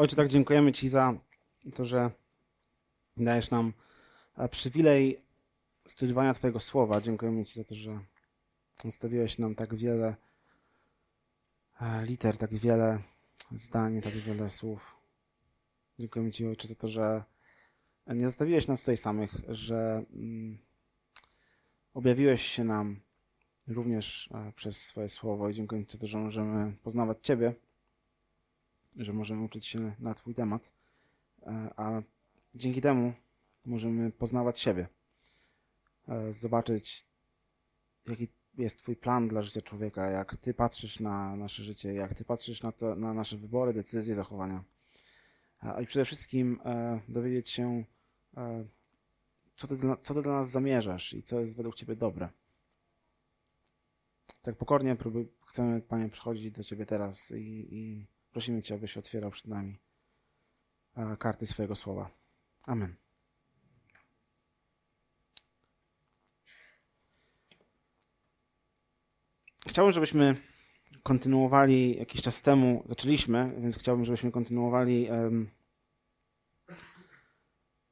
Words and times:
Ojcze, 0.00 0.16
tak 0.16 0.28
dziękujemy 0.28 0.72
Ci 0.72 0.88
za 0.88 1.14
to, 1.74 1.84
że 1.84 2.10
dajesz 3.16 3.50
nam 3.50 3.72
e, 4.36 4.48
przywilej 4.48 5.20
studiowania 5.86 6.34
Twojego 6.34 6.60
słowa. 6.60 7.00
Dziękujemy 7.00 7.44
Ci 7.44 7.54
za 7.54 7.64
to, 7.64 7.74
że 7.74 8.00
zostawiłeś 8.84 9.38
nam 9.38 9.54
tak 9.54 9.74
wiele 9.74 10.16
e, 11.80 12.06
liter, 12.06 12.36
tak 12.38 12.54
wiele 12.54 12.98
zdań, 13.52 14.00
tak 14.00 14.12
wiele 14.12 14.50
słów. 14.50 14.94
Dziękujemy 15.98 16.32
Ci, 16.32 16.46
Ojcze, 16.46 16.68
za 16.68 16.74
to, 16.74 16.88
że 16.88 17.22
nie 18.06 18.26
zostawiłeś 18.26 18.68
nas 18.68 18.80
tutaj 18.80 18.96
samych, 18.96 19.32
że 19.48 20.04
mm, 20.12 20.58
objawiłeś 21.94 22.42
się 22.42 22.64
nam 22.64 23.00
również 23.66 24.30
e, 24.34 24.52
przez 24.52 24.82
swoje 24.82 25.08
słowo 25.08 25.48
i 25.48 25.54
dziękuję 25.54 25.86
Ci 25.86 25.92
za 25.92 25.98
to, 25.98 26.06
że 26.06 26.18
możemy 26.18 26.76
poznawać 26.82 27.18
Ciebie, 27.22 27.54
że 28.96 29.12
możemy 29.12 29.42
uczyć 29.44 29.66
się 29.66 29.94
na 29.98 30.14
Twój 30.14 30.34
temat, 30.34 30.72
e, 31.42 31.70
a 31.76 32.02
dzięki 32.54 32.80
temu 32.80 33.12
możemy 33.64 34.10
poznawać 34.10 34.60
siebie, 34.60 34.88
e, 36.08 36.32
zobaczyć, 36.32 37.04
jaki 38.06 38.28
jest 38.58 38.78
Twój 38.78 38.96
plan 38.96 39.28
dla 39.28 39.42
życia 39.42 39.62
człowieka, 39.62 40.10
jak 40.10 40.36
Ty 40.36 40.54
patrzysz 40.54 41.00
na 41.00 41.36
nasze 41.36 41.64
życie, 41.64 41.94
jak 41.94 42.14
Ty 42.14 42.24
patrzysz 42.24 42.62
na, 42.62 42.72
to, 42.72 42.96
na 42.96 43.14
nasze 43.14 43.36
wybory, 43.36 43.72
decyzje, 43.72 44.14
zachowania. 44.14 44.64
I 45.82 45.86
przede 45.86 46.04
wszystkim 46.04 46.60
dowiedzieć 47.08 47.50
się, 47.50 47.84
co 49.54 49.66
ty, 49.66 49.74
co 50.02 50.14
ty 50.14 50.22
dla 50.22 50.32
nas 50.32 50.50
zamierzasz 50.50 51.12
i 51.12 51.22
co 51.22 51.40
jest 51.40 51.56
według 51.56 51.74
Ciebie 51.74 51.96
dobre 51.96 52.28
tak 54.42 54.56
pokornie 54.56 54.96
chcemy, 55.46 55.80
Panie, 55.80 56.08
przychodzić 56.08 56.50
do 56.50 56.64
Ciebie 56.64 56.86
teraz 56.86 57.30
i, 57.30 57.74
i 57.74 58.06
prosimy 58.32 58.62
Cię, 58.62 58.74
abyś 58.74 58.96
otwierał 58.96 59.30
przed 59.30 59.46
nami 59.46 59.78
e, 60.96 61.16
karty 61.16 61.46
swojego 61.46 61.74
słowa. 61.74 62.10
Amen. 62.66 62.94
Chciałbym, 69.68 69.92
żebyśmy 69.92 70.36
kontynuowali 71.02 71.98
jakiś 71.98 72.22
czas 72.22 72.42
temu, 72.42 72.84
zaczęliśmy, 72.86 73.54
więc 73.58 73.78
chciałbym, 73.78 74.04
żebyśmy 74.04 74.30
kontynuowali 74.32 75.10
um, 75.10 75.50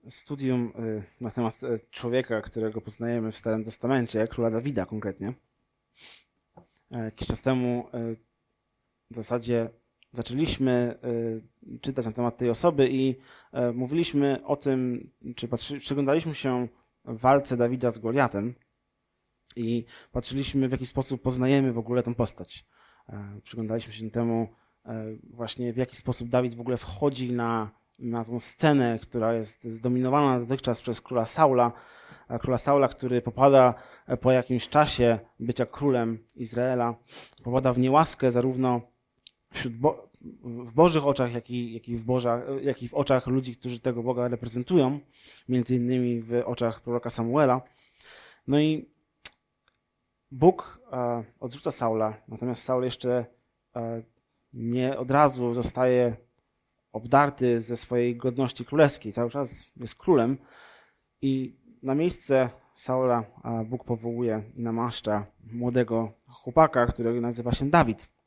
studium 0.08 0.72
y, 0.78 1.02
na 1.20 1.30
temat 1.30 1.64
e, 1.64 1.78
człowieka, 1.90 2.40
którego 2.40 2.80
poznajemy 2.80 3.32
w 3.32 3.38
Starym 3.38 3.64
Testamencie, 3.64 4.28
króla 4.28 4.50
Dawida 4.50 4.86
konkretnie. 4.86 5.32
E, 6.94 7.04
jakiś 7.04 7.28
czas 7.28 7.42
temu 7.42 7.88
e, 7.94 8.14
w 9.10 9.14
zasadzie 9.14 9.70
zaczęliśmy 10.12 10.98
e, 11.72 11.78
czytać 11.80 12.06
na 12.06 12.12
temat 12.12 12.36
tej 12.36 12.50
osoby 12.50 12.88
i 12.90 13.16
mówiliśmy 13.74 14.44
o 14.44 14.56
tym, 14.56 15.10
czy 15.36 15.48
patrzy, 15.48 15.78
przyglądaliśmy 15.78 16.34
się 16.34 16.68
walce 17.04 17.56
Dawida 17.56 17.90
z 17.90 17.98
Goliatem 17.98 18.54
i 19.56 19.84
patrzyliśmy, 20.12 20.68
w 20.68 20.72
jaki 20.72 20.86
sposób 20.86 21.22
poznajemy 21.22 21.72
w 21.72 21.78
ogóle 21.78 22.02
tę 22.02 22.14
postać. 22.14 22.66
Przyglądaliśmy 23.42 23.92
się 23.92 24.10
temu 24.10 24.48
właśnie, 25.30 25.72
w 25.72 25.76
jaki 25.76 25.96
sposób 25.96 26.28
Dawid 26.28 26.54
w 26.54 26.60
ogóle 26.60 26.76
wchodzi 26.76 27.32
na, 27.32 27.70
na 27.98 28.24
tą 28.24 28.38
scenę, 28.38 28.98
która 29.02 29.34
jest 29.34 29.64
zdominowana 29.64 30.40
dotychczas 30.40 30.80
przez 30.80 31.00
króla 31.00 31.26
Saula, 31.26 31.72
króla 32.40 32.58
Saula, 32.58 32.88
który 32.88 33.22
popada 33.22 33.74
e, 34.06 34.16
po 34.16 34.32
jakimś 34.32 34.68
czasie 34.68 35.18
bycia 35.40 35.66
królem 35.66 36.18
Izraela, 36.34 36.94
popada 37.42 37.72
w 37.72 37.78
niełaskę 37.78 38.30
zarówno 38.30 38.80
wśród 39.52 39.74
Bo 39.74 40.08
w 40.42 40.74
Bożych 40.74 41.06
oczach, 41.06 41.32
jak 41.32 41.50
i, 41.50 41.72
jak, 41.72 41.88
i 41.88 41.96
w 41.96 42.04
jak 42.62 42.82
i 42.82 42.88
w 42.88 42.94
oczach 42.94 43.26
ludzi, 43.26 43.56
którzy 43.56 43.80
tego 43.80 44.02
Boga 44.02 44.28
reprezentują, 44.28 45.00
między 45.48 45.76
innymi 45.76 46.20
w 46.20 46.42
oczach 46.44 46.80
proroka 46.80 47.10
Samuela. 47.10 47.62
No 48.46 48.60
i 48.60 48.88
Bóg 50.30 50.80
e, 50.92 51.24
odrzuca 51.40 51.70
Saula, 51.70 52.16
natomiast 52.28 52.62
Saul 52.62 52.84
jeszcze 52.84 53.26
e, 53.76 54.02
nie 54.52 54.98
od 54.98 55.10
razu 55.10 55.54
zostaje 55.54 56.16
obdarty 56.92 57.60
ze 57.60 57.76
swojej 57.76 58.16
godności 58.16 58.64
królewskiej. 58.64 59.12
Cały 59.12 59.30
czas 59.30 59.66
jest 59.76 59.94
królem 59.94 60.38
i 61.22 61.56
na 61.82 61.94
miejsce 61.94 62.50
Saula 62.74 63.24
Bóg 63.66 63.84
powołuje 63.84 64.42
i 64.56 64.62
namaszcza 64.62 65.26
młodego 65.52 66.12
chłopaka, 66.28 66.86
którego 66.86 67.20
nazywa 67.20 67.52
się 67.52 67.70
Dawid. 67.70 68.17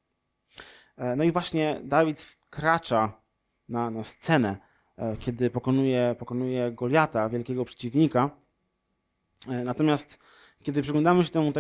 E, 1.01 1.16
no 1.16 1.23
i 1.23 1.31
właśnie 1.31 1.81
Dawid 1.84 2.22
wkracza 2.22 3.13
na, 3.69 3.89
na 3.89 4.03
scenę, 4.03 4.57
e, 4.97 5.17
kiedy 5.17 5.50
pokonuje, 5.50 6.16
pokonuje 6.19 6.72
Goliata, 6.72 7.29
wielkiego 7.29 7.66
przeciwnika. 7.66 8.29
E, 9.47 9.51
natomiast 9.63 10.23
kiedy 10.63 10.81
przyglądamy 10.81 11.23
się 11.23 11.31
temu 11.31 11.51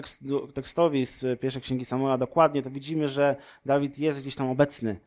tekstowi 0.53 1.05
z 1.05 1.39
pierwszej 1.39 1.61
księgi 1.61 1.85
Samuela 1.85 2.17
dokładnie, 2.17 2.61
to 2.61 2.71
widzimy, 2.71 3.07
że 3.09 3.35
Dawid 3.65 3.99
jest 3.99 4.21
gdzieś 4.21 4.35
tam 4.35 4.49
obecny 4.49 4.99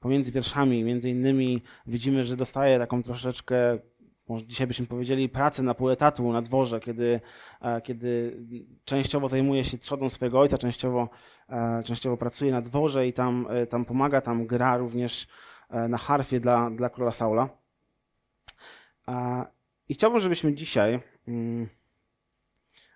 pomiędzy 0.00 0.32
wierszami. 0.32 0.84
Między 0.84 1.10
innymi 1.10 1.62
widzimy, 1.86 2.24
że 2.24 2.36
dostaje 2.36 2.78
taką 2.78 3.02
troszeczkę 3.02 3.78
może 4.28 4.46
dzisiaj 4.46 4.66
byśmy 4.66 4.86
powiedzieli, 4.86 5.28
pracę 5.28 5.62
na 5.62 5.74
pół 5.74 5.90
etatu 5.90 6.32
na 6.32 6.42
dworze, 6.42 6.80
kiedy, 6.80 7.20
e, 7.60 7.80
kiedy 7.80 8.38
częściowo 8.84 9.28
zajmuje 9.28 9.64
się 9.64 9.78
trzodą 9.78 10.08
swojego 10.08 10.40
ojca, 10.40 10.58
częściowo, 10.58 11.08
e, 11.48 11.82
częściowo 11.84 12.16
pracuje 12.16 12.52
na 12.52 12.60
dworze 12.60 13.06
i 13.06 13.12
tam, 13.12 13.46
e, 13.50 13.66
tam 13.66 13.84
pomaga, 13.84 14.20
tam 14.20 14.46
gra 14.46 14.76
również 14.76 15.26
na 15.88 15.98
harfie 15.98 16.40
dla, 16.40 16.70
dla 16.70 16.90
króla 16.90 17.12
Saula. 17.12 17.48
I 19.88 19.94
chciałbym, 19.94 20.20
żebyśmy 20.20 20.54
dzisiaj 20.54 21.00
mm, 21.28 21.68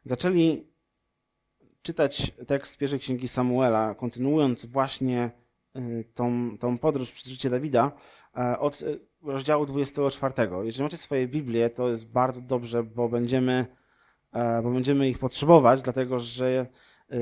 zaczęli 0.04 0.66
czytać 1.82 2.32
tekst 2.46 2.78
pierwszej 2.78 3.00
księgi 3.00 3.28
Samuela, 3.28 3.94
kontynuując 3.94 4.66
właśnie 4.66 5.30
tą, 6.14 6.58
tą 6.58 6.78
podróż 6.78 7.12
przez 7.12 7.26
życie 7.26 7.50
Dawida 7.50 7.92
od 8.58 8.84
rozdziału 9.22 9.66
24. 9.66 10.34
Jeżeli 10.62 10.82
macie 10.82 10.96
swoje 10.96 11.28
Biblię, 11.28 11.70
to 11.70 11.88
jest 11.88 12.06
bardzo 12.06 12.40
dobrze, 12.40 12.82
bo 12.82 13.08
będziemy, 13.08 13.66
e, 14.32 14.62
bo 14.62 14.70
będziemy 14.70 15.08
ich 15.08 15.18
potrzebować, 15.18 15.82
dlatego 15.82 16.20
że 16.20 16.66
e, 17.10 17.16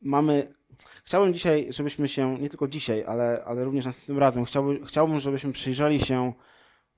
mamy. 0.00 0.54
Chciałbym 1.04 1.34
dzisiaj, 1.34 1.66
żebyśmy 1.70 2.08
się, 2.08 2.38
nie 2.38 2.48
tylko 2.48 2.68
dzisiaj, 2.68 3.04
ale, 3.04 3.44
ale 3.44 3.64
również 3.64 3.84
następnym 3.84 4.18
razem, 4.18 4.44
chciałbym, 4.44 4.84
chciałbym, 4.84 5.20
żebyśmy 5.20 5.52
przyjrzeli 5.52 6.00
się 6.00 6.32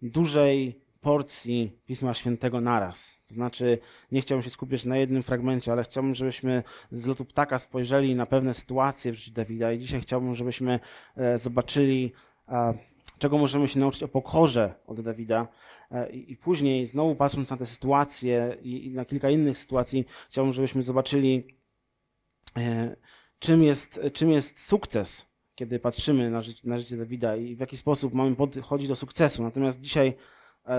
dużej 0.03 0.87
porcji 1.01 1.81
Pisma 1.87 2.15
Świętego 2.15 2.61
naraz. 2.61 3.21
To 3.29 3.35
znaczy, 3.35 3.79
nie 4.13 4.21
chciałbym 4.21 4.43
się 4.43 4.51
skupiać 4.51 4.85
na 4.85 4.97
jednym 4.97 5.23
fragmencie, 5.23 5.73
ale 5.73 5.83
chciałbym, 5.83 6.15
żebyśmy 6.15 6.63
z 6.91 7.07
lotu 7.07 7.25
ptaka 7.25 7.59
spojrzeli 7.59 8.15
na 8.15 8.27
pewne 8.27 8.55
sytuacje 8.55 9.13
w 9.13 9.15
życiu 9.15 9.31
Dawida 9.33 9.73
i 9.73 9.79
dzisiaj 9.79 10.01
chciałbym, 10.01 10.35
żebyśmy 10.35 10.81
e, 11.17 11.39
zobaczyli 11.39 12.13
czego 13.19 13.39
możemy 13.39 13.69
się 13.69 13.81
nauczyć 13.81 14.03
o 14.03 14.09
pokorze 14.09 14.75
od 14.87 15.01
Dawida. 15.01 15.49
E, 15.91 16.11
I, 16.11 16.37
później, 16.37 16.87
znowu 16.87 17.15
patrząc 17.15 17.51
na 17.51 17.57
tę 17.57 17.67
sytuację 17.67 18.57
i, 18.63 18.91
na 18.91 19.05
kilka 19.05 19.31
innych 19.31 19.59
sytuacji, 19.59 20.05
chciałbym, 20.29 20.53
żebyśmy 20.53 20.83
zobaczyli, 20.83 21.47
e, 22.57 22.97
czym 23.39 23.63
jest, 23.63 24.01
czym 24.13 24.31
jest 24.31 24.67
sukces, 24.67 25.27
kiedy 25.55 25.79
patrzymy 25.79 26.31
na 26.31 26.43
życie, 26.43 26.69
na 26.69 26.79
życie 26.79 26.97
Dawida 26.97 27.37
i 27.37 27.57
w 27.57 27.61
jaki 27.61 27.77
sposób 27.77 28.15
mamy 28.15 28.37
podchodzić 28.37 28.89
do 28.89 28.97
sukcesu. 28.97 29.43
Natomiast 29.43 29.81
dzisiaj 29.81 30.15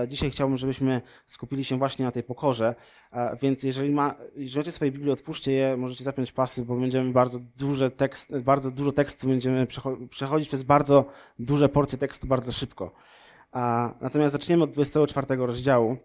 dzisiaj 0.08 0.30
chciałbym, 0.30 0.56
żebyśmy 0.56 1.00
skupili 1.26 1.64
się 1.64 1.78
właśnie 1.78 2.04
na 2.04 2.10
tej 2.10 2.22
pokorze, 2.22 2.74
e, 3.12 3.36
więc 3.42 3.62
jeżeli, 3.62 3.90
ma, 3.90 4.14
jeżeli 4.36 4.58
macie 4.60 4.72
swoje 4.72 4.92
Biblię, 4.92 5.12
otwórzcie 5.12 5.52
je, 5.52 5.76
możecie 5.76 6.04
zapiąć 6.04 6.32
pasy, 6.32 6.64
bo 6.64 6.76
będziemy 6.76 7.12
bardzo, 7.12 7.38
duże 7.56 7.90
tekst, 7.90 8.38
bardzo 8.38 8.70
dużo 8.70 8.92
tekstu, 8.92 9.28
będziemy 9.28 9.66
przechodzić 10.10 10.48
przez 10.48 10.62
bardzo 10.62 11.04
duże 11.38 11.68
porcje 11.68 11.98
tekstu 11.98 12.26
bardzo 12.26 12.52
szybko. 12.52 12.92
Natomiast 14.00 14.32
zaczniemy 14.32 14.64
od 14.64 14.70
24 14.70 15.36
rozdziału 15.36 15.96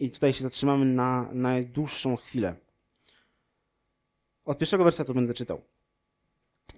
i 0.00 0.10
tutaj 0.10 0.32
się 0.32 0.42
zatrzymamy 0.42 0.84
na 0.84 1.28
najdłuższą 1.32 2.16
chwilę. 2.16 2.54
Od 4.44 4.58
pierwszego 4.58 4.84
wersetu 4.84 5.14
będę 5.14 5.34
czytał. 5.34 5.60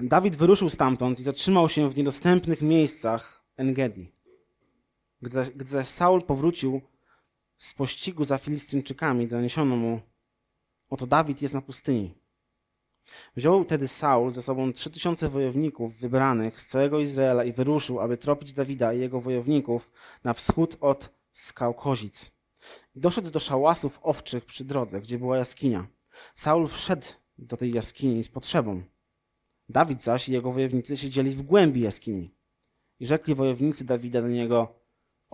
Dawid 0.01 0.37
wyruszył 0.37 0.71
stamtąd 0.71 1.21
i 1.21 1.23
zatrzymał 1.23 1.69
się 1.69 1.91
w 1.91 1.97
niedostępnych 1.97 2.63
miejscach 2.63 3.45
Engedi. 3.57 4.13
Gdy, 5.23 5.45
gdy 5.55 5.85
Saul 5.85 6.23
powrócił 6.23 6.81
z 7.57 7.75
pościgu 7.75 8.25
za 8.25 8.39
Filistynczykami, 8.39 9.29
doniesiono 9.29 9.77
mu, 9.77 10.01
oto 10.89 11.07
Dawid 11.07 11.43
jest 11.43 11.55
na 11.55 11.63
pustyni. 11.63 12.15
Wziął 13.37 13.65
wtedy 13.65 13.89
Saul 13.89 14.33
ze 14.33 14.43
sobą 14.43 14.73
trzy 14.73 14.91
tysiące 14.91 15.29
wojowników 15.29 15.99
wybranych 15.99 16.61
z 16.61 16.67
całego 16.67 17.01
Izraela 17.01 17.45
i 17.45 17.53
wyruszył, 17.53 18.01
aby 18.01 18.17
tropić 18.17 18.53
Dawida 18.53 18.93
i 18.93 19.01
jego 19.01 19.21
wojowników 19.21 19.91
na 20.25 20.35
wschód 20.35 20.77
od 20.81 21.11
skał 21.33 21.75
Kozic. 21.75 22.31
Doszedł 22.95 23.31
do 23.31 23.41
szałasów 23.41 23.99
owczych 24.03 24.45
przy 24.45 24.65
drodze, 24.65 25.01
gdzie 25.01 25.19
była 25.19 25.37
jaskinia. 25.37 25.87
Saul 26.35 26.69
wszedł 26.69 27.07
do 27.39 27.57
tej 27.57 27.73
jaskini 27.73 28.25
z 28.25 28.29
potrzebą. 28.29 28.83
Dawid 29.69 30.03
zaś 30.03 30.29
i 30.29 30.33
jego 30.33 30.53
wojownicy 30.53 30.97
siedzieli 30.97 31.31
w 31.31 31.43
głębi 31.43 31.81
jaskini. 31.81 32.35
I 33.01 33.07
rzekli 33.07 33.35
wojownicy 33.35 33.85
Dawida 33.85 34.23
do 34.23 34.29
niego, 34.29 34.84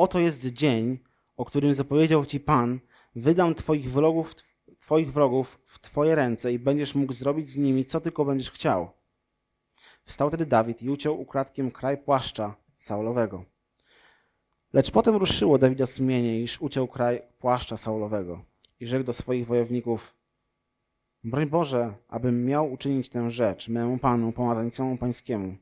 oto 0.00 0.20
jest 0.20 0.46
dzień, 0.46 0.98
o 1.36 1.44
którym 1.44 1.74
zapowiedział 1.74 2.26
ci 2.26 2.40
Pan, 2.40 2.80
wydam 3.14 3.54
twoich 3.54 3.92
wrogów, 3.92 4.34
twoich 4.78 5.12
wrogów 5.12 5.60
w 5.64 5.78
twoje 5.78 6.14
ręce 6.14 6.52
i 6.52 6.58
będziesz 6.58 6.94
mógł 6.94 7.12
zrobić 7.12 7.48
z 7.48 7.56
nimi, 7.56 7.84
co 7.84 8.00
tylko 8.00 8.24
będziesz 8.24 8.50
chciał. 8.50 8.90
Wstał 10.04 10.30
tedy 10.30 10.46
Dawid 10.46 10.82
i 10.82 10.90
uciął 10.90 11.20
ukradkiem 11.20 11.70
kraj 11.70 11.98
płaszcza 11.98 12.56
Saulowego. 12.76 13.44
Lecz 14.72 14.90
potem 14.90 15.16
ruszyło 15.16 15.58
Dawida 15.58 15.86
sumienie, 15.86 16.40
iż 16.40 16.60
uciął 16.60 16.88
kraj 16.88 17.22
płaszcza 17.38 17.76
Saulowego 17.76 18.44
i 18.80 18.86
rzekł 18.86 19.04
do 19.04 19.12
swoich 19.12 19.46
wojowników, 19.46 20.14
broń 21.24 21.46
Boże, 21.46 21.94
abym 22.08 22.44
miał 22.44 22.72
uczynić 22.72 23.08
tę 23.08 23.30
rzecz 23.30 23.68
memu 23.68 23.98
Panu, 23.98 24.32
pomazańcemu 24.32 24.98
pańskiemu, 24.98 25.56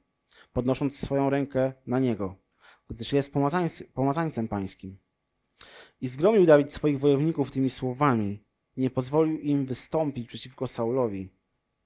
podnosząc 0.52 1.00
swoją 1.00 1.31
rękę 1.31 1.73
na 1.87 1.99
niego, 1.99 2.35
gdyż 2.88 3.12
jest 3.12 3.32
pomazańcem 3.94 4.49
pańskim. 4.49 4.99
I 6.00 6.08
zgromił 6.08 6.46
Dawid 6.46 6.73
swoich 6.73 6.99
wojowników 6.99 7.50
tymi 7.50 7.70
słowami, 7.70 8.44
nie 8.76 8.90
pozwolił 8.90 9.38
im 9.38 9.67
wystąpić 9.67 10.29
przeciwko 10.29 10.67
Saulowi. 10.67 11.29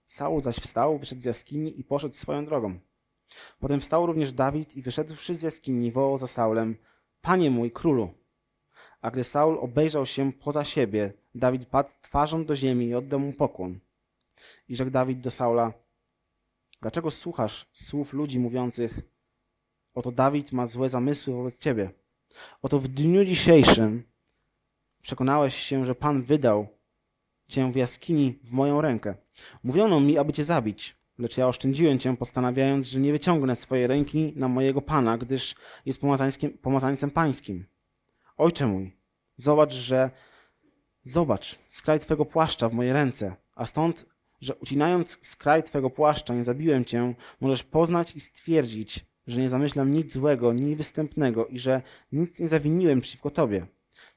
Saul 0.04 0.40
zaś 0.40 0.56
wstał, 0.56 0.98
wyszedł 0.98 1.20
z 1.20 1.24
jaskini 1.24 1.80
i 1.80 1.84
poszedł 1.84 2.14
swoją 2.14 2.44
drogą. 2.44 2.78
Potem 3.60 3.80
wstał 3.80 4.06
również 4.06 4.32
Dawid 4.32 4.76
i 4.76 4.82
wyszedłszy 4.82 5.34
z 5.34 5.42
jaskini 5.42 5.92
wołał 5.92 6.18
za 6.18 6.26
Saulem, 6.26 6.76
Panie 7.20 7.50
mój, 7.50 7.70
królu! 7.70 8.14
A 9.00 9.10
gdy 9.10 9.24
Saul 9.24 9.58
obejrzał 9.58 10.06
się 10.06 10.32
poza 10.32 10.64
siebie, 10.64 11.12
Dawid 11.34 11.66
padł 11.66 11.90
twarzą 12.00 12.44
do 12.44 12.56
ziemi 12.56 12.86
i 12.86 12.94
oddał 12.94 13.20
mu 13.20 13.32
pokłon. 13.32 13.80
I 14.68 14.76
rzekł 14.76 14.90
Dawid 14.90 15.20
do 15.20 15.30
Saula, 15.30 15.72
dlaczego 16.80 17.10
słuchasz 17.10 17.68
słów 17.72 18.12
ludzi 18.12 18.38
mówiących, 18.38 19.00
oto 19.94 20.12
Dawid 20.12 20.52
ma 20.52 20.66
złe 20.66 20.88
zamysły 20.88 21.34
wobec 21.34 21.58
ciebie? 21.58 21.90
Oto 22.62 22.78
w 22.78 22.88
dniu 22.88 23.24
dzisiejszym 23.24 24.02
przekonałeś 25.02 25.54
się, 25.54 25.84
że 25.86 25.94
Pan 25.94 26.22
wydał 26.22 26.66
cię 27.48 27.72
w 27.72 27.76
jaskini 27.76 28.38
w 28.42 28.52
moją 28.52 28.80
rękę. 28.80 29.14
Mówiono 29.64 30.00
mi, 30.00 30.18
aby 30.18 30.32
cię 30.32 30.44
zabić, 30.44 30.96
lecz 31.18 31.36
ja 31.36 31.48
oszczędziłem 31.48 31.98
cię, 31.98 32.16
postanawiając, 32.16 32.86
że 32.86 33.00
nie 33.00 33.12
wyciągnę 33.12 33.56
swojej 33.56 33.86
ręki 33.86 34.32
na 34.36 34.48
mojego 34.48 34.82
Pana, 34.82 35.18
gdyż 35.18 35.54
jest 35.86 36.00
pomazańcem 36.62 37.10
pańskim. 37.10 37.66
Ojcze 38.36 38.66
mój, 38.66 38.96
zobacz, 39.36 39.72
że 39.72 40.10
zobacz 41.02 41.58
skraj 41.68 42.00
twego 42.00 42.24
płaszcza 42.24 42.68
w 42.68 42.72
moje 42.72 42.92
ręce, 42.92 43.36
a 43.54 43.66
stąd, 43.66 44.06
że 44.40 44.54
ucinając 44.54 45.26
skraj 45.26 45.62
twego 45.62 45.90
płaszcza 45.90 46.34
nie 46.34 46.44
zabiłem 46.44 46.84
cię, 46.84 47.14
możesz 47.40 47.62
poznać 47.62 48.16
i 48.16 48.20
stwierdzić, 48.20 49.04
że 49.26 49.40
nie 49.40 49.48
zamyślam 49.48 49.92
nic 49.92 50.12
złego, 50.12 50.52
ni 50.52 50.76
występnego 50.76 51.46
i 51.46 51.58
że 51.58 51.82
nic 52.12 52.40
nie 52.40 52.48
zawiniłem 52.48 53.00
przeciwko 53.00 53.30
tobie. 53.30 53.66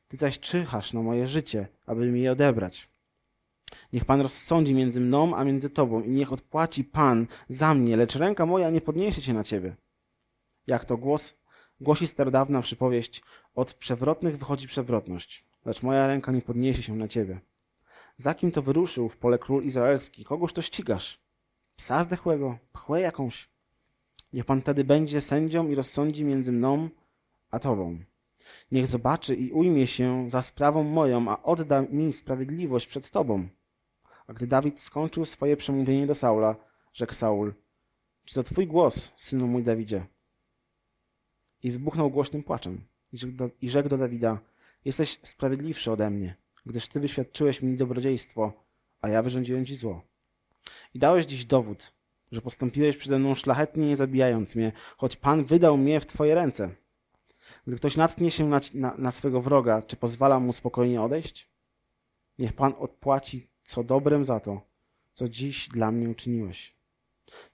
Ty 0.08 0.18
zaś 0.18 0.40
czyhasz 0.40 0.94
na 0.94 1.02
moje 1.02 1.28
życie, 1.28 1.68
aby 1.86 2.12
mi 2.12 2.22
je 2.22 2.32
odebrać. 2.32 2.90
Niech 3.94 4.06
Pan 4.06 4.22
rozsądzi 4.22 4.74
między 4.74 5.02
mną 5.02 5.36
a 5.36 5.44
między 5.44 5.70
Tobą 5.70 6.02
i 6.02 6.10
niech 6.10 6.34
odpłaci 6.34 6.84
Pan 6.84 7.28
za 7.50 7.74
mnie, 7.74 7.98
lecz 7.98 8.16
ręka 8.16 8.46
moja 8.46 8.70
nie 8.70 8.82
podniesie 8.82 9.22
się 9.22 9.34
na 9.34 9.44
Ciebie. 9.44 9.76
Jak 10.68 10.86
to 10.86 10.98
głos, 10.98 11.42
głosi 11.82 12.08
starodawna 12.08 12.62
przypowieść, 12.62 13.24
od 13.56 13.74
przewrotnych 13.74 14.38
wychodzi 14.38 14.68
przewrotność, 14.68 15.46
lecz 15.66 15.84
moja 15.84 16.08
ręka 16.08 16.32
nie 16.32 16.42
podniesie 16.42 16.84
się 16.84 16.96
na 16.96 17.08
Ciebie. 17.08 17.40
Za 18.18 18.34
kim 18.34 18.52
to 18.52 18.62
wyruszył 18.62 19.10
w 19.10 19.18
pole 19.18 19.40
król 19.40 19.64
izraelski? 19.64 20.26
Kogoż 20.26 20.54
to 20.54 20.62
ścigasz? 20.62 21.20
Psa 21.76 22.04
zdechłego? 22.04 22.58
Pchłę 22.72 23.02
jakąś? 23.02 23.55
Niech 24.36 24.46
Pan 24.46 24.62
wtedy 24.62 24.84
będzie 24.84 25.22
sędzią 25.22 25.70
i 25.70 25.76
rozsądzi 25.76 26.26
między 26.26 26.52
mną 26.52 26.90
a 27.52 27.60
Tobą. 27.60 28.00
Niech 28.72 28.88
zobaczy 28.88 29.36
i 29.36 29.52
ujmie 29.52 29.88
się 29.88 30.30
za 30.30 30.42
sprawą 30.42 30.84
moją, 30.84 31.32
a 31.32 31.44
odda 31.44 31.82
mi 31.82 32.14
sprawiedliwość 32.14 32.88
przed 32.88 33.12
Tobą. 33.12 33.48
A 34.28 34.34
gdy 34.34 34.48
Dawid 34.48 34.80
skończył 34.80 35.26
swoje 35.26 35.58
przemówienie 35.58 36.08
do 36.08 36.16
Saula, 36.16 36.56
rzekł 36.94 37.14
Saul, 37.14 37.54
czy 38.26 38.36
to 38.36 38.44
Twój 38.44 38.68
głos, 38.68 39.12
synu 39.16 39.48
mój 39.48 39.64
Dawidzie? 39.64 40.06
I 41.64 41.72
wybuchnął 41.72 42.10
głośnym 42.10 42.44
płaczem 42.44 42.88
i 43.14 43.18
rzekł 43.18 43.34
do, 43.34 43.50
i 43.62 43.70
rzekł 43.70 43.90
do 43.90 43.98
Dawida, 43.98 44.40
jesteś 44.86 45.20
sprawiedliwszy 45.24 45.92
ode 45.92 46.10
mnie, 46.10 46.36
gdyż 46.66 46.88
Ty 46.88 47.00
wyświadczyłeś 47.00 47.62
mi 47.62 47.78
dobrodziejstwo, 47.78 48.54
a 49.02 49.10
ja 49.10 49.24
wyrządziłem 49.24 49.66
Ci 49.66 49.76
zło. 49.76 50.02
I 50.94 51.00
dałeś 51.00 51.26
dziś 51.26 51.46
dowód, 51.46 51.95
że 52.36 52.42
postąpiłeś 52.42 52.98
przede 52.98 53.20
mną 53.20 53.36
szlachetnie, 53.36 53.86
nie 53.86 53.96
zabijając 53.96 54.56
mnie, 54.56 54.72
choć 54.98 55.16
Pan 55.16 55.46
wydał 55.46 55.78
mnie 55.78 56.00
w 56.00 56.06
Twoje 56.06 56.36
ręce. 56.36 56.70
Gdy 57.68 57.76
ktoś 57.76 57.98
natknie 57.98 58.32
się 58.32 58.50
na, 58.50 58.62
na, 58.74 58.96
na 58.98 59.12
swego 59.12 59.42
wroga, 59.42 59.82
czy 59.82 59.96
pozwala 59.96 60.40
mu 60.40 60.54
spokojnie 60.54 61.02
odejść? 61.02 61.50
Niech 62.40 62.54
Pan 62.54 62.74
odpłaci 62.80 63.48
co 63.64 63.84
dobrem 63.84 64.26
za 64.26 64.40
to, 64.40 64.62
co 65.14 65.30
dziś 65.30 65.70
dla 65.70 65.92
mnie 65.92 66.10
uczyniłeś. 66.10 66.76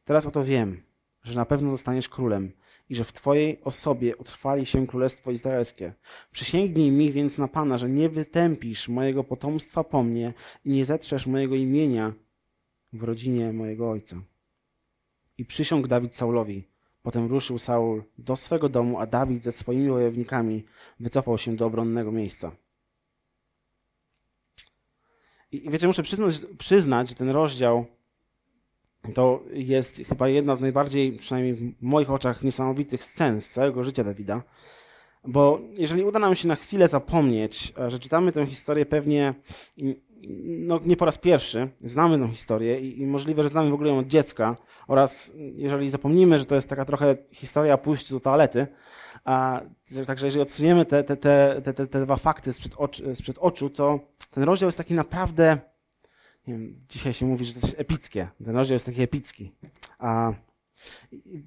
Teraz 0.03 0.25
oto 0.25 0.43
wiem, 0.43 0.83
że 1.23 1.35
na 1.35 1.45
pewno 1.45 1.71
zostaniesz 1.71 2.09
królem 2.09 2.51
i 2.89 2.95
że 2.95 3.03
w 3.03 3.13
Twojej 3.13 3.61
osobie 3.63 4.15
utrwali 4.15 4.65
się 4.65 4.87
królestwo 4.87 5.31
izraelskie. 5.31 5.93
Przysięgnij 6.31 6.91
mi 6.91 7.11
więc 7.11 7.37
na 7.37 7.47
Pana, 7.47 7.77
że 7.77 7.89
nie 7.89 8.09
wytępisz 8.09 8.89
mojego 8.89 9.23
potomstwa 9.23 9.83
po 9.83 10.03
mnie 10.03 10.33
i 10.65 10.69
nie 10.69 10.85
zetrzesz 10.85 11.27
mojego 11.27 11.55
imienia 11.55 12.13
w 12.93 13.03
rodzinie 13.03 13.53
mojego 13.53 13.91
ojca. 13.91 14.21
I 15.41 15.45
przysiągł 15.45 15.87
Dawid 15.87 16.15
Saulowi. 16.15 16.67
Potem 17.03 17.27
ruszył 17.27 17.57
Saul 17.57 18.03
do 18.17 18.35
swego 18.35 18.69
domu, 18.69 18.99
a 18.99 19.05
Dawid 19.05 19.41
ze 19.41 19.51
swoimi 19.51 19.89
wojownikami 19.89 20.63
wycofał 20.99 21.37
się 21.37 21.55
do 21.55 21.65
obronnego 21.65 22.11
miejsca. 22.11 22.51
I 25.51 25.69
wiecie, 25.69 25.87
muszę 25.87 26.03
przyznać, 26.03 26.35
przyznać, 26.57 27.09
że 27.09 27.15
ten 27.15 27.29
rozdział 27.29 27.85
to 29.13 29.43
jest 29.53 30.03
chyba 30.09 30.29
jedna 30.29 30.55
z 30.55 30.61
najbardziej, 30.61 31.11
przynajmniej 31.11 31.53
w 31.53 31.81
moich 31.81 32.11
oczach, 32.11 32.43
niesamowitych 32.43 33.03
scen 33.03 33.41
z 33.41 33.49
całego 33.49 33.83
życia 33.83 34.03
Dawida. 34.03 34.43
Bo 35.23 35.61
jeżeli 35.73 36.03
uda 36.03 36.19
nam 36.19 36.35
się 36.35 36.47
na 36.47 36.55
chwilę 36.55 36.87
zapomnieć, 36.87 37.73
że 37.87 37.99
czytamy 37.99 38.31
tę 38.31 38.45
historię 38.45 38.85
pewnie 38.85 39.33
no, 40.47 40.79
nie 40.85 40.95
po 40.95 41.05
raz 41.05 41.17
pierwszy, 41.17 41.69
znamy 41.83 42.19
tę 42.19 42.27
historię 42.27 42.81
i, 42.81 43.01
i, 43.01 43.05
możliwe, 43.05 43.43
że 43.43 43.49
znamy 43.49 43.71
w 43.71 43.73
ogóle 43.73 43.89
ją 43.89 43.97
od 43.99 44.07
dziecka 44.07 44.57
oraz 44.87 45.31
jeżeli 45.55 45.89
zapomnimy, 45.89 46.39
że 46.39 46.45
to 46.45 46.55
jest 46.55 46.69
taka 46.69 46.85
trochę 46.85 47.17
historia 47.31 47.77
pójść 47.77 48.11
do 48.11 48.19
toalety, 48.19 48.67
a, 49.25 49.61
także 50.07 50.27
jeżeli 50.27 50.41
odsuniemy 50.41 50.85
te, 50.85 51.03
te, 51.03 51.17
te, 51.17 51.61
te, 51.61 51.87
te 51.87 52.01
dwa 52.01 52.15
fakty 52.15 52.53
sprzed, 52.53 52.73
oczu, 52.77 53.15
sprzed 53.15 53.37
oczu, 53.39 53.69
to 53.69 53.99
ten 54.31 54.43
rozdział 54.43 54.67
jest 54.67 54.77
taki 54.77 54.93
naprawdę, 54.93 55.57
nie 56.47 56.53
wiem, 56.53 56.79
dzisiaj 56.89 57.13
się 57.13 57.25
mówi, 57.25 57.45
że 57.45 57.53
to 57.53 57.67
jest 57.67 57.79
epickie. 57.79 58.27
Ten 58.45 58.55
rozdział 58.55 58.75
jest 58.75 58.85
taki 58.85 59.01
epicki. 59.01 59.51
A, 59.99 60.33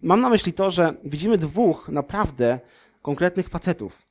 mam 0.03 0.21
na 0.21 0.29
myśli 0.29 0.53
to, 0.53 0.71
że 0.71 0.95
widzimy 1.05 1.39
dwóch 1.39 1.89
naprawdę 1.89 2.61
konkretnych 3.03 3.49
facetów. 3.49 4.03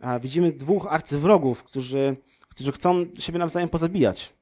A, 0.00 0.18
widzimy 0.18 0.52
dwóch 0.52 0.86
arcywrogów, 0.90 1.64
którzy, 1.64 2.16
którzy 2.54 2.72
chcą 2.72 3.06
siebie 3.18 3.38
nawzajem 3.38 3.68
pozabijać. 3.68 4.32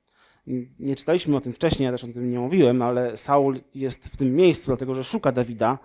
Nie 0.78 0.96
czytaliśmy 0.96 1.36
o 1.36 1.40
tym 1.40 1.52
wcześniej, 1.52 1.84
ja 1.84 1.92
też 1.92 2.04
o 2.04 2.08
tym 2.08 2.30
nie 2.30 2.38
mówiłem, 2.38 2.82
ale 2.82 3.16
Saul 3.16 3.56
jest 3.74 4.08
w 4.08 4.16
tym 4.16 4.36
miejscu, 4.36 4.66
dlatego 4.66 4.94
że 4.94 5.04
szuka 5.04 5.32
Dawida, 5.32 5.78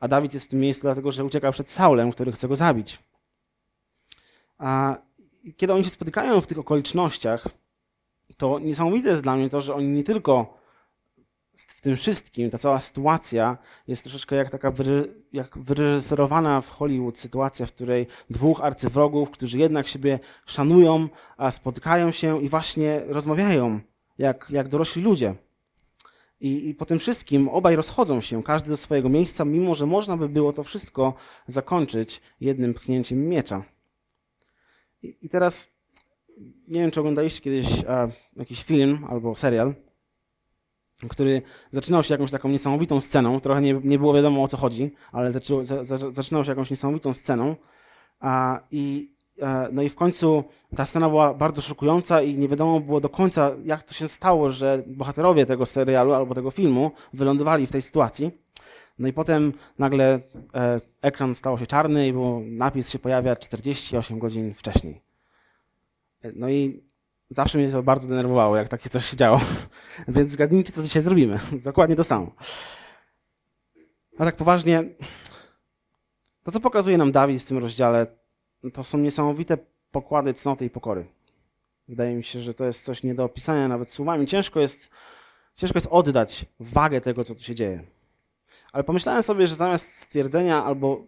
a 0.00 0.08
Dawid 0.08 0.34
jest 0.34 0.46
w 0.46 0.48
tym 0.48 0.60
miejscu 0.60 0.82
dlatego, 0.82 1.12
że 1.12 1.24
ucieka 1.24 1.52
przed 1.52 1.70
Saulem, 1.70 2.12
który 2.12 2.32
chce 2.32 2.48
go 2.48 2.56
zabić. 2.56 2.98
A 4.58 4.96
kiedy 5.56 5.72
oni 5.72 5.84
się 5.84 5.90
spotykają 5.90 6.40
w 6.40 6.46
tych 6.46 6.58
okolicznościach, 6.58 7.48
to 8.36 8.58
niesamowite 8.58 9.08
jest 9.08 9.22
dla 9.22 9.36
mnie 9.36 9.50
to, 9.50 9.60
że 9.60 9.74
oni 9.74 9.88
nie 9.88 10.02
tylko 10.02 10.58
w 11.56 11.80
tym 11.80 11.96
wszystkim, 11.96 12.50
ta 12.50 12.58
cała 12.58 12.80
sytuacja 12.80 13.58
jest 13.88 14.02
troszeczkę 14.02 14.36
jak 14.36 14.50
taka 14.50 14.70
wyre, 14.70 15.04
jak 15.32 15.58
wyreżyserowana 15.58 16.60
w 16.60 16.68
Hollywood 16.68 17.18
sytuacja, 17.18 17.66
w 17.66 17.72
której 17.72 18.06
dwóch 18.30 18.60
arcywrogów, 18.60 19.30
którzy 19.30 19.58
jednak 19.58 19.86
siebie 19.86 20.18
szanują, 20.46 21.08
a 21.36 21.50
spotykają 21.50 22.10
się 22.10 22.42
i 22.42 22.48
właśnie 22.48 23.00
rozmawiają 23.06 23.80
jak, 24.18 24.46
jak 24.50 24.68
dorośli 24.68 25.02
ludzie. 25.02 25.34
I, 26.40 26.68
I 26.68 26.74
po 26.74 26.84
tym 26.84 26.98
wszystkim 26.98 27.48
obaj 27.48 27.76
rozchodzą 27.76 28.20
się, 28.20 28.42
każdy 28.42 28.70
do 28.70 28.76
swojego 28.76 29.08
miejsca, 29.08 29.44
mimo 29.44 29.74
że 29.74 29.86
można 29.86 30.16
by 30.16 30.28
było 30.28 30.52
to 30.52 30.64
wszystko 30.64 31.14
zakończyć 31.46 32.20
jednym 32.40 32.74
pchnięciem 32.74 33.28
miecza. 33.28 33.64
I, 35.02 35.16
i 35.22 35.28
teraz 35.28 35.74
nie 36.68 36.80
wiem, 36.80 36.90
czy 36.90 37.00
oglądaliście 37.00 37.40
kiedyś 37.40 37.84
a, 37.84 38.08
jakiś 38.36 38.64
film 38.64 39.04
albo 39.08 39.34
serial, 39.34 39.74
który 41.08 41.42
zaczynał 41.70 42.02
się 42.02 42.14
jakąś 42.14 42.30
taką 42.30 42.48
niesamowitą 42.48 43.00
sceną. 43.00 43.40
Trochę 43.40 43.60
nie, 43.60 43.80
nie 43.84 43.98
było 43.98 44.14
wiadomo 44.14 44.42
o 44.42 44.48
co 44.48 44.56
chodzi, 44.56 44.90
ale 45.12 45.32
zaczęło, 45.32 45.64
za, 45.64 45.84
za, 45.84 45.96
zaczynał 45.96 46.44
się 46.44 46.50
jakąś 46.50 46.70
niesamowitą 46.70 47.12
sceną. 47.12 47.56
A, 48.20 48.60
i, 48.70 49.12
a, 49.42 49.68
no 49.72 49.82
i 49.82 49.88
w 49.88 49.96
końcu 49.96 50.44
ta 50.76 50.86
scena 50.86 51.08
była 51.08 51.34
bardzo 51.34 51.62
szokująca 51.62 52.22
i 52.22 52.38
nie 52.38 52.48
wiadomo 52.48 52.80
było 52.80 53.00
do 53.00 53.08
końca, 53.08 53.50
jak 53.64 53.82
to 53.82 53.94
się 53.94 54.08
stało, 54.08 54.50
że 54.50 54.82
bohaterowie 54.86 55.46
tego 55.46 55.66
serialu 55.66 56.12
albo 56.12 56.34
tego 56.34 56.50
filmu 56.50 56.90
wylądowali 57.12 57.66
w 57.66 57.72
tej 57.72 57.82
sytuacji. 57.82 58.30
No 58.98 59.08
i 59.08 59.12
potem 59.12 59.52
nagle 59.78 60.20
e, 60.54 60.80
ekran 61.02 61.34
stał 61.34 61.58
się 61.58 61.66
czarny 61.66 62.08
i 62.08 62.12
było, 62.12 62.40
napis 62.44 62.90
się 62.90 62.98
pojawia 62.98 63.36
48 63.36 64.18
godzin 64.18 64.54
wcześniej. 64.54 65.02
E, 66.22 66.32
no 66.34 66.50
i 66.50 66.82
zawsze 67.34 67.58
mnie 67.58 67.70
to 67.70 67.82
bardzo 67.82 68.08
denerwowało, 68.08 68.56
jak 68.56 68.68
takie 68.68 68.90
coś 68.90 69.04
się 69.06 69.16
działo. 69.16 69.40
Więc 70.08 70.32
zgadnijcie, 70.32 70.72
co 70.72 70.82
dzisiaj 70.82 71.02
zrobimy. 71.02 71.38
Dokładnie 71.64 71.96
to 71.96 72.04
samo. 72.04 72.30
A 74.18 74.24
tak 74.24 74.36
poważnie, 74.36 74.84
to 76.42 76.52
co 76.52 76.60
pokazuje 76.60 76.98
nam 76.98 77.12
Dawid 77.12 77.42
w 77.42 77.46
tym 77.46 77.58
rozdziale, 77.58 78.06
to 78.72 78.84
są 78.84 78.98
niesamowite 78.98 79.58
pokłady 79.90 80.34
cnoty 80.34 80.64
i 80.64 80.70
pokory. 80.70 81.06
Wydaje 81.88 82.14
mi 82.14 82.24
się, 82.24 82.40
że 82.40 82.54
to 82.54 82.64
jest 82.64 82.84
coś 82.84 83.02
nie 83.02 83.14
do 83.14 83.24
opisania 83.24 83.68
nawet 83.68 83.90
słowami. 83.90 84.26
Ciężko 84.26 84.60
jest, 84.60 84.90
ciężko 85.54 85.76
jest 85.76 85.88
oddać 85.90 86.46
wagę 86.60 87.00
tego, 87.00 87.24
co 87.24 87.34
tu 87.34 87.42
się 87.42 87.54
dzieje. 87.54 87.84
Ale 88.72 88.84
pomyślałem 88.84 89.22
sobie, 89.22 89.46
że 89.46 89.54
zamiast 89.54 89.96
stwierdzenia 89.96 90.64
albo 90.64 91.06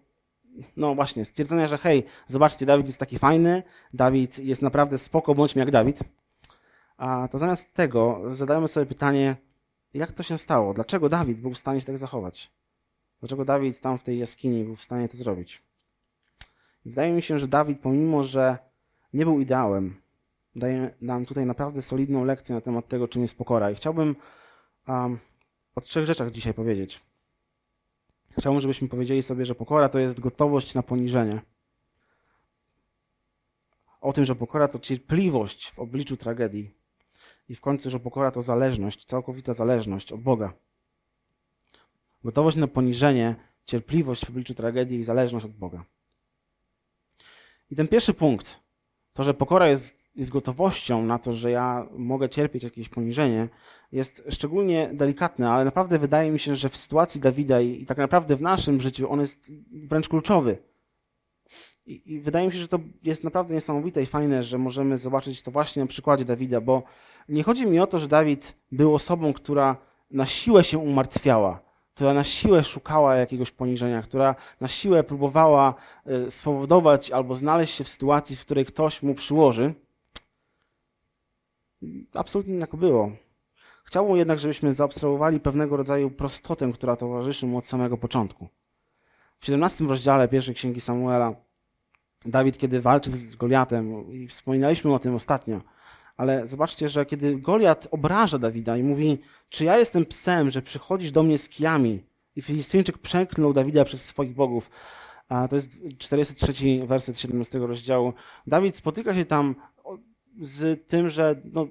no 0.76 0.94
właśnie, 0.94 1.24
stwierdzenia, 1.24 1.66
że 1.66 1.78
hej, 1.78 2.04
zobaczcie, 2.26 2.66
Dawid 2.66 2.86
jest 2.86 2.98
taki 2.98 3.18
fajny, 3.18 3.62
Dawid 3.94 4.38
jest 4.38 4.62
naprawdę 4.62 4.98
spoko, 4.98 5.34
bądźmy 5.34 5.60
jak 5.60 5.70
Dawid, 5.70 6.00
a 6.96 7.28
to 7.30 7.38
zamiast 7.38 7.74
tego 7.74 8.20
zadajemy 8.24 8.68
sobie 8.68 8.86
pytanie, 8.86 9.36
jak 9.94 10.12
to 10.12 10.22
się 10.22 10.38
stało? 10.38 10.74
Dlaczego 10.74 11.08
Dawid 11.08 11.40
był 11.40 11.50
w 11.52 11.58
stanie 11.58 11.80
się 11.80 11.86
tak 11.86 11.98
zachować? 11.98 12.50
Dlaczego 13.20 13.44
Dawid 13.44 13.80
tam 13.80 13.98
w 13.98 14.02
tej 14.02 14.18
jaskini 14.18 14.64
był 14.64 14.76
w 14.76 14.82
stanie 14.82 15.08
to 15.08 15.16
zrobić? 15.16 15.62
Wydaje 16.84 17.12
mi 17.12 17.22
się, 17.22 17.38
że 17.38 17.48
Dawid, 17.48 17.80
pomimo 17.80 18.24
że 18.24 18.58
nie 19.12 19.24
był 19.24 19.40
ideałem, 19.40 19.94
daje 20.56 20.90
nam 21.00 21.26
tutaj 21.26 21.46
naprawdę 21.46 21.82
solidną 21.82 22.24
lekcję 22.24 22.54
na 22.54 22.60
temat 22.60 22.88
tego, 22.88 23.08
czym 23.08 23.22
jest 23.22 23.38
pokora. 23.38 23.70
I 23.70 23.74
chciałbym 23.74 24.16
um, 24.88 25.18
o 25.74 25.80
trzech 25.80 26.04
rzeczach 26.04 26.30
dzisiaj 26.30 26.54
powiedzieć. 26.54 27.00
Chciałbym, 28.38 28.60
żebyśmy 28.60 28.88
powiedzieli 28.88 29.22
sobie, 29.22 29.46
że 29.46 29.54
pokora 29.54 29.88
to 29.88 29.98
jest 29.98 30.20
gotowość 30.20 30.74
na 30.74 30.82
poniżenie. 30.82 31.40
O 34.00 34.12
tym, 34.12 34.24
że 34.24 34.34
pokora 34.34 34.68
to 34.68 34.78
cierpliwość 34.78 35.70
w 35.70 35.78
obliczu 35.78 36.16
tragedii. 36.16 36.74
I 37.48 37.54
w 37.54 37.60
końcu, 37.60 37.90
że 37.90 38.00
pokora 38.00 38.30
to 38.30 38.42
zależność, 38.42 39.04
całkowita 39.04 39.52
zależność 39.52 40.12
od 40.12 40.20
Boga. 40.20 40.52
Gotowość 42.24 42.56
na 42.56 42.66
poniżenie, 42.66 43.34
cierpliwość 43.64 44.26
w 44.26 44.30
obliczu 44.30 44.54
tragedii 44.54 44.98
i 44.98 45.04
zależność 45.04 45.46
od 45.46 45.52
Boga. 45.52 45.84
I 47.70 47.76
ten 47.76 47.88
pierwszy 47.88 48.14
punkt, 48.14 48.60
to, 49.16 49.24
że 49.24 49.34
pokora 49.34 49.68
jest, 49.68 50.10
jest 50.16 50.30
gotowością 50.30 51.02
na 51.02 51.18
to, 51.18 51.32
że 51.32 51.50
ja 51.50 51.86
mogę 51.96 52.28
cierpieć 52.28 52.64
jakieś 52.64 52.88
poniżenie, 52.88 53.48
jest 53.92 54.24
szczególnie 54.28 54.90
delikatne, 54.92 55.50
ale 55.50 55.64
naprawdę 55.64 55.98
wydaje 55.98 56.30
mi 56.30 56.38
się, 56.38 56.56
że 56.56 56.68
w 56.68 56.76
sytuacji 56.76 57.20
Dawida 57.20 57.60
i, 57.60 57.82
i 57.82 57.86
tak 57.86 57.98
naprawdę 57.98 58.36
w 58.36 58.42
naszym 58.42 58.80
życiu 58.80 59.12
on 59.12 59.20
jest 59.20 59.52
wręcz 59.72 60.08
kluczowy. 60.08 60.58
I, 61.86 62.12
I, 62.12 62.20
wydaje 62.20 62.46
mi 62.46 62.52
się, 62.52 62.58
że 62.58 62.68
to 62.68 62.78
jest 63.02 63.24
naprawdę 63.24 63.54
niesamowite 63.54 64.02
i 64.02 64.06
fajne, 64.06 64.42
że 64.42 64.58
możemy 64.58 64.98
zobaczyć 64.98 65.42
to 65.42 65.50
właśnie 65.50 65.82
na 65.82 65.88
przykładzie 65.88 66.24
Dawida, 66.24 66.60
bo 66.60 66.82
nie 67.28 67.42
chodzi 67.42 67.66
mi 67.66 67.80
o 67.80 67.86
to, 67.86 67.98
że 67.98 68.08
Dawid 68.08 68.56
był 68.72 68.94
osobą, 68.94 69.32
która 69.32 69.76
na 70.10 70.26
siłę 70.26 70.64
się 70.64 70.78
umartwiała, 70.78 71.60
która 71.96 72.14
na 72.14 72.24
siłę 72.24 72.64
szukała 72.64 73.14
jakiegoś 73.14 73.50
poniżenia, 73.50 74.02
która 74.02 74.34
na 74.60 74.68
siłę 74.68 75.04
próbowała 75.04 75.74
e, 76.06 76.30
spowodować 76.30 77.10
albo 77.10 77.34
znaleźć 77.34 77.74
się 77.74 77.84
w 77.84 77.88
sytuacji, 77.88 78.36
w 78.36 78.40
której 78.40 78.66
ktoś 78.66 79.02
mu 79.02 79.14
przyłoży. 79.14 79.74
Absolutnie 82.14 82.54
nie 82.54 82.60
tak 82.60 82.76
było. 82.76 83.10
Chciałbym 83.84 84.16
jednak, 84.16 84.38
żebyśmy 84.38 84.72
zaobserwowali 84.72 85.40
pewnego 85.40 85.76
rodzaju 85.76 86.10
prostotę, 86.10 86.72
która 86.72 86.96
towarzyszy 86.96 87.46
mu 87.46 87.58
od 87.58 87.66
samego 87.66 87.96
początku. 87.96 88.48
W 89.38 89.46
17 89.46 89.84
rozdziale 89.84 90.28
pierwszej 90.28 90.54
księgi 90.54 90.80
Samuela 90.80 91.34
Dawid, 92.26 92.58
kiedy 92.58 92.80
walczy 92.80 93.10
z 93.10 93.36
Goliatem, 93.36 94.12
i 94.12 94.28
wspominaliśmy 94.28 94.94
o 94.94 94.98
tym 94.98 95.14
ostatnio, 95.14 95.60
ale 96.16 96.46
zobaczcie, 96.46 96.88
że 96.88 97.06
kiedy 97.06 97.36
Goliat 97.36 97.88
obraża 97.90 98.38
Dawida 98.38 98.76
i 98.76 98.82
mówi, 98.82 99.18
czy 99.48 99.64
ja 99.64 99.78
jestem 99.78 100.06
psem, 100.06 100.50
że 100.50 100.62
przychodzisz 100.62 101.12
do 101.12 101.22
mnie 101.22 101.38
z 101.38 101.48
kijami 101.48 102.02
i 102.36 102.42
Filistyńczyk 102.42 102.98
przeklnął 102.98 103.52
Dawida 103.52 103.84
przez 103.84 104.04
swoich 104.04 104.34
bogów, 104.34 104.70
a 105.28 105.48
to 105.48 105.56
jest 105.56 105.78
43 105.98 106.86
werset 106.86 107.20
17 107.20 107.58
rozdziału. 107.58 108.12
Dawid 108.46 108.76
spotyka 108.76 109.14
się 109.14 109.24
tam 109.24 109.54
z 110.40 110.86
tym, 110.88 111.10
że 111.10 111.40
no, 111.44 111.66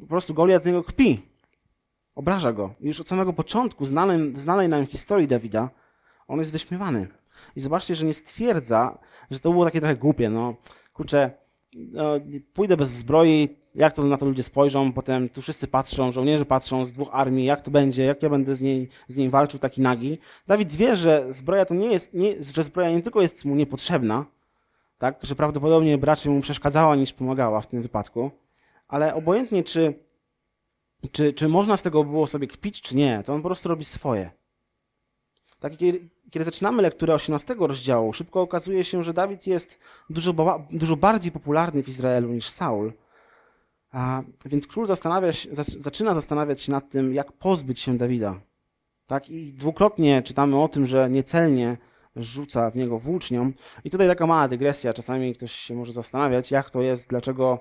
po 0.00 0.06
prostu 0.06 0.34
Goliat 0.34 0.62
z 0.62 0.66
niego 0.66 0.84
kpi. 0.84 1.18
Obraża 2.14 2.52
go. 2.52 2.74
I 2.80 2.86
już 2.86 3.00
od 3.00 3.08
samego 3.08 3.32
początku 3.32 3.84
znanej, 3.84 4.36
znanej 4.36 4.68
nam 4.68 4.86
historii 4.86 5.28
Dawida 5.28 5.70
on 6.28 6.38
jest 6.38 6.52
wyśmiewany. 6.52 7.08
I 7.56 7.60
zobaczcie, 7.60 7.94
że 7.94 8.06
nie 8.06 8.14
stwierdza, 8.14 8.98
że 9.30 9.40
to 9.40 9.50
było 9.50 9.64
takie 9.64 9.80
trochę 9.80 9.96
głupie. 9.96 10.30
No, 10.30 10.54
kurczę, 10.92 11.30
no, 11.74 12.14
pójdę 12.52 12.76
bez 12.76 12.90
zbroi, 12.90 13.48
jak 13.74 13.94
to 13.94 14.04
na 14.04 14.16
to 14.16 14.26
ludzie 14.26 14.42
spojrzą, 14.42 14.92
potem 14.92 15.28
tu 15.28 15.42
wszyscy 15.42 15.68
patrzą, 15.68 16.12
żołnierze 16.12 16.44
patrzą 16.44 16.84
z 16.84 16.92
dwóch 16.92 17.08
armii, 17.12 17.44
jak 17.44 17.60
to 17.60 17.70
będzie, 17.70 18.04
jak 18.04 18.22
ja 18.22 18.30
będę 18.30 18.54
z 18.54 18.62
niej, 18.62 18.88
z 19.08 19.16
niej 19.16 19.30
walczył 19.30 19.60
taki 19.60 19.80
nagi. 19.80 20.18
Dawid 20.46 20.72
wie, 20.72 20.96
że 20.96 21.32
zbroja 21.32 21.64
to 21.64 21.74
nie 21.74 21.86
jest, 21.86 22.14
nie, 22.14 22.42
że 22.54 22.62
zbroja 22.62 22.90
nie 22.90 23.02
tylko 23.02 23.22
jest 23.22 23.44
mu 23.44 23.54
niepotrzebna, 23.54 24.26
tak, 24.98 25.18
że 25.22 25.34
prawdopodobnie 25.34 25.98
raczej 26.02 26.32
mu 26.32 26.40
przeszkadzała 26.40 26.96
niż 26.96 27.12
pomagała 27.12 27.60
w 27.60 27.66
tym 27.66 27.82
wypadku, 27.82 28.30
ale 28.88 29.14
obojętnie 29.14 29.64
czy, 29.64 29.94
czy, 31.12 31.32
czy 31.32 31.48
można 31.48 31.76
z 31.76 31.82
tego 31.82 32.04
było 32.04 32.26
sobie 32.26 32.46
kpić, 32.46 32.80
czy 32.80 32.96
nie, 32.96 33.22
to 33.26 33.34
on 33.34 33.42
po 33.42 33.48
prostu 33.48 33.68
robi 33.68 33.84
swoje. 33.84 34.30
Tak, 35.60 35.72
kiedy 36.30 36.44
zaczynamy 36.44 36.82
lekturę 36.82 37.14
18 37.14 37.56
rozdziału, 37.58 38.12
szybko 38.12 38.40
okazuje 38.40 38.84
się, 38.84 39.02
że 39.02 39.12
Dawid 39.12 39.46
jest 39.46 39.78
dużo, 40.10 40.34
dużo 40.70 40.96
bardziej 40.96 41.32
popularny 41.32 41.82
w 41.82 41.88
Izraelu 41.88 42.28
niż 42.28 42.48
Saul. 42.48 42.92
A, 43.92 44.22
więc 44.46 44.66
król 44.66 44.86
zastanawia 44.86 45.32
się, 45.32 45.48
zaczyna 45.78 46.14
zastanawiać 46.14 46.60
się 46.60 46.72
nad 46.72 46.90
tym, 46.90 47.14
jak 47.14 47.32
pozbyć 47.32 47.80
się 47.80 47.96
Dawida. 47.96 48.40
Tak? 49.06 49.30
I 49.30 49.52
dwukrotnie 49.52 50.22
czytamy 50.22 50.62
o 50.62 50.68
tym, 50.68 50.86
że 50.86 51.10
niecelnie 51.10 51.76
rzuca 52.16 52.70
w 52.70 52.76
niego 52.76 52.98
włócznią. 52.98 53.52
I 53.84 53.90
tutaj 53.90 54.08
taka 54.08 54.26
mała 54.26 54.48
dygresja. 54.48 54.92
Czasami 54.92 55.32
ktoś 55.32 55.52
się 55.52 55.74
może 55.74 55.92
zastanawiać, 55.92 56.50
jak 56.50 56.70
to 56.70 56.82
jest, 56.82 57.08
dlaczego, 57.08 57.58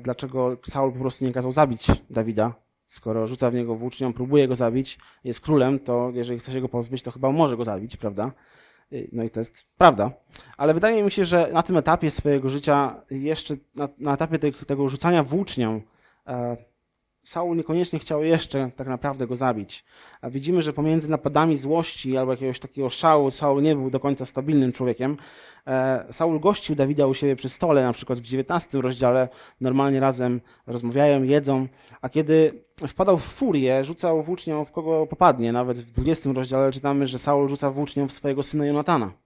dlaczego 0.00 0.56
Saul 0.66 0.92
po 0.92 0.98
prostu 0.98 1.24
nie 1.24 1.32
kazał 1.32 1.52
zabić 1.52 1.86
Dawida 2.10 2.66
skoro 2.86 3.26
rzuca 3.26 3.50
w 3.50 3.54
niego 3.54 3.74
włócznią, 3.74 4.12
próbuje 4.12 4.48
go 4.48 4.54
zabić, 4.54 4.98
jest 5.24 5.40
królem, 5.40 5.78
to 5.78 6.10
jeżeli 6.14 6.38
chce 6.38 6.52
się 6.52 6.60
go 6.60 6.68
pozbyć, 6.68 7.02
to 7.02 7.10
chyba 7.10 7.32
może 7.32 7.56
go 7.56 7.64
zabić, 7.64 7.96
prawda? 7.96 8.32
Y, 8.92 9.08
no 9.12 9.24
i 9.24 9.30
to 9.30 9.40
jest 9.40 9.64
prawda. 9.78 10.10
Ale 10.56 10.74
wydaje 10.74 11.02
mi 11.02 11.10
się, 11.10 11.24
że 11.24 11.50
na 11.52 11.62
tym 11.62 11.76
etapie 11.76 12.10
swojego 12.10 12.48
życia, 12.48 13.02
jeszcze 13.10 13.54
na, 13.74 13.88
na 13.98 14.14
etapie 14.14 14.38
tego 14.38 14.88
rzucania 14.88 15.22
włócznią, 15.22 15.80
e, 16.26 16.56
Saul 17.26 17.56
niekoniecznie 17.56 17.98
chciał 17.98 18.24
jeszcze 18.24 18.70
tak 18.76 18.86
naprawdę 18.86 19.26
go 19.26 19.36
zabić. 19.36 19.84
A 20.20 20.30
widzimy, 20.30 20.62
że 20.62 20.72
pomiędzy 20.72 21.10
napadami 21.10 21.56
złości 21.56 22.16
albo 22.16 22.32
jakiegoś 22.32 22.60
takiego 22.60 22.90
szału, 22.90 23.30
Saul 23.30 23.62
nie 23.62 23.76
był 23.76 23.90
do 23.90 24.00
końca 24.00 24.26
stabilnym 24.26 24.72
człowiekiem. 24.72 25.16
E, 25.66 26.06
Saul 26.10 26.40
gościł 26.40 26.76
Dawida 26.76 27.06
u 27.06 27.14
siebie 27.14 27.36
przy 27.36 27.48
stole, 27.48 27.82
na 27.82 27.92
przykład 27.92 28.18
w 28.18 28.22
19 28.22 28.80
rozdziale, 28.80 29.28
normalnie 29.60 30.00
razem 30.00 30.40
rozmawiają, 30.66 31.22
jedzą, 31.22 31.66
a 32.00 32.08
kiedy 32.08 32.64
wpadał 32.88 33.18
w 33.18 33.24
furię, 33.24 33.84
rzucał 33.84 34.22
włócznią 34.22 34.64
w 34.64 34.72
kogo 34.72 35.06
popadnie. 35.06 35.52
Nawet 35.52 35.78
w 35.78 35.90
20 35.90 36.32
rozdziale 36.32 36.72
czytamy, 36.72 37.06
że 37.06 37.18
Saul 37.18 37.48
rzuca 37.48 37.70
włócznią 37.70 38.08
w 38.08 38.12
swojego 38.12 38.42
syna 38.42 38.66
Jonatana. 38.66 39.25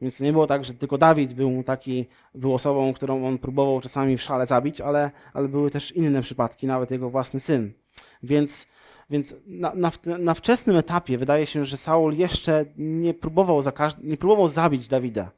Więc 0.00 0.18
to 0.18 0.24
nie 0.24 0.32
było 0.32 0.46
tak, 0.46 0.64
że 0.64 0.74
tylko 0.74 0.98
Dawid 0.98 1.32
był 1.32 1.62
taki, 1.62 2.06
był 2.34 2.54
osobą, 2.54 2.92
którą 2.92 3.26
on 3.26 3.38
próbował 3.38 3.80
czasami 3.80 4.16
w 4.16 4.22
szale 4.22 4.46
zabić, 4.46 4.80
ale, 4.80 5.10
ale 5.34 5.48
były 5.48 5.70
też 5.70 5.92
inne 5.92 6.22
przypadki, 6.22 6.66
nawet 6.66 6.90
jego 6.90 7.10
własny 7.10 7.40
syn. 7.40 7.72
Więc, 8.22 8.66
więc 9.10 9.34
na, 9.46 9.74
na, 9.74 9.90
na 10.18 10.34
wczesnym 10.34 10.76
etapie 10.76 11.18
wydaje 11.18 11.46
się, 11.46 11.64
że 11.64 11.76
Saul 11.76 12.14
jeszcze 12.14 12.64
nie 12.76 13.14
próbował, 13.14 13.62
za 13.62 13.72
nie 14.02 14.16
próbował 14.16 14.48
zabić 14.48 14.88
Dawida. 14.88 15.30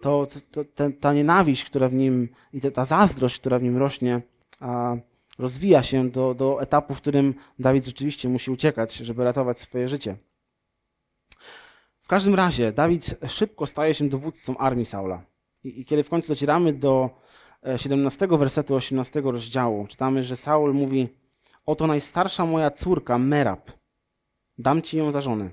To, 0.00 0.26
to, 0.50 0.64
to 0.64 0.84
ta 1.00 1.12
nienawiść, 1.12 1.64
która 1.64 1.88
w 1.88 1.94
nim 1.94 2.28
i 2.52 2.60
ta 2.60 2.84
zazdrość, 2.84 3.38
która 3.38 3.58
w 3.58 3.62
nim 3.62 3.76
rośnie, 3.76 4.20
a, 4.60 4.96
rozwija 5.38 5.82
się 5.82 6.10
do, 6.10 6.34
do 6.34 6.62
etapu, 6.62 6.94
w 6.94 7.00
którym 7.00 7.34
Dawid 7.58 7.84
rzeczywiście 7.84 8.28
musi 8.28 8.50
uciekać, 8.50 8.94
żeby 8.94 9.24
ratować 9.24 9.58
swoje 9.58 9.88
życie. 9.88 10.16
Każdym 12.12 12.34
razie 12.34 12.72
Dawid 12.72 13.14
szybko 13.28 13.66
staje 13.66 13.94
się 13.94 14.08
dowódcą 14.08 14.56
armii 14.56 14.86
Saula. 14.86 15.22
I, 15.64 15.80
I, 15.80 15.84
kiedy 15.84 16.02
w 16.02 16.08
końcu 16.08 16.28
docieramy 16.28 16.72
do 16.72 17.10
17 17.76 18.24
e, 18.24 18.38
wersetu 18.38 18.74
18 18.74 19.20
rozdziału, 19.20 19.86
czytamy, 19.86 20.24
że 20.24 20.36
Saul 20.36 20.74
mówi: 20.74 21.08
Oto 21.66 21.86
najstarsza 21.86 22.46
moja 22.46 22.70
córka 22.70 23.18
Merab. 23.18 23.70
Dam 24.58 24.82
ci 24.82 24.98
ją 24.98 25.10
za 25.10 25.20
żonę. 25.20 25.50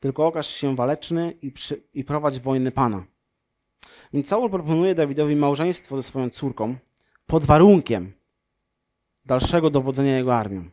Tylko 0.00 0.26
okaż 0.26 0.46
się 0.46 0.76
waleczny 0.76 1.30
i, 1.42 1.52
przy, 1.52 1.82
i 1.94 2.04
prowadź 2.04 2.40
wojny 2.40 2.70
Pana. 2.70 3.04
Więc 4.12 4.28
Saul 4.28 4.50
proponuje 4.50 4.94
Dawidowi 4.94 5.36
małżeństwo 5.36 5.96
ze 5.96 6.02
swoją 6.02 6.30
córką 6.30 6.76
pod 7.26 7.44
warunkiem 7.44 8.12
dalszego 9.24 9.70
dowodzenia 9.70 10.16
jego 10.16 10.36
armią. 10.36 10.70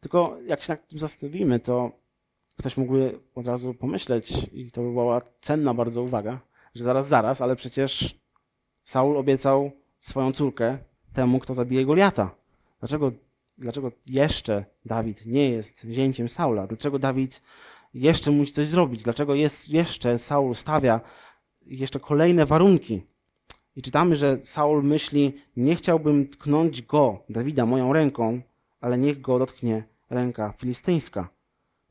Tylko 0.00 0.36
jak 0.46 0.62
się 0.62 0.72
nad 0.72 0.88
tym 0.88 0.98
zastanowimy, 0.98 1.60
to 1.60 2.01
ktoś 2.58 2.76
mógłby 2.76 3.20
od 3.34 3.46
razu 3.46 3.74
pomyśleć, 3.74 4.32
i 4.52 4.70
to 4.70 4.82
by 4.82 4.92
była 4.92 5.20
cenna 5.40 5.74
bardzo 5.74 6.02
uwaga, 6.02 6.40
że 6.74 6.84
zaraz, 6.84 7.08
zaraz, 7.08 7.40
ale 7.40 7.56
przecież 7.56 8.18
Saul 8.84 9.16
obiecał 9.16 9.70
swoją 10.00 10.32
córkę 10.32 10.78
temu, 11.12 11.38
kto 11.38 11.54
zabije 11.54 11.86
Goliata. 11.86 12.34
Dlaczego, 12.80 13.12
dlaczego 13.58 13.92
jeszcze 14.06 14.64
Dawid 14.84 15.26
nie 15.26 15.50
jest 15.50 15.86
zięciem 15.90 16.28
Saula? 16.28 16.66
Dlaczego 16.66 16.98
Dawid 16.98 17.42
jeszcze 17.94 18.30
musi 18.30 18.52
coś 18.52 18.66
zrobić? 18.66 19.02
Dlaczego 19.02 19.34
jest, 19.34 19.68
jeszcze 19.68 20.18
Saul 20.18 20.54
stawia 20.54 21.00
jeszcze 21.66 22.00
kolejne 22.00 22.46
warunki? 22.46 23.02
I 23.76 23.82
czytamy, 23.82 24.16
że 24.16 24.38
Saul 24.42 24.84
myśli, 24.84 25.32
nie 25.56 25.76
chciałbym 25.76 26.28
tknąć 26.28 26.82
go, 26.82 27.24
Dawida, 27.28 27.66
moją 27.66 27.92
ręką, 27.92 28.40
ale 28.80 28.98
niech 28.98 29.20
go 29.20 29.38
dotknie 29.38 29.84
ręka 30.10 30.52
filistyńska. 30.52 31.28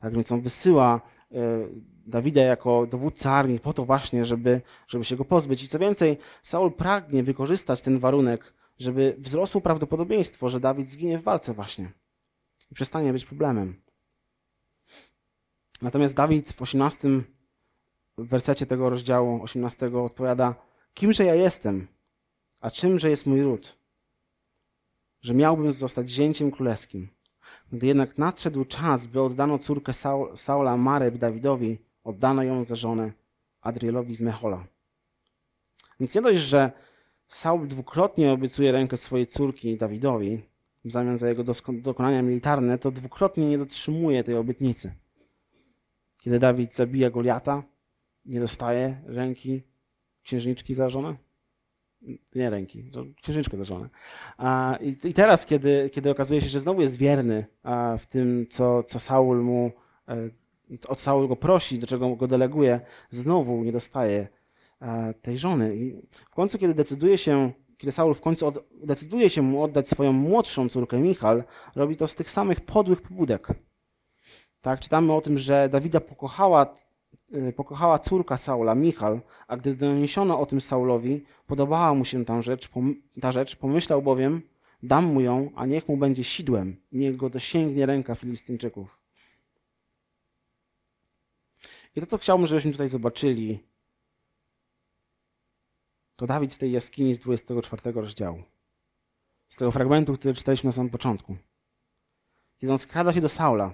Tak 0.02 0.14
więc 0.14 0.32
on 0.32 0.40
wysyła 0.40 1.00
e, 1.32 1.38
Dawida 2.06 2.42
jako 2.42 2.86
dowódca 2.86 3.32
armii 3.32 3.60
po 3.60 3.72
to 3.72 3.84
właśnie, 3.84 4.24
żeby, 4.24 4.60
żeby 4.88 5.04
się 5.04 5.16
go 5.16 5.24
pozbyć. 5.24 5.62
I 5.62 5.68
co 5.68 5.78
więcej, 5.78 6.18
Saul 6.42 6.72
pragnie 6.72 7.22
wykorzystać 7.22 7.82
ten 7.82 7.98
warunek, 7.98 8.54
żeby 8.78 9.16
wzrosło 9.18 9.60
prawdopodobieństwo, 9.60 10.48
że 10.48 10.60
Dawid 10.60 10.88
zginie 10.88 11.18
w 11.18 11.22
walce 11.22 11.52
właśnie 11.52 11.92
i 12.70 12.74
przestanie 12.74 13.12
być 13.12 13.24
problemem. 13.24 13.82
Natomiast 15.82 16.14
Dawid 16.14 16.52
w 16.52 16.62
18 16.62 17.08
wersecie 18.18 18.66
tego 18.66 18.90
rozdziału 18.90 19.42
18 19.42 19.96
odpowiada: 19.96 20.54
Kimże 20.94 21.24
ja 21.24 21.34
jestem, 21.34 21.86
a 22.60 22.70
czymże 22.70 23.10
jest 23.10 23.26
mój 23.26 23.42
ród? 23.42 23.78
Że 25.20 25.34
miałbym 25.34 25.72
zostać 25.72 26.10
zięciem 26.10 26.50
królewskim. 26.50 27.08
Gdy 27.72 27.86
jednak 27.86 28.18
nadszedł 28.18 28.64
czas, 28.64 29.06
by 29.06 29.22
oddano 29.22 29.58
córkę 29.58 29.92
Saul, 29.92 30.36
Saula 30.36 30.76
Mareb 30.76 31.16
Dawidowi, 31.16 31.78
oddano 32.04 32.42
ją 32.42 32.64
za 32.64 32.74
żonę 32.74 33.12
Adrielowi 33.60 34.14
z 34.14 34.20
Mechola. 34.20 34.66
Więc 36.00 36.14
nie 36.14 36.22
dość, 36.22 36.40
że 36.40 36.72
Saul 37.26 37.68
dwukrotnie 37.68 38.32
obiecuje 38.32 38.72
rękę 38.72 38.96
swojej 38.96 39.26
córki 39.26 39.76
Dawidowi 39.76 40.42
w 40.84 40.92
zamian 40.92 41.16
za 41.16 41.28
jego 41.28 41.44
dokonania 41.68 42.22
militarne, 42.22 42.78
to 42.78 42.90
dwukrotnie 42.90 43.48
nie 43.48 43.58
dotrzymuje 43.58 44.24
tej 44.24 44.34
obietnicy. 44.34 44.94
Kiedy 46.18 46.38
Dawid 46.38 46.74
zabija 46.74 47.10
Goliata, 47.10 47.62
nie 48.24 48.40
dostaje 48.40 49.02
ręki 49.06 49.62
księżniczki 50.22 50.74
za 50.74 50.88
żonę? 50.88 51.16
Nie 52.34 52.50
ręki, 52.50 52.90
księżniczkę 53.22 53.56
za 53.56 53.64
żonę. 53.64 53.88
I 55.04 55.14
teraz, 55.14 55.46
kiedy, 55.46 55.90
kiedy 55.92 56.10
okazuje 56.10 56.40
się, 56.40 56.48
że 56.48 56.60
znowu 56.60 56.80
jest 56.80 56.96
wierny 56.96 57.46
w 57.98 58.06
tym, 58.06 58.46
co, 58.50 58.82
co 58.82 58.98
Saul 58.98 59.42
mu, 59.42 59.72
e, 60.08 60.16
od 60.88 61.00
Saul 61.00 61.28
go 61.28 61.36
prosi, 61.36 61.78
do 61.78 61.86
czego 61.86 62.16
go 62.16 62.26
deleguje, 62.26 62.80
znowu 63.10 63.64
nie 63.64 63.72
dostaje 63.72 64.28
tej 65.22 65.38
żony. 65.38 65.76
I 65.76 66.02
w 66.30 66.34
końcu, 66.34 66.58
kiedy 66.58 66.74
decyduje 66.74 67.18
się, 67.18 67.52
kiedy 67.78 67.92
Saul 67.92 68.14
w 68.14 68.20
końcu 68.20 68.46
od, 68.46 68.64
decyduje 68.84 69.30
się 69.30 69.42
mu 69.42 69.62
oddać 69.62 69.88
swoją 69.88 70.12
młodszą 70.12 70.68
córkę 70.68 70.98
Michal, 70.98 71.44
robi 71.76 71.96
to 71.96 72.06
z 72.06 72.14
tych 72.14 72.30
samych 72.30 72.60
podłych 72.60 73.02
pobudek. 73.02 73.48
Tak, 74.60 74.80
czytamy 74.80 75.12
o 75.12 75.20
tym, 75.20 75.38
że 75.38 75.68
Dawida 75.68 76.00
pokochała, 76.00 76.74
pokochała 77.56 77.98
córka 77.98 78.36
Saula, 78.36 78.74
Michal, 78.74 79.20
a 79.46 79.56
gdy 79.56 79.74
doniesiono 79.74 80.40
o 80.40 80.46
tym 80.46 80.60
Saulowi, 80.60 81.24
podobała 81.46 81.94
mu 81.94 82.04
się 82.04 82.24
ta 82.24 82.42
rzecz, 82.42 82.68
ta 83.20 83.32
rzecz 83.32 83.56
pomyślał 83.56 84.02
bowiem, 84.02 84.42
dam 84.82 85.04
mu 85.04 85.20
ją, 85.20 85.50
a 85.54 85.66
niech 85.66 85.88
mu 85.88 85.96
będzie 85.96 86.24
sidłem, 86.24 86.76
niech 86.92 87.16
go 87.16 87.30
dosięgnie 87.30 87.86
ręka 87.86 88.14
Filistyńczyków. 88.14 89.02
I 91.96 92.00
to, 92.00 92.06
co 92.06 92.18
chciałbym, 92.18 92.46
żebyśmy 92.46 92.72
tutaj 92.72 92.88
zobaczyli, 92.88 93.60
to 96.16 96.26
Dawid 96.26 96.54
w 96.54 96.58
tej 96.58 96.72
jaskini 96.72 97.14
z 97.14 97.18
24 97.18 97.92
rozdziału. 97.92 98.42
Z 99.48 99.56
tego 99.56 99.70
fragmentu, 99.70 100.14
który 100.14 100.34
czytaliśmy 100.34 100.68
na 100.68 100.72
samym 100.72 100.90
początku. 100.90 101.36
Kiedy 102.58 102.72
on 102.72 102.78
skrada 102.78 103.12
się 103.12 103.20
do 103.20 103.28
Saula, 103.28 103.72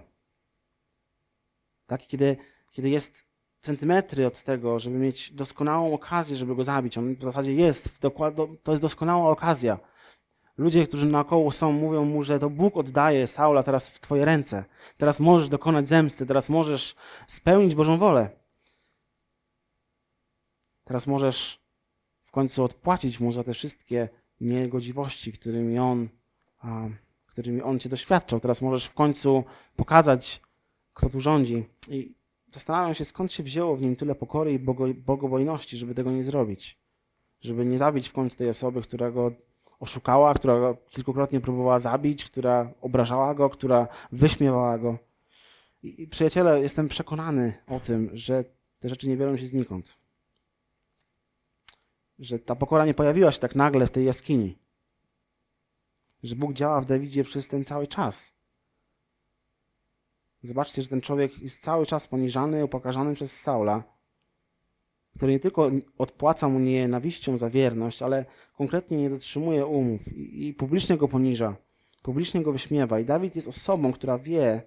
tak? 1.87 2.07
Kiedy, 2.07 2.37
kiedy 2.73 2.91
jest 2.91 3.28
centymetry 3.61 4.27
od 4.27 4.43
tego, 4.43 4.79
żeby 4.79 4.99
mieć 4.99 5.33
doskonałą 5.33 5.95
okazję, 5.95 6.37
żeby 6.37 6.57
go 6.57 6.65
zabić. 6.65 6.99
On 6.99 7.15
w 7.15 7.25
zasadzie 7.25 7.55
jest, 7.55 7.99
to 8.63 8.73
jest 8.73 8.83
doskonała 8.83 9.31
okazja. 9.31 9.79
Ludzie, 10.59 10.87
którzy 10.87 11.07
naokoło 11.07 11.53
są, 11.53 11.73
mówią 11.73 12.05
mu, 12.05 12.23
że 12.23 12.39
to 12.39 12.51
Bóg 12.51 12.77
oddaje 12.77 13.27
Saula 13.27 13.63
teraz 13.63 13.91
w 13.91 14.01
twoje 14.01 14.25
ręce. 14.25 14.65
Teraz 14.97 15.21
możesz 15.21 15.49
dokonać 15.49 15.89
zemsty, 15.89 16.27
teraz 16.27 16.49
możesz 16.49 16.95
spełnić 17.27 17.75
Bożą 17.75 17.99
wolę. 17.99 18.31
Teraz 20.85 21.07
możesz 21.07 21.61
w 22.23 22.31
końcu 22.31 22.65
odpłacić 22.65 23.21
mu 23.21 23.33
za 23.33 23.45
te 23.45 23.55
wszystkie 23.55 24.09
niegodziwości, 24.41 25.33
którymi 25.33 25.79
on, 25.79 26.09
a, 26.61 26.87
którymi 27.27 27.63
on 27.63 27.79
cię 27.79 27.89
doświadczał. 27.89 28.41
Teraz 28.41 28.63
możesz 28.63 28.85
w 28.85 28.95
końcu 28.95 29.45
pokazać, 29.77 30.41
kto 30.95 31.09
tu 31.11 31.21
rządzi. 31.21 31.65
I 31.89 32.15
zastanawiam 32.53 32.95
się, 32.95 33.05
skąd 33.05 33.33
się 33.33 33.43
wzięło 33.43 33.77
w 33.77 33.83
nim 33.83 33.97
tyle 33.97 34.15
pokory 34.15 34.53
i 34.53 34.59
bogobojności, 34.95 35.77
żeby 35.77 35.95
tego 35.95 36.11
nie 36.11 36.25
zrobić. 36.25 36.79
Żeby 37.41 37.65
nie 37.65 37.79
zabić 37.79 38.09
w 38.09 38.13
końcu 38.13 38.39
tej 38.39 38.49
osoby, 38.49 38.83
która 38.83 39.11
go 39.11 39.33
oszukała, 39.81 40.35
która 40.35 40.61
go 40.61 40.77
kilkukrotnie 40.91 41.41
próbowała 41.41 41.79
zabić, 41.79 42.25
która 42.25 42.73
obrażała 42.81 43.35
go, 43.35 43.51
która 43.51 43.89
wyśmiewała 44.13 44.79
go. 44.79 44.99
I, 45.83 46.03
i 46.03 46.09
przyjaciele, 46.09 46.61
jestem 46.61 46.89
przekonany 46.89 47.55
o 47.67 47.81
tym, 47.81 48.11
że 48.13 48.45
te 48.79 48.89
rzeczy 48.89 49.09
nie 49.09 49.17
biorą 49.17 49.37
się 49.37 49.47
znikąd 49.47 49.97
że 52.19 52.39
ta 52.39 52.57
pokora 52.57 52.87
nie 52.87 52.95
pojawiła 52.95 53.33
się 53.33 53.39
tak 53.39 53.55
nagle 53.55 53.87
w 53.87 53.91
tej 53.91 54.05
jaskini. 54.05 54.59
Że 56.23 56.37
Bóg 56.37 56.53
działa 56.53 56.81
w 56.81 56.87
Dawidzie 56.87 57.25
przez 57.25 57.49
ten 57.49 57.65
cały 57.65 57.87
czas. 57.87 58.38
Zobaczcie, 60.43 60.83
że 60.83 60.89
ten 60.89 61.01
człowiek 61.01 61.43
jest 61.43 61.63
cały 61.63 61.87
czas 61.87 62.07
poniżany, 62.07 62.65
upokarzany 62.65 63.15
przez 63.15 63.41
Saula, 63.41 63.83
który 65.17 65.33
nie 65.33 65.39
tylko 65.39 65.71
odpłaca 65.99 66.49
mu 66.49 66.59
nienawiścią 66.59 67.37
za 67.37 67.51
wierność, 67.51 68.03
ale 68.03 68.25
konkretnie 68.57 68.97
nie 68.97 69.11
dotrzymuje 69.11 69.67
umów 69.67 70.13
i, 70.13 70.49
i 70.49 70.55
publicznie 70.55 70.97
go 70.97 71.09
poniża, 71.09 71.57
publicznie 72.03 72.43
go 72.43 72.53
wyśmiewa. 72.53 73.01
I 73.01 73.05
Dawid 73.05 73.37
jest 73.37 73.49
osobą, 73.49 73.93
która 73.93 74.19
wie, 74.19 74.63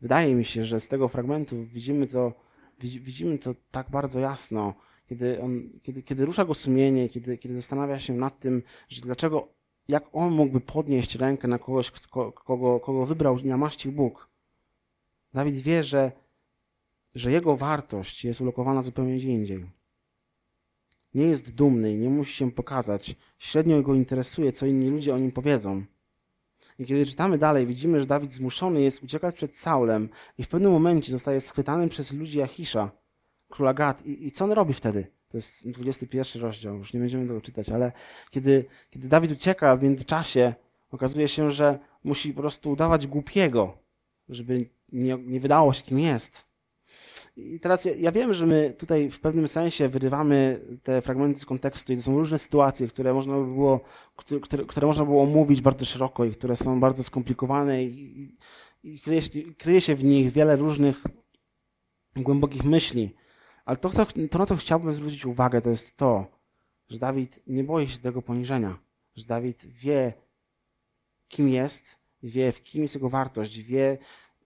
wydaje 0.00 0.34
mi 0.34 0.44
się, 0.44 0.64
że 0.64 0.80
z 0.80 0.88
tego 0.88 1.08
fragmentu 1.08 1.62
widzimy 1.62 2.06
to, 2.06 2.32
widzimy 2.80 3.38
to 3.38 3.54
tak 3.70 3.90
bardzo 3.90 4.20
jasno, 4.20 4.74
kiedy, 5.06 5.40
on, 5.40 5.70
kiedy, 5.82 6.02
kiedy 6.02 6.24
rusza 6.24 6.44
go 6.44 6.54
sumienie, 6.54 7.08
kiedy, 7.08 7.38
kiedy 7.38 7.54
zastanawia 7.54 7.98
się 7.98 8.12
nad 8.12 8.38
tym, 8.38 8.62
że 8.88 9.00
dlaczego, 9.00 9.48
jak 9.88 10.04
on 10.12 10.30
mógłby 10.30 10.60
podnieść 10.60 11.14
rękę 11.14 11.48
na 11.48 11.58
kogoś, 11.58 11.90
kogo, 12.34 12.80
kogo 12.80 13.06
wybrał 13.06 13.38
i 13.38 13.46
namaścił 13.46 13.92
Bóg. 13.92 14.31
Dawid 15.34 15.56
wie, 15.56 15.84
że, 15.84 16.12
że 17.14 17.32
jego 17.32 17.56
wartość 17.56 18.24
jest 18.24 18.40
ulokowana 18.40 18.82
zupełnie 18.82 19.16
gdzie 19.16 19.28
indziej. 19.28 19.66
Nie 21.14 21.24
jest 21.24 21.54
dumny 21.54 21.96
nie 21.96 22.10
musi 22.10 22.32
się 22.32 22.52
pokazać. 22.52 23.16
Średnio 23.38 23.82
go 23.82 23.94
interesuje, 23.94 24.52
co 24.52 24.66
inni 24.66 24.90
ludzie 24.90 25.14
o 25.14 25.18
nim 25.18 25.32
powiedzą. 25.32 25.84
I 26.78 26.86
kiedy 26.86 27.06
czytamy 27.06 27.38
dalej, 27.38 27.66
widzimy, 27.66 28.00
że 28.00 28.06
Dawid 28.06 28.32
zmuszony 28.32 28.82
jest 28.82 29.02
uciekać 29.02 29.34
przed 29.34 29.56
Saulem 29.56 30.08
i 30.38 30.44
w 30.44 30.48
pewnym 30.48 30.72
momencie 30.72 31.12
zostaje 31.12 31.40
schwytany 31.40 31.88
przez 31.88 32.12
ludzi 32.12 32.42
Achisza, 32.42 32.90
króla 33.48 33.74
Gad. 33.74 34.06
I, 34.06 34.26
I, 34.26 34.30
co 34.30 34.44
on 34.44 34.52
robi 34.52 34.74
wtedy? 34.74 35.06
To 35.28 35.36
jest 35.36 35.68
21 35.68 36.42
rozdział, 36.42 36.76
już 36.76 36.92
nie 36.92 37.00
będziemy 37.00 37.26
tego 37.26 37.40
czytać, 37.40 37.68
ale 37.68 37.92
kiedy, 38.30 38.64
kiedy 38.90 39.08
Dawid 39.08 39.30
ucieka 39.30 39.76
w 39.76 39.82
międzyczasie, 39.82 40.54
okazuje 40.90 41.28
się, 41.28 41.50
że 41.50 41.78
musi 42.04 42.34
po 42.34 42.40
prostu 42.40 42.70
udawać 42.70 43.06
głupiego, 43.06 43.78
żeby 44.28 44.68
nie, 44.92 45.18
nie 45.18 45.40
wydało 45.40 45.72
się, 45.72 45.82
kim 45.82 45.98
jest. 45.98 46.52
I 47.36 47.60
teraz 47.60 47.84
ja, 47.84 47.92
ja, 47.96 48.12
wiem, 48.12 48.34
że 48.34 48.46
my 48.46 48.74
tutaj 48.78 49.10
w 49.10 49.20
pewnym 49.20 49.48
sensie 49.48 49.88
wyrywamy 49.88 50.60
te 50.82 51.02
fragmenty 51.02 51.40
z 51.40 51.44
kontekstu 51.44 51.92
i 51.92 51.96
to 51.96 52.02
są 52.02 52.18
różne 52.18 52.38
sytuacje, 52.38 52.88
które 52.88 53.14
można 53.14 53.34
by 53.38 53.44
było, 53.44 53.80
które, 54.16 54.64
które 54.64 54.86
można 54.86 55.04
było 55.04 55.22
omówić 55.22 55.60
bardzo 55.60 55.84
szeroko 55.84 56.24
i 56.24 56.30
które 56.30 56.56
są 56.56 56.80
bardzo 56.80 57.02
skomplikowane 57.02 57.84
i, 57.84 58.36
i, 58.82 59.00
kryje, 59.00 59.22
się, 59.22 59.30
kryje 59.58 59.80
się 59.80 59.94
w 59.94 60.04
nich 60.04 60.32
wiele 60.32 60.56
różnych 60.56 61.04
głębokich 62.16 62.64
myśli. 62.64 63.14
Ale 63.64 63.76
to, 63.76 63.90
co, 63.90 64.06
to, 64.30 64.38
na 64.38 64.46
co 64.46 64.56
chciałbym 64.56 64.92
zwrócić 64.92 65.26
uwagę, 65.26 65.60
to 65.60 65.70
jest 65.70 65.96
to, 65.96 66.26
że 66.88 66.98
Dawid 66.98 67.40
nie 67.46 67.64
boi 67.64 67.88
się 67.88 67.98
tego 67.98 68.22
poniżenia, 68.22 68.78
że 69.16 69.26
Dawid 69.26 69.66
wie, 69.66 70.12
kim 71.28 71.48
jest, 71.48 71.98
wie, 72.22 72.52
w 72.52 72.62
kim 72.62 72.82
jest 72.82 72.94
jego 72.94 73.08
wartość, 73.08 73.58
wie, 73.58 73.98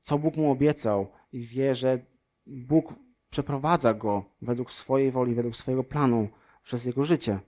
co 0.06 0.18
Bóg 0.18 0.36
mu 0.36 0.50
obiecał 0.50 1.06
i 1.32 1.40
wie, 1.40 1.74
że 1.74 1.98
Bóg 2.46 2.94
przeprowadza 3.30 3.94
go 3.94 4.24
według 4.42 4.72
swojej 4.72 5.10
woli, 5.10 5.34
według 5.34 5.56
swojego 5.56 5.84
planu 5.84 6.28
przez 6.62 6.84
jego 6.84 7.04
życie. 7.04 7.40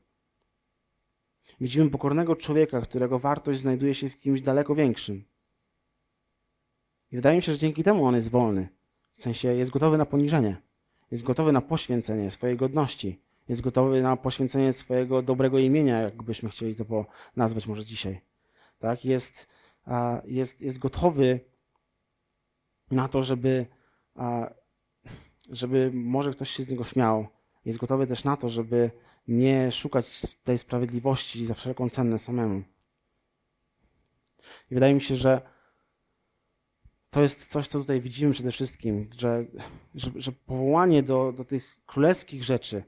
Widzimy 1.60 1.90
pokornego 1.90 2.36
człowieka, 2.36 2.80
którego 2.80 3.18
wartość 3.18 3.60
znajduje 3.60 3.94
się 3.94 4.08
w 4.08 4.18
kimś 4.18 4.40
daleko 4.40 4.74
większym. 4.74 5.24
I 7.12 7.16
wydaje 7.16 7.36
mi 7.36 7.42
się, 7.42 7.52
że 7.52 7.58
dzięki 7.58 7.82
temu 7.82 8.04
on 8.06 8.14
jest 8.14 8.30
wolny 8.30 8.68
W 9.12 9.22
sensie 9.22 9.48
jest 9.54 9.70
gotowy 9.70 9.98
na 9.98 10.06
poniżenie, 10.06 10.56
jest 11.10 11.22
gotowy 11.22 11.52
na 11.52 11.60
poświęcenie 11.60 12.30
swojej 12.30 12.56
godności, 12.56 13.20
jest 13.48 13.60
gotowy 13.60 14.02
na 14.02 14.16
poświęcenie 14.16 14.72
swojego 14.72 15.22
dobrego 15.22 15.58
imienia, 15.58 16.00
jakbyśmy 16.00 16.48
chcieli 16.48 16.74
to 16.74 17.06
nazwać 17.36 17.66
może 17.66 17.84
dzisiaj. 17.84 18.20
Tak? 18.78 19.04
Jest, 19.04 19.46
jest, 20.24 20.62
jest 20.62 20.78
gotowy 20.78 21.40
na 22.90 23.08
to, 23.08 23.22
żeby, 23.22 23.66
żeby 25.50 25.90
może 25.94 26.30
ktoś 26.30 26.50
się 26.50 26.62
z 26.62 26.70
niego 26.70 26.84
śmiał. 26.84 27.28
Jest 27.64 27.78
gotowy 27.78 28.06
też 28.06 28.24
na 28.24 28.36
to, 28.36 28.48
żeby 28.48 28.90
nie 29.28 29.72
szukać 29.72 30.26
tej 30.42 30.58
sprawiedliwości 30.58 31.46
za 31.46 31.54
wszelką 31.54 31.90
cenę 31.90 32.18
samemu. 32.18 32.62
I 34.70 34.74
wydaje 34.74 34.94
mi 34.94 35.00
się, 35.00 35.16
że 35.16 35.42
to 37.10 37.22
jest 37.22 37.46
coś, 37.46 37.68
co 37.68 37.78
tutaj 37.78 38.00
widzimy 38.00 38.32
przede 38.32 38.52
wszystkim, 38.52 39.10
że, 39.18 39.46
że, 39.94 40.10
że 40.16 40.32
powołanie 40.32 41.02
do, 41.02 41.32
do 41.32 41.44
tych 41.44 41.80
królewskich 41.86 42.44
rzeczy 42.44 42.84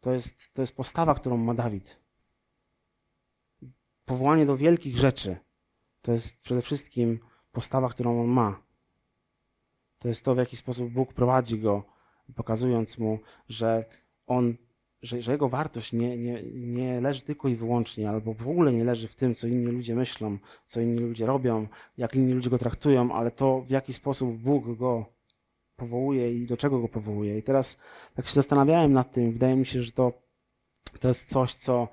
to 0.00 0.12
jest, 0.12 0.54
to 0.54 0.62
jest 0.62 0.76
postawa, 0.76 1.14
którą 1.14 1.36
ma 1.36 1.54
Dawid. 1.54 2.00
Powołanie 4.04 4.46
do 4.46 4.56
wielkich 4.56 4.98
rzeczy 4.98 5.36
to 6.02 6.12
jest 6.12 6.40
przede 6.40 6.62
wszystkim 6.62 7.20
postawa, 7.52 7.88
którą 7.88 8.20
on 8.20 8.26
ma. 8.26 8.63
To 10.04 10.08
jest 10.08 10.24
to, 10.24 10.34
w 10.34 10.38
jaki 10.38 10.56
sposób 10.56 10.90
Bóg 10.90 11.12
prowadzi 11.12 11.58
go, 11.58 11.82
pokazując 12.34 12.98
mu, 12.98 13.18
że 13.48 13.84
on 14.26 14.54
że, 15.02 15.22
że 15.22 15.32
jego 15.32 15.48
wartość 15.48 15.92
nie, 15.92 16.16
nie, 16.16 16.42
nie 16.52 17.00
leży 17.00 17.22
tylko 17.22 17.48
i 17.48 17.56
wyłącznie, 17.56 18.08
albo 18.08 18.34
w 18.34 18.48
ogóle 18.48 18.72
nie 18.72 18.84
leży 18.84 19.08
w 19.08 19.14
tym, 19.14 19.34
co 19.34 19.46
inni 19.46 19.66
ludzie 19.66 19.94
myślą, 19.94 20.38
co 20.66 20.80
inni 20.80 20.98
ludzie 20.98 21.26
robią, 21.26 21.66
jak 21.98 22.14
inni 22.14 22.32
ludzie 22.32 22.50
go 22.50 22.58
traktują, 22.58 23.12
ale 23.12 23.30
to, 23.30 23.60
w 23.60 23.70
jaki 23.70 23.92
sposób 23.92 24.36
Bóg 24.36 24.76
go 24.76 25.06
powołuje 25.76 26.34
i 26.34 26.46
do 26.46 26.56
czego 26.56 26.80
go 26.80 26.88
powołuje. 26.88 27.38
I 27.38 27.42
teraz 27.42 27.78
tak 28.14 28.26
się 28.26 28.34
zastanawiałem 28.34 28.92
nad 28.92 29.12
tym, 29.12 29.32
wydaje 29.32 29.56
mi 29.56 29.66
się, 29.66 29.82
że 29.82 29.92
to, 29.92 30.12
to 31.00 31.08
jest 31.08 31.28
coś, 31.28 31.54
co 31.54 31.88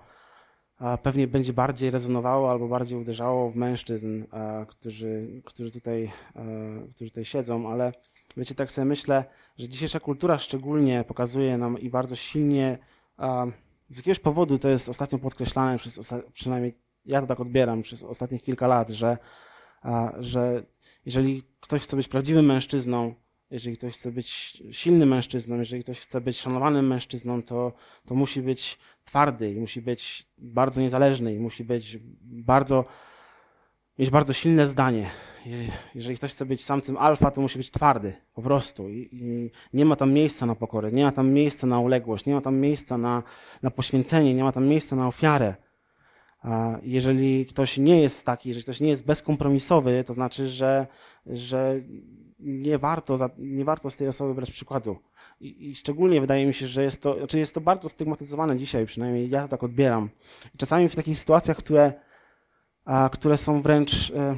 pewnie 1.03 1.27
będzie 1.27 1.53
bardziej 1.53 1.91
rezonowało 1.91 2.51
albo 2.51 2.67
bardziej 2.67 2.99
uderzało 2.99 3.49
w 3.49 3.55
mężczyzn, 3.55 4.23
którzy, 4.67 5.41
którzy, 5.45 5.71
tutaj, 5.71 6.11
którzy 6.95 7.09
tutaj 7.09 7.25
siedzą, 7.25 7.69
ale 7.69 7.93
wiecie, 8.37 8.55
tak 8.55 8.71
sobie 8.71 8.85
myślę, 8.85 9.25
że 9.57 9.69
dzisiejsza 9.69 9.99
kultura 9.99 10.37
szczególnie 10.37 11.03
pokazuje 11.07 11.57
nam 11.57 11.79
i 11.79 11.89
bardzo 11.89 12.15
silnie 12.15 12.77
z 13.89 13.97
jakiegoś 13.97 14.19
powodu 14.19 14.57
to 14.57 14.69
jest 14.69 14.89
ostatnio 14.89 15.19
podkreślane 15.19 15.77
przez, 15.77 16.13
przynajmniej 16.33 16.77
ja 17.05 17.21
to 17.21 17.27
tak 17.27 17.39
odbieram 17.39 17.81
przez 17.81 18.03
ostatnich 18.03 18.43
kilka 18.43 18.67
lat, 18.67 18.89
że, 18.89 19.17
że 20.19 20.63
jeżeli 21.05 21.43
ktoś 21.59 21.81
chce 21.81 21.97
być 21.97 22.07
prawdziwym 22.07 22.45
mężczyzną, 22.45 23.13
jeżeli 23.51 23.77
ktoś 23.77 23.93
chce 23.93 24.11
być 24.11 24.57
silnym 24.71 25.09
mężczyzną, 25.09 25.57
jeżeli 25.57 25.83
ktoś 25.83 25.99
chce 25.99 26.21
być 26.21 26.39
szanowanym 26.39 26.87
mężczyzną, 26.87 27.43
to, 27.43 27.73
to 28.05 28.15
musi 28.15 28.41
być 28.41 28.79
twardy 29.03 29.53
i 29.53 29.59
musi 29.59 29.81
być 29.81 30.27
bardzo 30.37 30.81
niezależny 30.81 31.33
i 31.33 31.39
musi 31.39 31.63
być 31.63 31.97
bardzo, 32.21 32.83
mieć 33.99 34.09
bardzo 34.09 34.33
silne 34.33 34.67
zdanie. 34.67 35.09
Jeżeli 35.95 36.15
ktoś 36.15 36.31
chce 36.31 36.45
być 36.45 36.65
samcem 36.65 36.97
alfa, 36.97 37.31
to 37.31 37.41
musi 37.41 37.57
być 37.57 37.71
twardy, 37.71 38.13
po 38.33 38.41
prostu. 38.41 38.89
I, 38.89 39.09
I, 39.11 39.51
nie 39.73 39.85
ma 39.85 39.95
tam 39.95 40.13
miejsca 40.13 40.45
na 40.45 40.55
pokorę, 40.55 40.91
nie 40.91 41.03
ma 41.03 41.11
tam 41.11 41.31
miejsca 41.31 41.67
na 41.67 41.79
uległość, 41.79 42.25
nie 42.25 42.33
ma 42.33 42.41
tam 42.41 42.57
miejsca 42.57 42.97
na, 42.97 43.23
na 43.61 43.71
poświęcenie, 43.71 44.33
nie 44.33 44.43
ma 44.43 44.51
tam 44.51 44.67
miejsca 44.67 44.95
na 44.95 45.07
ofiarę. 45.07 45.55
A 46.41 46.79
jeżeli 46.83 47.45
ktoś 47.45 47.77
nie 47.77 48.01
jest 48.01 48.25
taki, 48.25 48.49
jeżeli 48.49 48.63
ktoś 48.63 48.79
nie 48.79 48.89
jest 48.89 49.05
bezkompromisowy, 49.05 50.03
to 50.03 50.13
znaczy, 50.13 50.49
że, 50.49 50.87
że 51.25 51.81
nie 52.41 52.77
warto, 52.77 53.17
za, 53.17 53.29
nie 53.37 53.65
warto 53.65 53.89
z 53.89 53.95
tej 53.95 54.07
osoby 54.07 54.33
brać 54.33 54.51
przykładu. 54.51 54.97
I, 55.39 55.69
I, 55.69 55.75
szczególnie 55.75 56.21
wydaje 56.21 56.45
mi 56.45 56.53
się, 56.53 56.67
że 56.67 56.83
jest 56.83 57.01
to, 57.01 57.17
znaczy 57.17 57.39
jest 57.39 57.55
to 57.55 57.61
bardzo 57.61 57.89
stygmatyzowane 57.89 58.57
dzisiaj, 58.57 58.85
przynajmniej 58.85 59.29
ja 59.29 59.41
to 59.41 59.47
tak 59.47 59.63
odbieram. 59.63 60.09
I 60.55 60.57
czasami 60.57 60.89
w 60.89 60.95
takich 60.95 61.17
sytuacjach, 61.17 61.57
które, 61.57 61.93
a, 62.85 63.09
które 63.13 63.37
są 63.37 63.61
wręcz. 63.61 64.11
E, 64.11 64.35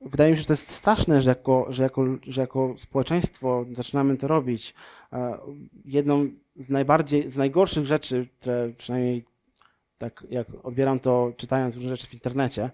wydaje 0.00 0.30
mi 0.30 0.36
się, 0.36 0.40
że 0.40 0.46
to 0.46 0.52
jest 0.52 0.70
straszne, 0.70 1.20
że 1.20 1.30
jako, 1.30 1.66
że 1.68 1.82
jako, 1.82 2.04
że 2.22 2.40
jako 2.40 2.74
społeczeństwo 2.76 3.66
zaczynamy 3.72 4.16
to 4.16 4.28
robić. 4.28 4.74
E, 5.12 5.38
jedną 5.84 6.28
z 6.56 6.68
najbardziej, 6.68 7.30
z 7.30 7.36
najgorszych 7.36 7.86
rzeczy, 7.86 8.28
które 8.38 8.72
przynajmniej 8.76 9.24
tak 9.98 10.26
jak 10.30 10.46
odbieram 10.62 11.00
to 11.00 11.32
czytając 11.36 11.74
różne 11.74 11.90
rzeczy 11.90 12.06
w 12.06 12.14
internecie, 12.14 12.70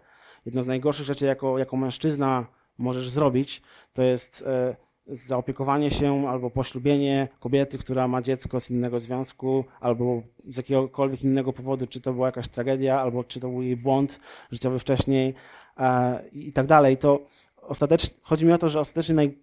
jedną 0.47 0.63
z 0.63 0.67
najgorszych 0.67 1.07
rzeczy 1.07 1.27
jako, 1.27 1.59
jako 1.59 1.77
mężczyzna 1.77 2.47
możesz 2.79 3.11
zrobić, 3.11 3.63
to 3.93 4.03
jest 4.03 4.45
e, 4.47 4.77
zaopiekowanie 5.07 5.91
się 5.91 6.29
albo 6.29 6.51
poślubienie 6.51 7.29
kobiety, 7.41 7.79
która 7.79 8.09
ma 8.09 8.23
dziecko 8.23 8.61
z 8.61 8.71
innego 8.71 8.99
związku, 8.99 9.65
albo 9.81 10.23
z 10.49 10.57
jakiegokolwiek 10.57 11.23
innego 11.23 11.53
powodu, 11.53 11.87
czy 11.87 12.01
to 12.01 12.13
była 12.13 12.27
jakaś 12.27 12.49
tragedia, 12.49 13.01
albo 13.01 13.25
czy 13.25 13.41
to 13.41 13.49
był 13.49 13.63
jej 13.63 13.77
błąd 13.77 14.21
życiowy 14.51 14.79
wcześniej 14.79 15.35
e, 15.79 16.25
i 16.33 16.53
tak 16.53 16.67
dalej, 16.67 16.97
to 16.97 17.21
ostatecznie, 17.63 18.17
chodzi 18.23 18.47
mi 18.47 18.53
o 18.53 18.59
to, 18.59 18.69
że 18.69 18.81
ostatecznie 18.81 19.15
naj, 19.15 19.39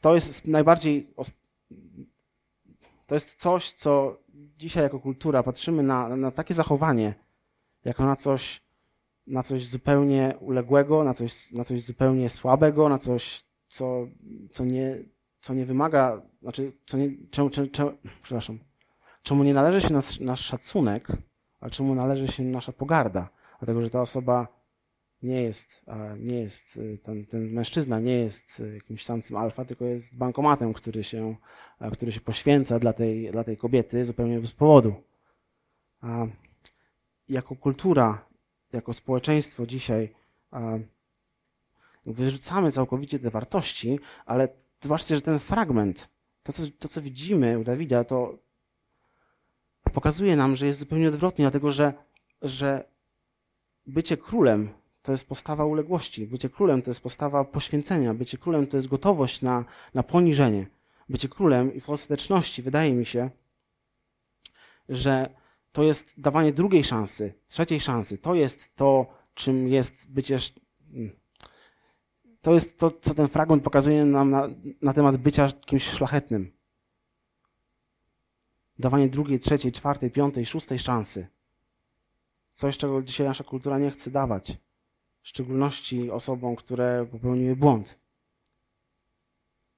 to 0.00 0.14
jest 0.14 0.46
najbardziej, 0.46 1.06
to 3.06 3.14
jest 3.14 3.34
coś, 3.34 3.72
co 3.72 4.16
dzisiaj 4.58 4.82
jako 4.82 5.00
kultura 5.00 5.42
patrzymy 5.42 5.82
na, 5.82 6.16
na 6.16 6.30
takie 6.30 6.54
zachowanie, 6.54 7.14
jako 7.84 8.04
na 8.04 8.16
coś, 8.16 8.60
na 9.28 9.42
coś 9.42 9.66
zupełnie 9.66 10.34
uległego, 10.40 11.04
na 11.04 11.14
coś, 11.14 11.52
na 11.52 11.64
coś 11.64 11.82
zupełnie 11.82 12.28
słabego, 12.28 12.88
na 12.88 12.98
coś, 12.98 13.44
co, 13.68 14.06
co, 14.50 14.64
nie, 14.64 14.98
co 15.40 15.54
nie 15.54 15.66
wymaga, 15.66 16.22
znaczy, 16.42 16.72
co 16.86 16.98
nie, 16.98 17.10
czemu, 17.30 17.50
czemu, 17.50 17.68
czemu, 17.68 17.92
przepraszam, 18.22 18.58
czemu 19.22 19.44
nie 19.44 19.54
należy 19.54 19.80
się 19.80 19.94
nasz, 19.94 20.20
nasz 20.20 20.40
szacunek, 20.40 21.08
ale 21.60 21.70
czemu 21.70 21.94
należy 21.94 22.28
się 22.28 22.44
nasza 22.44 22.72
pogarda, 22.72 23.28
dlatego 23.58 23.82
że 23.82 23.90
ta 23.90 24.00
osoba 24.00 24.58
nie 25.22 25.42
jest, 25.42 25.84
nie 26.18 26.40
jest 26.40 26.76
y, 26.76 26.98
ten, 26.98 27.26
ten 27.26 27.50
mężczyzna 27.52 28.00
nie 28.00 28.14
jest 28.14 28.60
y, 28.60 28.74
jakimś 28.74 29.04
samcem 29.04 29.36
alfa, 29.36 29.64
tylko 29.64 29.84
jest 29.84 30.16
bankomatem, 30.16 30.72
który 30.72 31.04
się, 31.04 31.36
który 31.92 32.12
się 32.12 32.20
poświęca 32.20 32.78
dla 32.78 32.92
tej, 32.92 33.30
dla 33.30 33.44
tej 33.44 33.56
kobiety 33.56 34.04
zupełnie 34.04 34.40
bez 34.40 34.52
powodu. 34.52 34.94
A 36.00 36.26
jako 37.28 37.56
kultura 37.56 38.27
jako 38.72 38.92
społeczeństwo 38.92 39.66
dzisiaj 39.66 40.14
wyrzucamy 42.06 42.72
całkowicie 42.72 43.18
te 43.18 43.30
wartości, 43.30 44.00
ale 44.26 44.48
zobaczcie, 44.80 45.14
że 45.16 45.22
ten 45.22 45.38
fragment, 45.38 46.08
to 46.42 46.52
co, 46.52 46.62
to 46.78 46.88
co 46.88 47.02
widzimy 47.02 47.58
u 47.58 47.64
Dawida, 47.64 48.04
to 48.04 48.38
pokazuje 49.92 50.36
nam, 50.36 50.56
że 50.56 50.66
jest 50.66 50.78
zupełnie 50.78 51.08
odwrotnie, 51.08 51.42
dlatego 51.42 51.70
że, 51.70 51.92
że 52.42 52.84
bycie 53.86 54.16
królem 54.16 54.68
to 55.02 55.12
jest 55.12 55.28
postawa 55.28 55.64
uległości, 55.64 56.26
bycie 56.26 56.48
królem 56.48 56.82
to 56.82 56.90
jest 56.90 57.00
postawa 57.00 57.44
poświęcenia, 57.44 58.14
bycie 58.14 58.38
królem 58.38 58.66
to 58.66 58.76
jest 58.76 58.88
gotowość 58.88 59.42
na, 59.42 59.64
na 59.94 60.02
poniżenie. 60.02 60.66
Bycie 61.08 61.28
królem 61.28 61.74
i 61.74 61.80
w 61.80 61.90
ostateczności 61.90 62.62
wydaje 62.62 62.92
mi 62.92 63.06
się, 63.06 63.30
że 64.88 65.37
to 65.72 65.82
jest 65.82 66.20
dawanie 66.20 66.52
drugiej 66.52 66.84
szansy, 66.84 67.34
trzeciej 67.46 67.80
szansy. 67.80 68.18
To 68.18 68.34
jest 68.34 68.76
to, 68.76 69.06
czym 69.34 69.68
jest 69.68 70.10
bycie. 70.10 70.38
To 72.40 72.54
jest 72.54 72.78
to, 72.78 72.90
co 73.00 73.14
ten 73.14 73.28
fragment 73.28 73.62
pokazuje 73.62 74.04
nam 74.04 74.30
na, 74.30 74.48
na 74.82 74.92
temat 74.92 75.16
bycia 75.16 75.48
kimś 75.52 75.84
szlachetnym. 75.84 76.52
Dawanie 78.78 79.08
drugiej, 79.08 79.38
trzeciej, 79.38 79.72
czwartej, 79.72 80.10
piątej, 80.10 80.46
szóstej 80.46 80.78
szansy. 80.78 81.26
Coś, 82.50 82.78
czego 82.78 83.02
dzisiaj 83.02 83.26
nasza 83.26 83.44
kultura 83.44 83.78
nie 83.78 83.90
chce 83.90 84.10
dawać. 84.10 84.52
W 85.22 85.28
szczególności 85.28 86.10
osobom, 86.10 86.56
które 86.56 87.06
popełniły 87.10 87.56
błąd. 87.56 87.98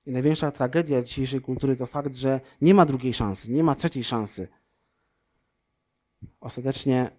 I 0.06 0.10
największa 0.10 0.50
tragedia 0.50 1.02
dzisiejszej 1.02 1.40
kultury 1.40 1.76
to 1.76 1.86
fakt, 1.86 2.14
że 2.14 2.40
nie 2.60 2.74
ma 2.74 2.86
drugiej 2.86 3.14
szansy, 3.14 3.52
nie 3.52 3.64
ma 3.64 3.74
trzeciej 3.74 4.04
szansy 4.04 4.48
ostatecznie 6.40 7.10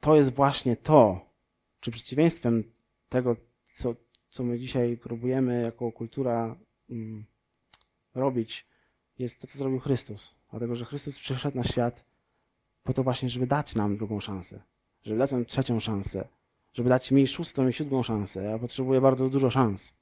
to 0.00 0.16
jest 0.16 0.34
właśnie 0.34 0.76
to, 0.76 1.20
czy 1.80 1.90
przeciwieństwem 1.90 2.64
tego, 3.08 3.36
co, 3.64 3.94
co 4.28 4.44
my 4.44 4.58
dzisiaj 4.58 4.96
próbujemy 4.96 5.62
jako 5.62 5.92
kultura 5.92 6.56
mm, 6.90 7.24
robić, 8.14 8.66
jest 9.18 9.40
to, 9.40 9.46
co 9.46 9.58
zrobił 9.58 9.78
Chrystus. 9.78 10.34
Dlatego, 10.50 10.76
że 10.76 10.84
Chrystus 10.84 11.18
przyszedł 11.18 11.56
na 11.56 11.64
świat 11.64 12.04
po 12.82 12.92
to 12.92 13.02
właśnie, 13.02 13.28
żeby 13.28 13.46
dać 13.46 13.74
nam 13.74 13.96
drugą 13.96 14.20
szansę, 14.20 14.62
żeby 15.02 15.18
dać 15.18 15.32
nam 15.32 15.44
trzecią 15.44 15.80
szansę, 15.80 16.28
żeby 16.72 16.88
dać 16.88 17.10
mi 17.10 17.26
szóstą 17.26 17.68
i 17.68 17.72
siódmą 17.72 18.02
szansę. 18.02 18.44
Ja 18.44 18.58
potrzebuję 18.58 19.00
bardzo 19.00 19.28
dużo 19.28 19.50
szans. 19.50 19.94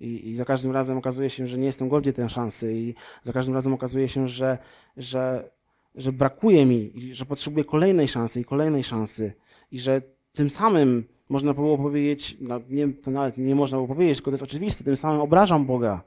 I, 0.00 0.30
I, 0.30 0.36
za 0.36 0.44
każdym 0.44 0.72
razem 0.72 0.98
okazuje 0.98 1.30
się, 1.30 1.46
że 1.46 1.58
nie 1.58 1.66
jestem 1.66 1.88
godny 1.88 2.12
tej 2.12 2.28
szansy, 2.28 2.74
i 2.74 2.94
za 3.22 3.32
każdym 3.32 3.54
razem 3.54 3.74
okazuje 3.74 4.08
się, 4.08 4.28
że, 4.28 4.58
że 4.96 5.50
że 5.96 6.12
brakuje 6.12 6.66
mi, 6.66 6.92
że 7.12 7.26
potrzebuję 7.26 7.64
kolejnej 7.64 8.08
szansy 8.08 8.40
i 8.40 8.44
kolejnej 8.44 8.84
szansy 8.84 9.32
i 9.70 9.78
że 9.78 10.02
tym 10.32 10.50
samym 10.50 11.04
można 11.28 11.54
było 11.54 11.78
powiedzieć, 11.78 12.36
no 12.40 12.60
nie, 12.68 12.92
to 12.92 13.10
nawet 13.10 13.38
nie 13.38 13.54
można 13.54 13.78
było 13.78 13.88
powiedzieć, 13.88 14.16
tylko 14.16 14.30
to 14.30 14.34
jest 14.34 14.44
oczywiste, 14.44 14.84
tym 14.84 14.96
samym 14.96 15.20
obrażam 15.20 15.66
Boga. 15.66 16.02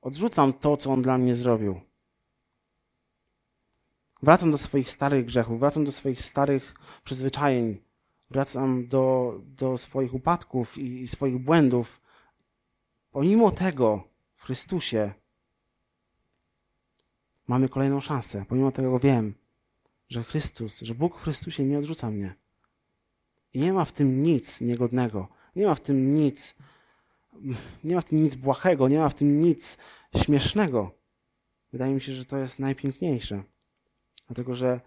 Odrzucam 0.00 0.52
to, 0.52 0.76
co 0.76 0.92
on 0.92 1.02
dla 1.02 1.18
mnie 1.18 1.34
zrobił. 1.34 1.80
Wracam 4.22 4.50
do 4.50 4.58
swoich 4.58 4.90
starych 4.90 5.24
grzechów, 5.24 5.60
wracam 5.60 5.84
do 5.84 5.92
swoich 5.92 6.22
starych 6.22 6.74
przyzwyczajeń, 7.04 7.78
wracam 8.30 8.88
do, 8.88 9.34
do 9.46 9.78
swoich 9.78 10.14
upadków 10.14 10.78
i, 10.78 11.02
i 11.02 11.08
swoich 11.08 11.38
błędów. 11.38 12.00
Pomimo 13.10 13.50
tego 13.50 14.04
w 14.34 14.44
Chrystusie 14.44 15.12
mamy 17.48 17.68
kolejną 17.68 18.00
szansę. 18.00 18.44
Pomimo 18.48 18.72
tego 18.72 18.98
wiem, 18.98 19.34
że 20.08 20.22
Chrystus, 20.22 20.80
że 20.80 20.94
Bóg 20.94 21.18
w 21.18 21.22
Chrystusie 21.22 21.64
nie 21.64 21.78
odrzuca 21.78 22.10
mnie. 22.10 22.34
I 23.54 23.60
nie 23.60 23.72
ma 23.72 23.84
w 23.84 23.92
tym 23.92 24.22
nic 24.22 24.60
niegodnego. 24.60 25.28
Nie 25.56 25.66
ma 25.66 25.74
w 25.74 25.80
tym 25.80 26.14
nic, 26.14 26.54
nie 27.84 27.94
ma 27.94 28.00
w 28.00 28.04
tym 28.04 28.22
nic 28.22 28.34
błahego, 28.34 28.88
nie 28.88 28.98
ma 28.98 29.08
w 29.08 29.14
tym 29.14 29.40
nic 29.40 29.78
śmiesznego. 30.16 30.90
Wydaje 31.72 31.94
mi 31.94 32.00
się, 32.00 32.12
że 32.12 32.24
to 32.24 32.36
jest 32.36 32.58
najpiękniejsze. 32.58 33.42
Dlatego, 34.26 34.54
że 34.54 34.80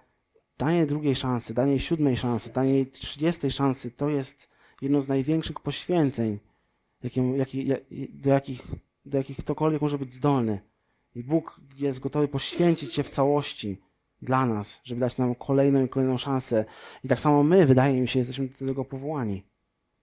danie 0.58 0.86
drugiej 0.86 1.16
szansy, 1.16 1.54
danie 1.54 1.80
siódmej 1.80 2.18
szansy, 2.18 2.54
danie 2.54 2.86
trzydziestej 2.86 3.52
szansy 3.52 3.92
to 3.92 4.10
jest 4.10 4.50
jedno 4.82 5.02
z 5.02 5.08
największych 5.08 5.60
poświęceń, 5.60 6.40
jakim, 7.04 7.38
jaki, 7.38 7.68
do, 8.10 8.30
jakich, 8.30 8.62
do 9.06 9.18
jakich 9.18 9.38
ktokolwiek 9.38 9.82
może 9.82 9.98
być 9.98 10.14
zdolny. 10.14 10.60
I 11.18 11.24
Bóg 11.24 11.62
jest 11.78 12.00
gotowy 12.00 12.28
poświęcić 12.28 12.94
się 12.94 13.04
w 13.04 13.10
całości 13.10 13.82
dla 14.22 14.46
nas, 14.46 14.82
żeby 14.84 15.02
dać 15.02 15.18
nam 15.18 15.36
kolejną 15.36 15.86
i 15.86 15.90
kolejną 15.90 16.18
szansę. 16.18 16.66
I 17.04 17.08
tak 17.08 17.20
samo 17.20 17.44
my, 17.44 17.66
wydaje 17.66 18.02
mi 18.02 18.08
się, 18.08 18.20
jesteśmy 18.20 18.48
do 18.48 18.58
tego 18.58 18.86
powołani. 18.86 19.44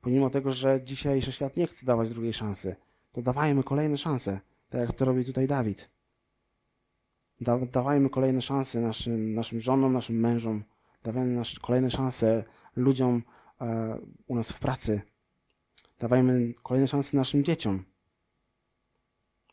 Pomimo 0.01 0.31
tego, 0.31 0.53
że 0.53 0.81
dzisiejszy 0.85 1.33
świat 1.33 1.57
nie 1.57 1.67
chce 1.67 1.87
dawać 1.87 2.11
drugiej 2.11 2.33
szansy, 2.33 2.77
to 3.13 3.23
dawajmy 3.23 3.63
kolejne 3.63 3.99
szanse, 3.99 4.41
tak 4.69 4.81
jak 4.81 4.93
to 4.93 5.05
robi 5.05 5.25
tutaj 5.25 5.47
Dawid. 5.47 5.91
Da, 7.41 7.59
dawajmy 7.59 8.11
kolejne 8.11 8.43
szanse 8.43 8.81
naszym, 8.81 9.35
naszym 9.35 9.61
żonom, 9.61 9.93
naszym 9.93 10.17
mężom, 10.21 10.65
dawajmy 11.03 11.35
nasz, 11.35 11.59
kolejne 11.59 11.91
szanse 11.91 12.45
ludziom 12.77 13.23
e, 13.61 13.99
u 14.27 14.35
nas 14.35 14.53
w 14.53 14.59
pracy. 14.59 15.03
Dawajmy 15.99 16.53
kolejne 16.63 16.89
szanse 16.89 17.17
naszym 17.17 17.45
dzieciom. 17.45 17.85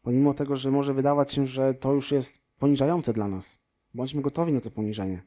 Pomimo 0.02 0.34
tego, 0.34 0.56
że 0.56 0.72
może 0.72 0.94
wydawać 0.94 1.32
się, 1.32 1.46
że 1.46 1.74
to 1.74 1.94
już 1.94 2.12
jest 2.12 2.42
poniżające 2.60 3.14
dla 3.14 3.28
nas. 3.28 3.60
Bądźmy 3.94 4.22
gotowi 4.22 4.54
na 4.54 4.62
to 4.62 4.72
poniżenie. 4.72 5.22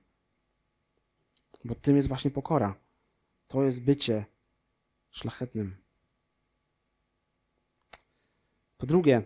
Bo 1.65 1.75
tym 1.75 1.97
jest 1.97 2.09
właśnie 2.09 2.31
pokora. 2.31 2.75
To 3.49 3.63
jest 3.63 3.83
bycie 3.83 4.25
szlachetnym. 5.11 5.77
Po 8.79 8.87
drugie, 8.87 9.23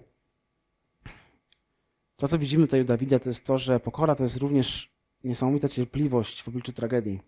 to 2.16 2.28
co 2.28 2.38
widzimy 2.38 2.66
tutaj 2.66 2.80
u 2.80 2.84
Dawida, 2.84 3.18
to 3.18 3.28
jest 3.28 3.44
to, 3.44 3.58
że 3.58 3.80
pokora 3.80 4.14
to 4.14 4.22
jest 4.22 4.36
również 4.36 4.92
niesamowita 5.24 5.68
cierpliwość 5.68 6.42
w 6.42 6.48
obliczu 6.48 6.72
tragedii. 6.72 7.20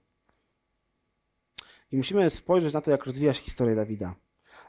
I 1.92 1.96
musimy 1.96 2.30
spojrzeć 2.30 2.74
na 2.74 2.80
to, 2.80 2.90
jak 2.90 3.04
rozwija 3.04 3.32
się 3.32 3.42
historia 3.42 3.74
Dawida. 3.74 4.14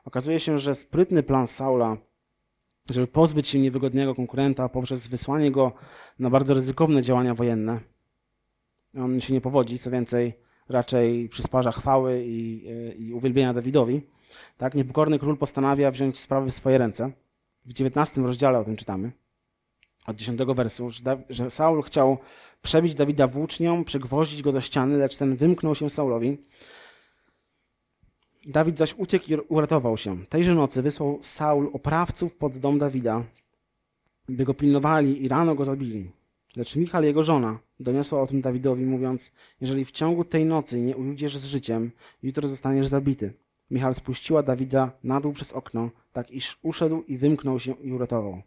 Okazuje 0.06 0.40
się, 0.40 0.60
że 0.60 0.76
sprytny 0.76 1.24
plan 1.24 1.48
Saula 1.48 1.98
żeby 2.94 3.08
pozbyć 3.08 3.48
się 3.48 3.60
niewygodnego 3.60 4.16
konkurenta 4.16 4.70
poprzez 4.70 5.08
wysłanie 5.08 5.52
go 5.52 5.72
na 6.20 6.30
bardzo 6.30 6.54
ryzykowne 6.54 7.02
działania 7.02 7.34
wojenne. 7.34 7.80
On 8.98 9.22
się 9.22 9.34
nie 9.34 9.42
powodzi, 9.42 9.80
co 9.80 9.92
więcej, 9.92 10.34
raczej 10.70 11.30
przysparza 11.30 11.72
chwały 11.72 12.24
i, 12.26 12.66
i 12.98 13.14
uwielbienia 13.14 13.54
Dawidowi. 13.54 14.02
Tak, 14.58 14.76
niepokorny 14.76 15.20
król 15.20 15.38
postanawia 15.38 15.92
wziąć 15.92 16.20
sprawy 16.20 16.50
w 16.50 16.54
swoje 16.54 16.78
ręce. 16.78 17.12
W 17.66 17.74
19 17.74 18.22
rozdziale 18.22 18.60
o 18.60 18.64
tym 18.64 18.76
czytamy, 18.76 19.12
od 20.08 20.16
10 20.16 20.40
wersu, 20.56 20.90
że 21.30 21.50
Saul 21.50 21.82
chciał 21.82 22.18
przebić 22.62 22.96
Dawida 22.96 23.28
włócznią, 23.28 23.84
przygwoździć 23.84 24.42
go 24.42 24.52
do 24.52 24.62
ściany, 24.62 24.98
lecz 24.98 25.18
ten 25.18 25.36
wymknął 25.36 25.76
się 25.76 25.90
Saulowi. 25.90 26.38
Dawid 28.46 28.78
zaś 28.78 28.96
uciekł 28.98 29.26
i 29.34 29.36
uratował 29.36 29.98
się. 29.98 30.26
Tejże 30.26 30.56
nocy 30.56 30.82
wysłał 30.82 31.20
Saul 31.22 31.70
oprawców 31.74 32.36
pod 32.36 32.58
dom 32.58 32.78
Dawida, 32.78 33.24
by 34.30 34.44
go 34.44 34.54
pilnowali 34.54 35.24
i 35.24 35.28
rano 35.28 35.56
go 35.56 35.66
zabili. 35.66 36.12
Lecz 36.56 36.76
Michal, 36.76 37.04
jego 37.04 37.24
żona, 37.24 37.60
doniosła 37.80 38.22
o 38.22 38.28
tym 38.28 38.42
Dawidowi, 38.42 38.86
mówiąc, 38.86 39.32
jeżeli 39.62 39.86
w 39.86 39.92
ciągu 39.92 40.26
tej 40.26 40.46
nocy 40.46 40.82
nie 40.82 40.98
ujdziesz 40.98 41.38
z 41.38 41.46
życiem, 41.46 41.92
jutro 42.24 42.48
zostaniesz 42.48 42.88
zabity. 42.88 43.34
Michal 43.72 43.94
spuściła 43.94 44.44
Dawida 44.44 44.92
na 45.04 45.22
dół 45.22 45.34
przez 45.34 45.54
okno, 45.54 45.90
tak 46.14 46.32
iż 46.32 46.58
uszedł 46.62 47.04
i 47.08 47.18
wymknął 47.18 47.60
się 47.60 47.72
i 47.72 47.92
uratował. 47.92 48.42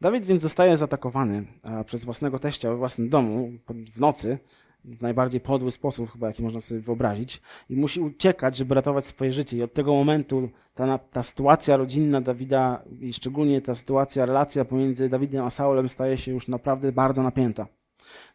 Dawid 0.00 0.26
więc 0.26 0.42
zostaje 0.42 0.76
zaatakowany 0.76 1.46
przez 1.86 2.04
własnego 2.04 2.38
teścia 2.38 2.70
we 2.70 2.76
własnym 2.76 3.08
domu 3.08 3.52
w 3.92 4.00
nocy, 4.00 4.38
w 4.84 5.02
najbardziej 5.02 5.40
podły 5.40 5.70
sposób, 5.70 6.12
chyba 6.12 6.26
jaki 6.26 6.42
można 6.42 6.60
sobie 6.60 6.80
wyobrazić, 6.80 7.40
i 7.70 7.76
musi 7.76 8.00
uciekać, 8.00 8.56
żeby 8.56 8.74
ratować 8.74 9.06
swoje 9.06 9.32
życie. 9.32 9.56
I 9.56 9.62
od 9.62 9.74
tego 9.74 9.94
momentu 9.94 10.48
ta, 10.74 10.98
ta 10.98 11.22
sytuacja 11.22 11.76
rodzinna 11.76 12.20
Dawida 12.20 12.82
i 13.00 13.12
szczególnie 13.12 13.60
ta 13.60 13.74
sytuacja, 13.74 14.26
relacja 14.26 14.64
pomiędzy 14.64 15.08
Dawidem 15.08 15.44
a 15.44 15.50
Saulem 15.50 15.88
staje 15.88 16.16
się 16.16 16.32
już 16.32 16.48
naprawdę 16.48 16.92
bardzo 16.92 17.22
napięta. 17.22 17.66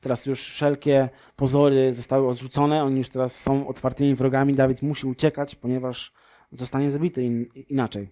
Teraz 0.02 0.26
już 0.26 0.50
wszelkie 0.50 1.10
pozory 1.36 1.94
zostały 1.94 2.28
odrzucone, 2.28 2.84
oni 2.84 2.98
już 2.98 3.10
teraz 3.10 3.40
są 3.40 3.68
otwartymi 3.68 4.16
wrogami. 4.16 4.54
Dawid 4.54 4.82
musi 4.82 5.08
uciekać, 5.08 5.56
ponieważ 5.56 6.14
zostanie 6.52 6.92
zabity 6.92 7.24
in, 7.24 7.46
inaczej. 7.70 8.10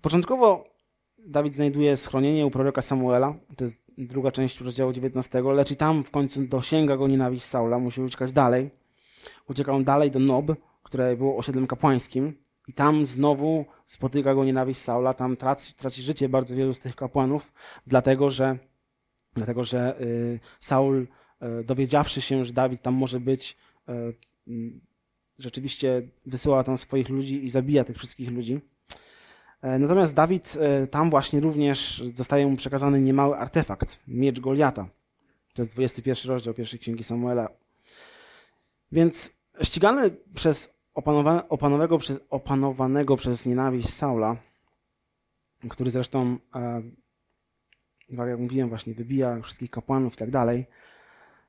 Początkowo 0.00 0.73
Dawid 1.26 1.54
znajduje 1.54 1.96
schronienie 1.96 2.46
u 2.46 2.50
proroka 2.50 2.82
Samuela. 2.82 3.34
To 3.56 3.64
jest 3.64 3.84
druga 3.98 4.30
część 4.30 4.60
rozdziału 4.60 4.92
19, 4.92 5.42
lecz 5.42 5.70
i 5.70 5.76
tam 5.76 6.04
w 6.04 6.10
końcu 6.10 6.46
dosięga 6.46 6.96
go 6.96 7.08
nienawiść 7.08 7.44
Saula, 7.44 7.78
musi 7.78 8.02
uciekać 8.02 8.32
dalej. 8.32 8.70
Ucieka 9.48 9.72
on 9.72 9.84
dalej 9.84 10.10
do 10.10 10.18
Nob, 10.18 10.46
które 10.82 11.16
było 11.16 11.36
osiedlem 11.36 11.66
kapłańskim 11.66 12.34
i 12.68 12.72
tam 12.72 13.06
znowu 13.06 13.64
spotyka 13.84 14.34
go 14.34 14.44
nienawiść 14.44 14.80
Saula, 14.80 15.14
tam 15.14 15.36
traci, 15.36 15.74
traci 15.74 16.02
życie 16.02 16.28
bardzo 16.28 16.56
wielu 16.56 16.74
z 16.74 16.80
tych 16.80 16.96
kapłanów, 16.96 17.52
dlatego 17.86 18.30
że, 18.30 18.58
dlatego, 19.34 19.64
że 19.64 20.00
y, 20.00 20.40
Saul, 20.60 21.06
y, 21.60 21.64
dowiedziawszy 21.64 22.20
się, 22.20 22.44
że 22.44 22.52
Dawid 22.52 22.82
tam 22.82 22.94
może 22.94 23.20
być, 23.20 23.56
y, 23.88 23.92
y 24.48 24.80
rzeczywiście 25.38 26.02
wysyła 26.26 26.64
tam 26.64 26.76
swoich 26.76 27.08
ludzi 27.08 27.44
i 27.44 27.50
zabija 27.50 27.84
tych 27.84 27.96
wszystkich 27.96 28.30
ludzi. 28.30 28.60
E, 29.64 29.78
natomiast 29.78 30.14
Dawid 30.14 30.56
e, 30.60 30.86
tam 30.86 31.10
właśnie 31.10 31.40
również 31.40 32.02
zostaje 32.14 32.46
mu 32.46 32.56
przekazany 32.56 33.00
niemały 33.00 33.36
artefakt, 33.36 33.98
miecz 34.08 34.40
Goliata. 34.40 34.88
To 35.54 35.62
jest 35.62 35.72
21 35.72 36.30
rozdział 36.30 36.54
pierwszej 36.54 36.80
księgi 36.80 37.04
Samuela. 37.04 37.48
Więc 38.92 39.32
ścigany 39.62 40.10
przez 40.34 40.74
opanowanego 41.48 41.98
przez, 41.98 42.20
opanowanego 42.30 43.16
przez 43.16 43.46
nienawiść 43.46 43.88
Saula, 43.88 44.36
który 45.68 45.90
zresztą, 45.90 46.38
e, 46.54 46.82
tak 48.16 48.28
jak 48.28 48.38
mówiłem, 48.38 48.68
właśnie 48.68 48.94
wybija 48.94 49.40
wszystkich 49.40 49.70
kapłanów 49.70 50.14
i 50.14 50.16
tak 50.16 50.30
dalej, 50.30 50.66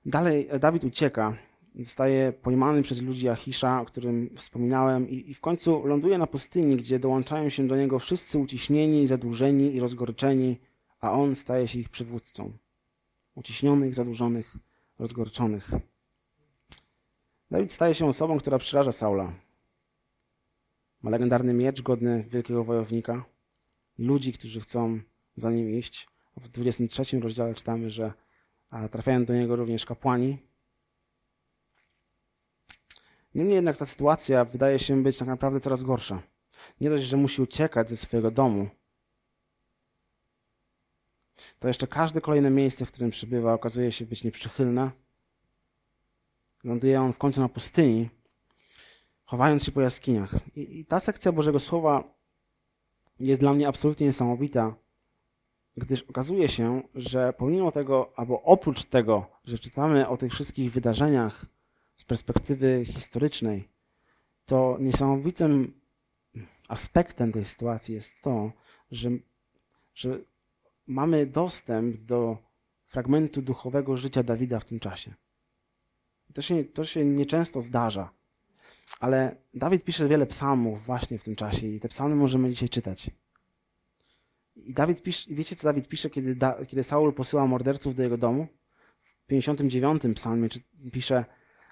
dalej 0.06 0.50
Dawid 0.60 0.84
ucieka 0.84 1.38
zostaje 1.80 2.34
pojmany 2.34 2.82
przez 2.82 3.02
ludzi 3.02 3.30
Achisza, 3.30 3.82
o 3.82 3.86
którym 3.86 4.30
wspominałem 4.36 5.10
i, 5.10 5.30
i, 5.30 5.34
w 5.34 5.42
końcu 5.42 5.86
ląduje 5.86 6.18
na 6.18 6.28
pustyni, 6.28 6.78
gdzie 6.78 7.00
dołączają 7.00 7.50
się 7.50 7.68
do 7.68 7.78
niego 7.78 8.00
wszyscy 8.00 8.40
uciśnieni, 8.40 9.08
zadłużeni 9.08 9.76
i 9.76 9.80
rozgorczeni, 9.80 10.58
a 11.00 11.12
on 11.12 11.36
staje 11.36 11.68
się 11.68 11.80
ich 11.80 11.90
przywódcą. 11.90 12.52
Uciśnionych, 13.36 13.96
zadłużonych, 13.96 14.56
rozgorczonych. 15.00 15.72
Dawid 17.52 17.74
staje 17.74 17.94
się 17.94 18.08
osobą, 18.08 18.38
która 18.38 18.58
przeraża 18.58 18.92
Saula. 18.92 19.34
Ma 21.02 21.12
legendarny 21.12 21.54
miecz 21.54 21.82
godny 21.82 22.26
wielkiego 22.30 22.64
wojownika, 22.64 23.26
ludzi, 23.98 24.34
którzy 24.34 24.62
chcą 24.62 25.00
za 25.36 25.52
nim 25.52 25.70
iść. 25.70 26.08
W 26.38 26.50
23 26.50 27.20
rozdziale 27.20 27.56
czytamy, 27.56 27.92
że 27.92 28.14
trafiają 28.92 29.26
do 29.26 29.34
niego 29.34 29.56
również 29.56 29.86
kapłani, 29.86 30.38
Niemniej 33.36 33.56
jednak 33.56 33.78
ta 33.78 33.86
sytuacja 33.86 34.46
wydaje 34.46 34.80
się 34.80 35.04
być 35.04 35.18
tak 35.18 35.28
naprawdę 35.28 35.60
coraz 35.60 35.84
gorsza. 35.84 36.22
Nie 36.82 36.90
dość, 36.90 37.06
że 37.06 37.18
musi 37.18 37.42
uciekać 37.42 37.90
ze 37.90 37.98
swojego 37.98 38.32
domu, 38.32 38.70
to 41.60 41.68
jeszcze 41.68 41.88
każde 41.88 42.22
kolejne 42.22 42.50
miejsce, 42.50 42.86
w 42.86 42.92
którym 42.92 43.12
przybywa, 43.12 43.54
okazuje 43.54 43.92
się 43.92 44.06
być 44.06 44.24
nieprzychylne. 44.24 44.92
Ląduje 46.64 47.02
on 47.02 47.14
w 47.14 47.18
końcu 47.18 47.42
na 47.42 47.50
pustyni, 47.50 48.10
chowając 49.26 49.64
się 49.64 49.72
po 49.72 49.82
jaskiniach. 49.82 50.36
I, 50.56 50.80
I, 50.80 50.86
ta 50.86 51.00
sekcja 51.00 51.32
Bożego 51.32 51.60
Słowa 51.60 52.04
jest 53.20 53.42
dla 53.42 53.54
mnie 53.54 53.68
absolutnie 53.68 54.06
niesamowita, 54.06 54.76
gdyż 55.78 56.02
okazuje 56.02 56.48
się, 56.48 56.82
że 56.96 57.34
pomimo 57.34 57.72
tego, 57.72 58.14
albo 58.16 58.42
oprócz 58.42 58.84
tego, 58.84 59.26
że 59.46 59.60
czytamy 59.60 60.08
o 60.08 60.18
tych 60.18 60.34
wszystkich 60.34 60.72
wydarzeniach, 60.72 61.46
z 61.98 62.04
perspektywy 62.04 62.86
historycznej, 62.86 63.70
to 64.46 64.78
niesamowitym 64.80 65.82
aspektem 66.68 67.32
tej 67.32 67.46
sytuacji 67.46 67.96
jest 67.96 68.22
to, 68.22 68.52
że, 68.92 69.10
że 69.94 70.20
mamy 70.88 71.26
dostęp 71.26 71.98
do 71.98 72.38
fragmentu 72.86 73.42
duchowego 73.42 73.98
życia 73.98 74.24
Dawida 74.24 74.60
w 74.60 74.66
tym 74.66 74.80
czasie. 74.80 75.14
To 76.34 76.42
się, 76.42 76.64
to 76.64 76.86
się 76.86 77.06
nieczęsto 77.06 77.62
zdarza, 77.62 78.10
ale 79.00 79.36
Dawid 79.54 79.84
pisze 79.84 80.08
wiele 80.08 80.26
psalmów 80.26 80.86
właśnie 80.86 81.18
w 81.18 81.24
tym 81.24 81.36
czasie 81.36 81.68
i 81.68 81.80
te 81.80 81.90
psalmy 81.90 82.16
możemy 82.16 82.50
dzisiaj 82.50 82.70
czytać. 82.70 83.10
I 84.56 84.74
Dawid 84.74 85.02
pisze, 85.02 85.28
wiecie 85.34 85.56
co 85.56 85.68
Dawid 85.68 85.88
pisze, 85.88 86.10
kiedy, 86.10 86.36
da, 86.36 86.66
kiedy 86.66 86.84
Saul 86.84 87.14
posyła 87.14 87.48
morderców 87.48 87.96
do 87.96 88.04
jego 88.04 88.18
domu? 88.18 88.48
W 88.98 89.26
59 89.28 90.04
psalmie 90.16 90.50
pisze 90.92 91.26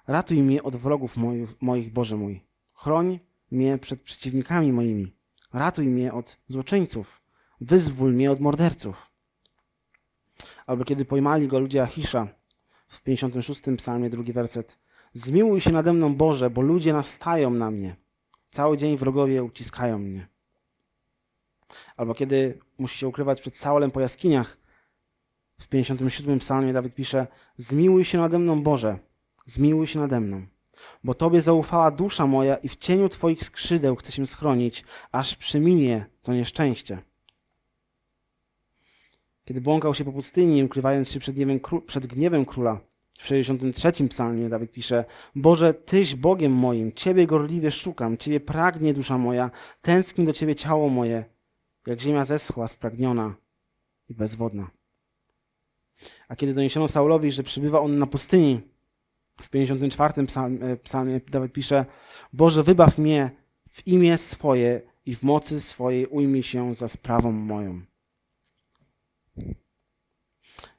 Ratuj 0.06 0.42
mnie 0.42 0.62
od 0.62 0.76
wrogów 0.76 1.16
moich, 1.16 1.62
moich, 1.62 1.92
Boże 1.92 2.16
mój. 2.16 2.44
Chroń 2.74 3.18
mnie 3.50 3.78
przed 3.78 4.00
przeciwnikami 4.00 4.72
moimi. 4.72 5.16
Ratuj 5.52 5.86
mnie 5.86 6.12
od 6.12 6.38
złoczyńców. 6.46 7.22
Wyzwól 7.60 8.12
mnie 8.12 8.30
od 8.30 8.40
morderców. 8.40 9.10
Albo 10.66 10.84
kiedy 10.84 11.04
pojmali 11.04 11.48
go 11.48 11.58
ludzie 11.58 11.82
Achisza 11.82 12.28
w 12.88 13.02
56 13.02 13.62
psalmie, 13.76 14.10
drugi 14.10 14.32
werset. 14.32 14.78
Zmiłuj 15.12 15.60
się 15.60 15.72
nade 15.72 15.92
mną, 15.92 16.14
Boże, 16.14 16.50
bo 16.50 16.60
ludzie 16.60 16.92
nastają 16.92 17.50
na 17.50 17.70
mnie. 17.70 17.96
Cały 18.50 18.76
dzień 18.76 18.96
wrogowie 18.96 19.42
uciskają 19.42 19.98
mnie. 19.98 20.28
Albo 21.96 22.14
kiedy 22.14 22.58
musi 22.78 22.98
się 22.98 23.08
ukrywać 23.08 23.40
przed 23.40 23.56
Saulem 23.56 23.90
po 23.90 24.00
jaskiniach. 24.00 24.58
W 25.60 25.68
57 25.68 26.38
psalmie 26.38 26.72
Dawid 26.72 26.94
pisze 26.94 27.26
Zmiłuj 27.56 28.04
się 28.04 28.18
nade 28.18 28.38
mną, 28.38 28.62
Boże, 28.62 28.98
zmiłuj 29.44 29.86
się 29.86 29.98
nade 29.98 30.20
mną. 30.20 30.46
Bo 31.04 31.14
Tobie 31.14 31.40
zaufała 31.40 31.90
dusza 31.90 32.26
moja 32.26 32.56
i 32.56 32.68
w 32.68 32.76
cieniu 32.76 33.08
Twoich 33.08 33.44
skrzydeł 33.44 33.96
chcę 33.96 34.12
się 34.12 34.26
schronić, 34.26 34.84
aż 35.12 35.36
przyminie 35.36 36.06
to 36.22 36.34
nieszczęście. 36.34 36.98
Kiedy 39.44 39.60
błąkał 39.60 39.94
się 39.94 40.04
po 40.04 40.12
pustyni, 40.12 40.64
ukrywając 40.64 41.10
się 41.10 41.20
przed 41.20 41.34
gniewem, 41.34 41.60
przed 41.86 42.06
gniewem 42.06 42.44
króla, 42.44 42.80
w 43.18 43.26
63 43.26 44.08
psalmie 44.08 44.48
Dawid 44.48 44.72
pisze 44.72 45.04
Boże, 45.34 45.74
Tyś 45.74 46.14
Bogiem 46.14 46.52
moim, 46.52 46.92
Ciebie 46.92 47.26
gorliwie 47.26 47.70
szukam, 47.70 48.16
Ciebie 48.16 48.40
pragnie 48.40 48.94
dusza 48.94 49.18
moja, 49.18 49.50
tęskni 49.80 50.24
do 50.24 50.32
Ciebie 50.32 50.54
ciało 50.54 50.88
moje, 50.88 51.24
jak 51.86 52.00
ziemia 52.00 52.24
zeschła, 52.24 52.68
spragniona 52.68 53.34
i 54.08 54.14
bezwodna. 54.14 54.70
A 56.28 56.36
kiedy 56.36 56.54
doniesiono 56.54 56.88
Saulowi, 56.88 57.30
że 57.30 57.42
przybywa 57.42 57.80
on 57.80 57.98
na 57.98 58.06
pustyni, 58.06 58.60
w 59.40 59.50
54 59.50 60.26
psalmie, 60.26 60.76
psalmie 60.76 61.20
Dawid 61.30 61.52
pisze 61.52 61.86
Boże, 62.32 62.62
wybaw 62.62 62.98
mnie 62.98 63.30
w 63.68 63.86
imię 63.86 64.18
swoje 64.18 64.82
i 65.06 65.14
w 65.14 65.22
mocy 65.22 65.60
swojej 65.60 66.06
ujmij 66.06 66.42
się 66.42 66.74
za 66.74 66.88
sprawą 66.88 67.32
moją. 67.32 67.80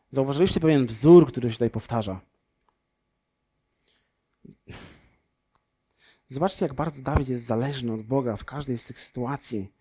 Zauważyliście 0.10 0.60
pewien 0.60 0.86
wzór, 0.86 1.28
który 1.28 1.50
się 1.50 1.54
tutaj 1.54 1.70
powtarza. 1.70 2.22
Zobaczcie, 6.28 6.66
jak 6.66 6.74
bardzo 6.74 7.02
Dawid 7.02 7.30
jest 7.30 7.46
zależny 7.46 7.94
od 7.94 8.02
Boga 8.02 8.36
w 8.36 8.46
każdej 8.46 8.78
z 8.78 8.86
tych 8.86 9.00
sytuacji. 9.00 9.72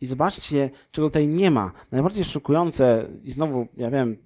I 0.00 0.06
zobaczcie, 0.06 0.70
czego 0.90 1.08
tutaj 1.08 1.28
nie 1.28 1.50
ma. 1.50 1.72
Najbardziej 1.90 2.24
szokujące, 2.24 3.10
i 3.22 3.30
znowu, 3.30 3.68
ja 3.76 3.90
wiem, 3.90 4.16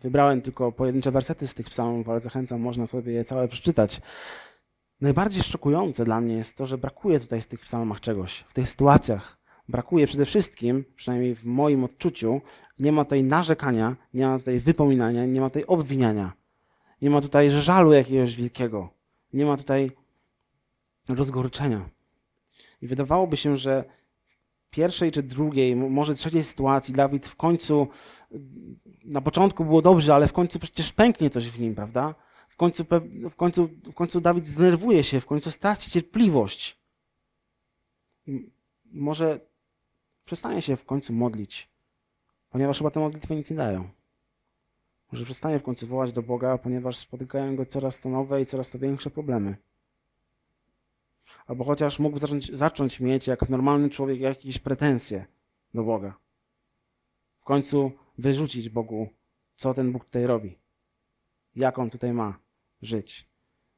wybrałem 0.00 0.42
tylko 0.42 0.72
pojedyncze 0.72 1.10
wersety 1.10 1.46
z 1.46 1.54
tych 1.54 1.70
psalmów, 1.70 2.08
ale 2.08 2.20
zachęcam, 2.20 2.60
można 2.60 2.86
sobie 2.86 3.12
je 3.12 3.24
całe 3.24 3.48
przeczytać. 3.48 4.00
Najbardziej 5.00 5.42
szokujące 5.42 6.04
dla 6.04 6.20
mnie 6.20 6.34
jest 6.34 6.56
to, 6.56 6.66
że 6.66 6.78
brakuje 6.78 7.20
tutaj 7.20 7.40
w 7.40 7.46
tych 7.46 7.60
psalmach 7.60 8.00
czegoś, 8.00 8.38
w 8.38 8.54
tych 8.54 8.68
sytuacjach. 8.68 9.38
Brakuje 9.68 10.06
przede 10.06 10.24
wszystkim, 10.24 10.84
przynajmniej 10.96 11.34
w 11.34 11.44
moim 11.44 11.84
odczuciu, 11.84 12.40
nie 12.78 12.92
ma 12.92 13.04
tutaj 13.04 13.22
narzekania, 13.22 13.96
nie 14.14 14.26
ma 14.26 14.38
tutaj 14.38 14.58
wypominania, 14.58 15.26
nie 15.26 15.40
ma 15.40 15.50
tutaj 15.50 15.64
obwiniania. 15.64 16.32
Nie 17.02 17.10
ma 17.10 17.20
tutaj 17.20 17.50
żalu 17.50 17.92
jakiegoś 17.92 18.36
wielkiego. 18.36 18.90
Nie 19.32 19.46
ma 19.46 19.56
tutaj 19.56 19.90
rozgoryczenia. 21.08 21.88
I 22.82 22.86
wydawałoby 22.86 23.36
się, 23.36 23.56
że 23.56 23.84
w 24.24 24.36
pierwszej 24.70 25.12
czy 25.12 25.22
drugiej, 25.22 25.76
może 25.76 26.14
trzeciej 26.14 26.44
sytuacji 26.44 26.94
Dawid 26.94 27.26
w 27.26 27.36
końcu, 27.36 27.88
na 29.06 29.20
początku 29.20 29.64
było 29.64 29.82
dobrze, 29.82 30.14
ale 30.14 30.28
w 30.28 30.32
końcu 30.32 30.58
przecież 30.58 30.92
pęknie 30.92 31.30
coś 31.30 31.48
w 31.50 31.60
nim, 31.60 31.74
prawda? 31.74 32.14
W 32.48 32.56
końcu, 32.56 32.84
w 33.30 33.36
końcu, 33.36 33.68
w 33.84 33.94
końcu 33.94 34.20
Dawid 34.20 34.46
zdenerwuje 34.46 35.04
się, 35.04 35.20
w 35.20 35.26
końcu 35.26 35.50
straci 35.50 35.90
cierpliwość. 35.90 36.78
I 38.26 38.50
może 38.84 39.40
przestanie 40.24 40.62
się 40.62 40.76
w 40.76 40.84
końcu 40.84 41.12
modlić, 41.12 41.68
ponieważ 42.50 42.78
chyba 42.78 42.90
te 42.90 43.00
modlitwy 43.00 43.36
nic 43.36 43.50
nie 43.50 43.56
dają. 43.56 43.88
Może 45.12 45.24
przestanie 45.24 45.58
w 45.58 45.62
końcu 45.62 45.86
wołać 45.86 46.12
do 46.12 46.22
Boga, 46.22 46.58
ponieważ 46.58 46.96
spotykają 46.96 47.56
go 47.56 47.66
coraz 47.66 48.00
to 48.00 48.08
nowe 48.08 48.40
i 48.40 48.46
coraz 48.46 48.70
to 48.70 48.78
większe 48.78 49.10
problemy. 49.10 49.56
Albo 51.46 51.64
chociaż 51.64 51.98
mógłby 51.98 52.20
zacząć, 52.20 52.50
zacząć 52.52 53.00
mieć, 53.00 53.26
jak 53.26 53.48
normalny 53.48 53.90
człowiek, 53.90 54.20
jakieś 54.20 54.58
pretensje 54.58 55.26
do 55.74 55.82
Boga. 55.82 56.14
W 57.38 57.44
końcu 57.44 57.92
wyrzucić 58.18 58.68
Bogu, 58.68 59.08
co 59.56 59.74
ten 59.74 59.92
Bóg 59.92 60.04
tutaj 60.04 60.26
robi. 60.26 60.58
Jak 61.54 61.78
on 61.78 61.90
tutaj 61.90 62.12
ma 62.12 62.38
żyć. 62.82 63.28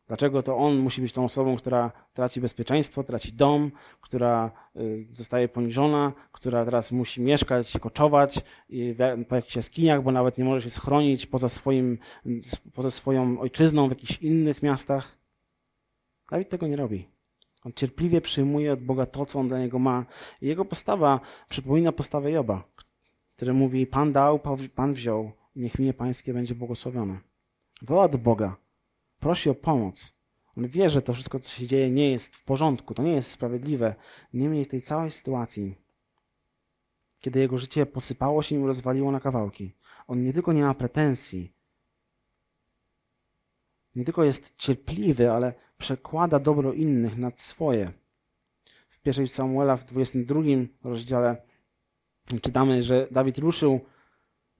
Dlaczego 0.09 0.43
to 0.43 0.57
on 0.57 0.77
musi 0.77 1.03
być 1.03 1.13
tą 1.13 1.25
osobą, 1.25 1.57
która 1.57 1.93
traci 2.13 2.41
bezpieczeństwo, 2.41 3.03
traci 3.03 3.33
dom, 3.33 3.73
która 4.01 4.51
y, 4.77 5.07
zostaje 5.13 5.49
poniżona, 5.49 6.13
która 6.33 6.65
teraz 6.65 6.93
musi 6.93 7.21
mieszkać, 7.21 7.79
koczować 7.81 8.41
po 9.29 9.37
jakichś 9.37 9.57
jaskiniach, 9.57 10.03
bo 10.03 10.13
nawet 10.13 10.39
nie 10.39 10.45
może 10.45 10.63
się 10.63 10.71
schronić 10.71 11.27
poza, 11.27 11.49
swoim, 11.49 11.99
poza 12.75 12.91
swoją 12.91 13.41
ojczyzną 13.41 13.87
w 13.87 13.91
jakichś 13.91 14.19
innych 14.23 14.63
miastach? 14.63 15.19
Dawid 16.31 16.49
tego 16.49 16.67
nie 16.67 16.77
robi. 16.77 17.09
On 17.65 17.73
cierpliwie 17.73 18.21
przyjmuje 18.21 18.73
od 18.73 18.81
Boga 18.81 19.07
to, 19.07 19.27
co 19.27 19.39
on 19.39 19.49
dla 19.49 19.59
niego 19.59 19.79
ma. 19.79 20.07
I 20.43 20.47
jego 20.47 20.65
postawa 20.65 21.21
przypomina 21.49 21.93
postawę 21.93 22.31
Joba, 22.31 22.63
który 23.39 23.53
mówi: 23.53 23.87
Pan 23.87 24.13
dał, 24.13 24.41
Pan 24.75 24.95
wziął, 24.95 25.33
niech 25.57 25.79
mnie 25.79 25.95
Pańskie 25.95 26.35
będzie 26.35 26.55
błogosławione. 26.55 27.21
Woła 27.83 28.09
do 28.09 28.19
Boga 28.19 28.57
prosi 29.19 29.51
o 29.51 29.55
pomoc. 29.55 30.13
On 30.57 30.69
wie, 30.69 30.91
że 30.91 31.03
to 31.03 31.15
wszystko, 31.15 31.39
co 31.39 31.51
się 31.51 31.67
dzieje, 31.67 31.91
nie 31.91 32.11
jest 32.11 32.37
w 32.37 32.45
porządku, 32.45 32.95
to 32.95 33.03
nie 33.03 33.13
jest 33.13 33.31
sprawiedliwe. 33.31 33.95
Niemniej 34.33 34.65
w 34.65 34.69
tej 34.69 34.81
całej 34.81 35.11
sytuacji, 35.11 35.75
kiedy 37.21 37.41
jego 37.41 37.59
życie 37.59 37.87
posypało 37.87 38.43
się 38.43 38.61
i 38.61 38.67
rozwaliło 38.67 39.13
na 39.13 39.21
kawałki, 39.21 39.75
on 40.07 40.23
nie 40.23 40.33
tylko 40.33 40.53
nie 40.53 40.63
ma 40.63 40.75
pretensji, 40.75 41.53
nie 43.95 44.05
tylko 44.05 44.25
jest 44.25 44.57
cierpliwy, 44.57 45.33
ale 45.33 45.55
przekłada 45.77 46.39
dobro 46.39 46.73
innych 46.73 47.19
nad 47.19 47.41
swoje. 47.41 47.93
W 48.89 49.01
pierwszej 49.01 49.29
Samuela 49.29 49.77
w 49.77 49.85
22 49.85 50.41
rozdziale 50.85 51.48
czytamy, 52.43 52.83
że 52.83 53.09
Dawid 53.11 53.39
ruszył 53.39 53.81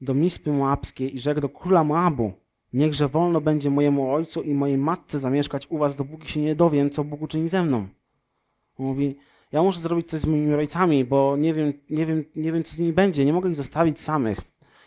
do 0.01 0.15
Mispy 0.15 0.53
Moabskiej 0.53 1.17
i 1.17 1.21
rzekł 1.21 1.41
do 1.41 1.49
króla 1.49 1.85
Moabu, 1.85 2.33
Niechże 2.73 3.09
wolno 3.09 3.41
będzie 3.41 3.71
mojemu 3.71 4.15
ojcu 4.15 4.43
i 4.43 4.55
mojej 4.55 4.79
matce 4.79 5.19
zamieszkać 5.19 5.67
u 5.71 5.79
was, 5.79 5.97
dopóki 5.97 6.33
się 6.33 6.41
nie 6.41 6.55
dowiem, 6.55 6.91
co 6.91 7.05
Bóg 7.05 7.23
uczyni 7.23 7.49
ze 7.49 7.63
mną. 7.63 7.89
On 8.79 8.87
mówi, 8.87 9.17
ja 9.53 9.63
muszę 9.63 9.81
zrobić 9.81 10.09
coś 10.09 10.21
z 10.21 10.27
moimi 10.27 10.53
rodzicami, 10.53 11.05
bo 11.05 11.37
nie 11.37 11.55
wiem, 11.55 11.73
nie 11.91 12.07
wiem, 12.07 12.25
nie 12.37 12.53
wiem, 12.53 12.65
co 12.65 12.75
z 12.75 12.79
nimi 12.79 12.93
będzie. 12.93 13.25
Nie 13.25 13.33
mogę 13.33 13.49
ich 13.49 13.57
zostawić 13.57 14.01
samych. 14.01 14.41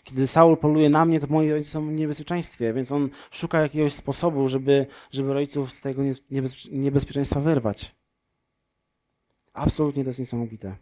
Kiedy 0.04 0.28
Saul 0.28 0.58
poluje 0.58 0.90
na 0.90 1.06
mnie, 1.06 1.20
to 1.20 1.28
moi 1.28 1.52
rodzice 1.52 1.72
są 1.72 1.88
w 1.88 1.92
niebezpieczeństwie, 1.92 2.74
więc 2.74 2.92
on 2.92 3.10
szuka 3.32 3.62
jakiegoś 3.62 3.94
sposobu, 3.94 4.48
żeby, 4.48 4.86
żeby 5.12 5.34
rodziców 5.34 5.72
z 5.72 5.82
tego 5.82 6.02
niebezpieczeństwa 6.72 7.40
wyrwać. 7.40 7.96
Absolutnie 9.54 10.04
to 10.04 10.10
jest 10.10 10.20
niesamowite. 10.20 10.76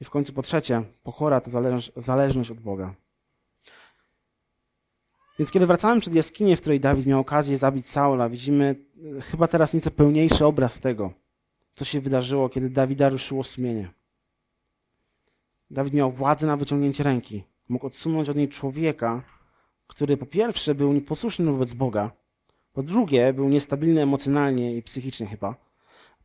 I 0.00 0.04
w 0.04 0.10
końcu 0.10 0.32
po 0.32 0.42
trzecie, 0.42 0.82
pokora 1.02 1.40
to 1.40 1.50
zależność 1.96 2.50
od 2.50 2.60
Boga. 2.60 2.94
Więc 5.38 5.50
kiedy 5.50 5.66
wracamy 5.66 6.00
przed 6.00 6.14
jaskinię, 6.14 6.56
w 6.56 6.60
której 6.60 6.80
Dawid 6.80 7.06
miał 7.06 7.20
okazję 7.20 7.56
zabić 7.56 7.88
Saula, 7.88 8.28
widzimy 8.28 8.74
e, 9.18 9.20
chyba 9.20 9.48
teraz 9.48 9.74
nieco 9.74 9.90
pełniejszy 9.90 10.46
obraz 10.46 10.80
tego, 10.80 11.12
co 11.74 11.84
się 11.84 12.00
wydarzyło, 12.00 12.48
kiedy 12.48 12.70
Dawida 12.70 13.08
ruszyło 13.08 13.44
sumienie. 13.44 13.88
Dawid 15.70 15.94
miał 15.94 16.10
władzę 16.10 16.46
na 16.46 16.56
wyciągnięcie 16.56 17.04
ręki. 17.04 17.44
Mógł 17.68 17.86
odsunąć 17.86 18.28
od 18.28 18.36
niej 18.36 18.48
człowieka, 18.48 19.22
który 19.86 20.16
po 20.16 20.26
pierwsze 20.26 20.74
był 20.74 20.92
nieposłuszny 20.92 21.52
wobec 21.52 21.74
Boga, 21.74 22.10
po 22.72 22.82
drugie 22.82 23.32
był 23.32 23.48
niestabilny 23.48 24.02
emocjonalnie 24.02 24.76
i 24.76 24.82
psychicznie 24.82 25.26
chyba, 25.26 25.54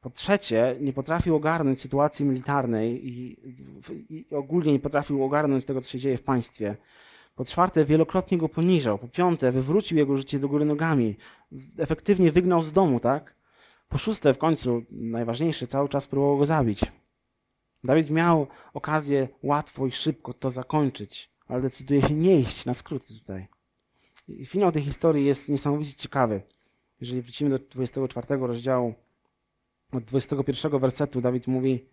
po 0.05 0.09
trzecie 0.09 0.75
nie 0.79 0.93
potrafił 0.93 1.35
ogarnąć 1.35 1.81
sytuacji 1.81 2.25
militarnej 2.25 3.07
i, 3.07 3.37
i 4.09 4.35
ogólnie 4.35 4.71
nie 4.73 4.79
potrafił 4.79 5.23
ogarnąć 5.23 5.65
tego, 5.65 5.81
co 5.81 5.89
się 5.89 5.99
dzieje 5.99 6.17
w 6.17 6.23
państwie. 6.23 6.77
Po 7.35 7.45
czwarte, 7.45 7.85
wielokrotnie 7.85 8.37
go 8.37 8.49
poniżał. 8.49 8.97
Po 8.97 9.07
piąte, 9.07 9.51
wywrócił 9.51 9.97
jego 9.97 10.17
życie 10.17 10.39
do 10.39 10.47
góry 10.47 10.65
nogami. 10.65 11.15
Efektywnie 11.77 12.31
wygnał 12.31 12.63
z 12.63 12.71
domu, 12.71 12.99
tak? 12.99 13.35
Po 13.89 13.97
szóste, 13.97 14.33
w 14.33 14.37
końcu, 14.37 14.83
najważniejsze, 14.91 15.67
cały 15.67 15.89
czas 15.89 16.07
próbował 16.07 16.37
go 16.37 16.45
zabić. 16.45 16.81
Dawid 17.83 18.09
miał 18.09 18.47
okazję 18.73 19.27
łatwo 19.43 19.87
i 19.87 19.91
szybko 19.91 20.33
to 20.33 20.49
zakończyć, 20.49 21.29
ale 21.47 21.61
decyduje 21.61 22.01
się 22.01 22.13
nie 22.13 22.39
iść 22.39 22.65
na 22.65 22.73
skróty 22.73 23.13
tutaj. 23.19 23.47
I 24.27 24.45
finał 24.45 24.71
tej 24.71 24.81
historii 24.81 25.25
jest 25.25 25.49
niesamowicie 25.49 25.93
ciekawy. 25.93 26.41
Jeżeli 27.01 27.21
wrócimy 27.21 27.49
do 27.49 27.59
24 27.59 28.37
rozdziału, 28.37 28.93
od 29.95 30.03
21 30.03 30.79
wersetu 30.79 31.21
Dawid 31.21 31.47
mówi, 31.47 31.85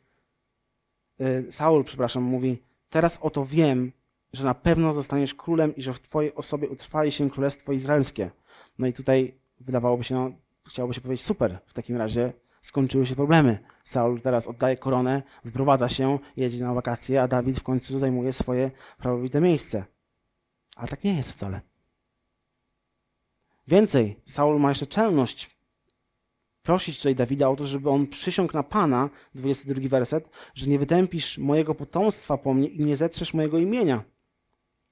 y, 1.20 1.52
Saul, 1.52 1.84
przepraszam, 1.84 2.22
mówi, 2.22 2.62
teraz 2.90 3.18
oto 3.22 3.44
wiem, 3.44 3.92
że 4.32 4.44
na 4.44 4.54
pewno 4.54 4.92
zostaniesz 4.92 5.34
królem 5.34 5.76
i 5.76 5.82
że 5.82 5.92
w 5.92 6.00
twojej 6.00 6.34
osobie 6.34 6.68
utrwali 6.68 7.12
się 7.12 7.30
królestwo 7.30 7.72
izraelskie. 7.72 8.30
No 8.78 8.86
i 8.86 8.92
tutaj 8.92 9.34
wydawałoby 9.60 10.04
się, 10.04 10.14
no, 10.14 10.32
chciałoby 10.68 10.94
się 10.94 11.00
powiedzieć, 11.00 11.26
super, 11.26 11.58
w 11.66 11.74
takim 11.74 11.96
razie 11.96 12.32
skończyły 12.60 13.06
się 13.06 13.14
problemy. 13.14 13.58
Saul 13.84 14.20
teraz 14.20 14.48
oddaje 14.48 14.76
koronę, 14.76 15.22
wprowadza 15.46 15.88
się, 15.88 16.18
jedzie 16.36 16.64
na 16.64 16.74
wakacje, 16.74 17.22
a 17.22 17.28
Dawid 17.28 17.58
w 17.58 17.62
końcu 17.62 17.98
zajmuje 17.98 18.32
swoje 18.32 18.70
prawowite 18.98 19.40
miejsce. 19.40 19.84
Ale 20.76 20.88
tak 20.88 21.04
nie 21.04 21.16
jest 21.16 21.32
wcale. 21.32 21.60
Więcej, 23.68 24.20
Saul 24.24 24.60
ma 24.60 24.68
jeszcze 24.68 24.86
czelność 24.86 25.51
prosić 26.62 26.96
tutaj 26.96 27.14
Dawida 27.14 27.48
o 27.48 27.56
to, 27.56 27.66
żeby 27.66 27.90
on 27.90 28.06
przysiągł 28.06 28.52
na 28.52 28.62
Pana, 28.62 29.10
22 29.34 29.88
werset, 29.88 30.28
że 30.54 30.70
nie 30.70 30.78
wytępisz 30.78 31.38
mojego 31.38 31.74
potomstwa 31.74 32.38
po 32.38 32.54
mnie 32.54 32.68
i 32.68 32.84
nie 32.84 32.96
zetrzesz 32.96 33.34
mojego 33.34 33.58
imienia. 33.58 34.02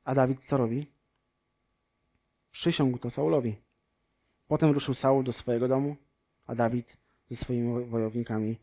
A 0.05 0.15
Dawid 0.15 0.45
co 0.45 0.57
robi? 0.57 0.87
Przysiągł 2.51 2.99
to 2.99 3.11
Saulowi. 3.11 3.57
Potem 4.49 4.71
ruszył 4.71 4.95
Saul 4.95 5.25
do 5.25 5.33
swojego 5.33 5.69
domu, 5.69 5.97
a 6.47 6.55
Dawid 6.55 6.97
ze 7.27 7.37
swoimi 7.37 7.85
wojownikami 7.85 8.57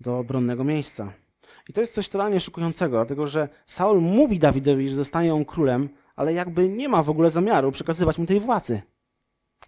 do 0.00 0.18
obronnego 0.18 0.64
miejsca. 0.64 1.12
I 1.68 1.72
to 1.72 1.80
jest 1.80 1.94
coś 1.94 2.08
totalnie 2.08 2.40
szokującego, 2.40 2.96
dlatego 2.96 3.26
że 3.26 3.48
Saul 3.66 4.00
mówi 4.00 4.38
Dawidowi, 4.38 4.88
że 4.88 4.96
zostanie 4.96 5.34
on 5.34 5.44
królem, 5.44 5.88
ale 6.16 6.32
jakby 6.32 6.68
nie 6.68 6.88
ma 6.88 7.02
w 7.02 7.10
ogóle 7.10 7.30
zamiaru 7.30 7.72
przekazywać 7.72 8.18
mu 8.18 8.26
tej 8.26 8.40
władzy. 8.40 8.82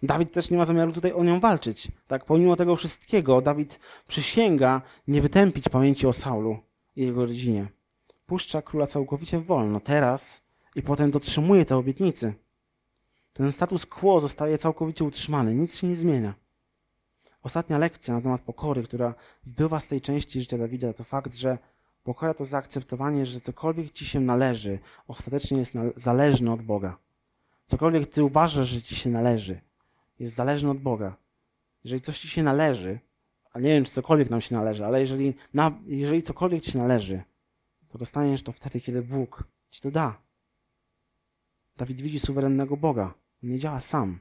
Dawid 0.03 0.31
też 0.31 0.51
nie 0.51 0.57
ma 0.57 0.65
zamiaru 0.65 0.91
tutaj 0.91 1.11
o 1.11 1.23
nią 1.23 1.39
walczyć. 1.39 1.87
Tak, 2.07 2.25
pomimo 2.25 2.55
tego 2.55 2.75
wszystkiego, 2.75 3.41
Dawid 3.41 3.79
przysięga 4.07 4.81
nie 5.07 5.21
wytępić 5.21 5.69
pamięci 5.69 6.07
o 6.07 6.13
Saulu 6.13 6.57
i 6.95 7.01
jego 7.05 7.25
rodzinie. 7.25 7.67
Puszcza 8.25 8.61
króla 8.61 8.87
całkowicie 8.87 9.39
wolno 9.39 9.79
teraz 9.79 10.43
i 10.75 10.81
potem 10.81 11.11
dotrzymuje 11.11 11.65
te 11.65 11.77
obietnicy. 11.77 12.33
Ten 13.33 13.51
status 13.51 13.85
quo 13.85 14.19
zostaje 14.19 14.57
całkowicie 14.57 15.03
utrzymany, 15.03 15.55
nic 15.55 15.77
się 15.77 15.87
nie 15.87 15.95
zmienia. 15.95 16.33
Ostatnia 17.43 17.77
lekcja 17.77 18.13
na 18.13 18.21
temat 18.21 18.41
pokory, 18.41 18.83
która 18.83 19.13
wbywa 19.43 19.79
z 19.79 19.87
tej 19.87 20.01
części 20.01 20.39
życia 20.39 20.57
Dawida, 20.57 20.93
to 20.93 21.03
fakt, 21.03 21.35
że 21.35 21.57
pokora 22.03 22.33
to 22.33 22.45
zaakceptowanie, 22.45 23.25
że 23.25 23.41
cokolwiek 23.41 23.91
ci 23.91 24.05
się 24.05 24.19
należy, 24.19 24.79
ostatecznie 25.07 25.59
jest 25.59 25.73
zależne 25.95 26.53
od 26.53 26.61
Boga. 26.61 26.97
Cokolwiek 27.65 28.09
ty 28.09 28.23
uważasz, 28.23 28.67
że 28.67 28.81
ci 28.81 28.95
się 28.95 29.09
należy, 29.09 29.61
jest 30.19 30.35
zależny 30.35 30.69
od 30.69 30.79
Boga. 30.79 31.17
Jeżeli 31.83 32.01
coś 32.01 32.19
ci 32.19 32.29
się 32.29 32.43
należy, 32.43 32.99
a 33.51 33.59
nie 33.59 33.69
wiem, 33.69 33.85
czy 33.85 33.91
cokolwiek 33.91 34.29
nam 34.29 34.41
się 34.41 34.55
należy, 34.55 34.85
ale 34.85 34.99
jeżeli, 34.99 35.33
na, 35.53 35.79
jeżeli 35.85 36.23
cokolwiek 36.23 36.63
ci 36.63 36.77
należy, 36.77 37.23
to 37.87 37.97
dostaniesz 37.97 38.43
to 38.43 38.51
wtedy, 38.51 38.81
kiedy 38.81 39.01
Bóg 39.01 39.43
ci 39.69 39.81
to 39.81 39.91
da. 39.91 40.21
Dawid 41.77 42.01
widzi 42.01 42.19
suwerennego 42.19 42.77
Boga. 42.77 43.13
On 43.43 43.49
nie 43.49 43.59
działa 43.59 43.79
sam. 43.79 44.19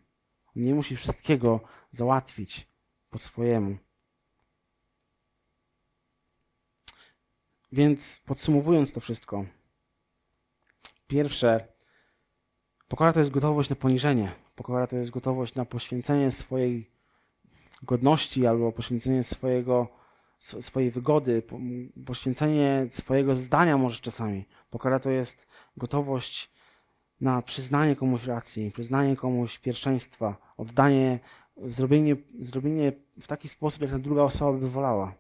On 0.57 0.63
nie 0.63 0.75
musi 0.75 0.97
wszystkiego 0.97 1.61
załatwić 1.91 2.69
po 3.11 3.19
swojemu. 3.19 3.77
Więc 7.73 8.21
podsumowując 8.27 8.93
to 8.93 9.01
wszystko, 9.01 9.45
pierwsze, 11.07 11.69
pokora 12.89 13.13
to 13.13 13.19
jest 13.19 13.31
gotowość 13.31 13.71
na 13.71 13.77
poniżenie. 13.77 14.44
Pokora 14.55 14.87
to 14.87 14.97
jest 14.97 15.11
gotowość 15.11 15.55
na 15.55 15.65
poświęcenie 15.65 16.31
swojej 16.31 16.91
godności 17.83 18.47
albo 18.47 18.73
poświęcenie 18.73 19.23
swojego, 19.23 19.89
swojej 20.39 20.91
wygody, 20.91 21.43
poświęcenie 22.07 22.87
swojego 22.89 23.35
zdania 23.35 23.79
może 23.79 24.01
czasami. 24.01 24.45
Pokora 24.71 24.99
to 24.99 25.11
jest 25.11 25.47
gotowość 25.77 26.51
na 27.21 27.43
przyznanie 27.43 27.97
komuś 27.97 28.25
racji, 28.25 28.73
przyznanie 28.73 29.17
komuś 29.17 29.59
pierwszeństwa, 29.59 30.37
oddanie, 30.57 31.21
zrobienie, 31.57 32.17
zrobienie 32.41 32.93
w 33.21 33.27
taki 33.27 33.49
sposób, 33.49 33.83
jak 33.83 33.91
ta 33.91 33.99
druga 33.99 34.23
osoba 34.23 34.59
by 34.59 34.71
wolała. 34.71 35.15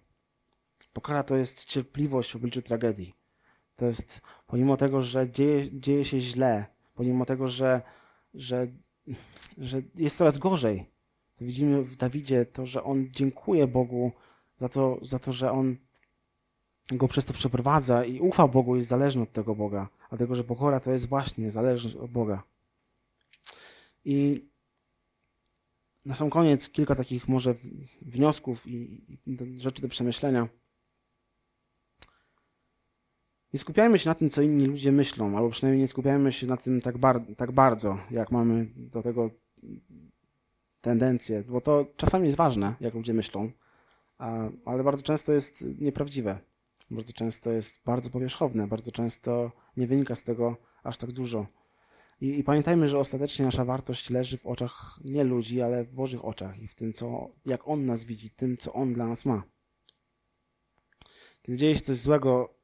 Pokora 0.92 1.22
to 1.22 1.36
jest 1.36 1.64
cierpliwość 1.64 2.32
w 2.32 2.36
obliczu 2.36 2.62
tragedii. 2.62 3.14
To 3.76 3.86
jest, 3.86 4.20
pomimo 4.46 4.76
tego, 4.76 5.02
że 5.02 5.30
dzieje, 5.30 5.80
dzieje 5.80 6.04
się 6.04 6.20
źle, 6.20 6.66
pomimo 6.94 7.24
tego, 7.24 7.48
że, 7.48 7.82
że, 8.34 8.66
że 9.58 9.82
jest 9.94 10.16
coraz 10.16 10.38
gorzej, 10.38 10.86
widzimy 11.40 11.82
w 11.82 11.96
Dawidzie 11.96 12.46
to, 12.46 12.66
że 12.66 12.82
on 12.82 13.08
dziękuje 13.10 13.66
Bogu 13.66 14.12
za 14.56 14.68
to, 14.68 14.98
za 15.02 15.18
to 15.18 15.32
że 15.32 15.52
on 15.52 15.76
go 16.88 17.08
przez 17.08 17.24
to 17.24 17.32
przeprowadza 17.32 18.04
i 18.04 18.20
ufa 18.20 18.48
Bogu, 18.48 18.76
jest 18.76 18.88
zależny 18.88 19.22
od 19.22 19.32
tego 19.32 19.54
Boga, 19.54 19.88
dlatego 20.08 20.34
że 20.34 20.44
pokora 20.44 20.80
to 20.80 20.90
jest 20.90 21.08
właśnie 21.08 21.50
zależność 21.50 21.96
od 21.96 22.10
Boga. 22.10 22.42
I 24.04 24.48
na 26.04 26.16
sam 26.16 26.30
koniec 26.30 26.70
kilka 26.70 26.94
takich 26.94 27.28
może 27.28 27.54
wniosków 28.02 28.66
i 28.66 29.02
rzeczy 29.58 29.82
do 29.82 29.88
przemyślenia. 29.88 30.48
Nie 33.54 33.60
skupiajmy 33.60 33.98
się 33.98 34.08
na 34.08 34.14
tym, 34.14 34.30
co 34.30 34.42
inni 34.42 34.66
ludzie 34.66 34.92
myślą, 34.92 35.36
albo 35.36 35.50
przynajmniej 35.50 35.80
nie 35.80 35.88
skupiajmy 35.88 36.32
się 36.32 36.46
na 36.46 36.56
tym 36.56 36.80
tak, 36.80 36.98
bar 36.98 37.20
tak 37.36 37.52
bardzo, 37.52 37.98
jak 38.10 38.30
mamy 38.30 38.66
do 38.76 39.02
tego 39.02 39.30
tendencję, 40.80 41.44
bo 41.48 41.60
to 41.60 41.86
czasami 41.96 42.24
jest 42.24 42.36
ważne, 42.36 42.74
jak 42.80 42.94
ludzie 42.94 43.14
myślą, 43.14 43.50
ale 44.64 44.84
bardzo 44.84 45.02
często 45.02 45.32
jest 45.32 45.80
nieprawdziwe. 45.80 46.38
Bardzo 46.90 47.12
często 47.12 47.52
jest 47.52 47.84
bardzo 47.84 48.10
powierzchowne, 48.10 48.66
bardzo 48.66 48.92
często 48.92 49.52
nie 49.76 49.86
wynika 49.86 50.14
z 50.14 50.22
tego 50.22 50.56
aż 50.82 50.98
tak 50.98 51.12
dużo. 51.12 51.46
I, 52.20 52.38
I, 52.38 52.44
pamiętajmy, 52.44 52.88
że 52.88 52.98
ostatecznie 52.98 53.44
nasza 53.44 53.64
wartość 53.64 54.10
leży 54.10 54.38
w 54.38 54.46
oczach 54.46 54.98
nie 55.04 55.24
ludzi, 55.24 55.62
ale 55.62 55.84
w 55.84 55.94
Bożych 55.94 56.24
oczach 56.24 56.58
i 56.58 56.66
w 56.66 56.74
tym, 56.74 56.92
co, 56.92 57.30
jak 57.46 57.68
On 57.68 57.84
nas 57.84 58.04
widzi, 58.04 58.30
tym, 58.30 58.56
co 58.56 58.72
On 58.72 58.92
dla 58.92 59.06
nas 59.06 59.24
ma. 59.24 59.42
Kiedy 61.42 61.58
dzieje 61.58 61.74
się 61.74 61.80
coś 61.80 61.96
złego, 61.96 62.54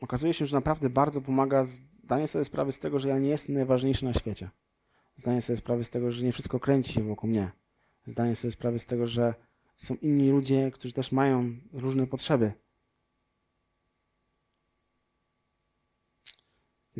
okazuje 0.00 0.34
się, 0.34 0.46
że 0.46 0.56
naprawdę 0.56 0.90
bardzo 0.90 1.20
pomaga 1.20 1.64
zdanie 1.64 2.28
sobie 2.28 2.44
sprawy 2.44 2.72
z 2.72 2.78
tego, 2.78 3.00
że 3.00 3.08
ja 3.08 3.18
nie 3.18 3.28
jestem 3.28 3.54
najważniejszy 3.54 4.04
na 4.04 4.12
świecie. 4.12 4.50
Zdanie 5.16 5.42
sobie 5.42 5.56
sprawy 5.56 5.84
z 5.84 5.90
tego, 5.90 6.12
że 6.12 6.24
nie 6.24 6.32
wszystko 6.32 6.60
kręci 6.60 6.92
się 6.92 7.02
wokół 7.02 7.30
mnie. 7.30 7.50
Zdanie 8.04 8.36
sobie 8.36 8.50
sprawy 8.50 8.78
z 8.78 8.86
tego, 8.86 9.06
że 9.06 9.34
są 9.76 9.94
inni 9.94 10.30
ludzie, 10.30 10.70
którzy 10.70 10.94
też 10.94 11.12
mają 11.12 11.56
różne 11.72 12.06
potrzeby. 12.06 12.52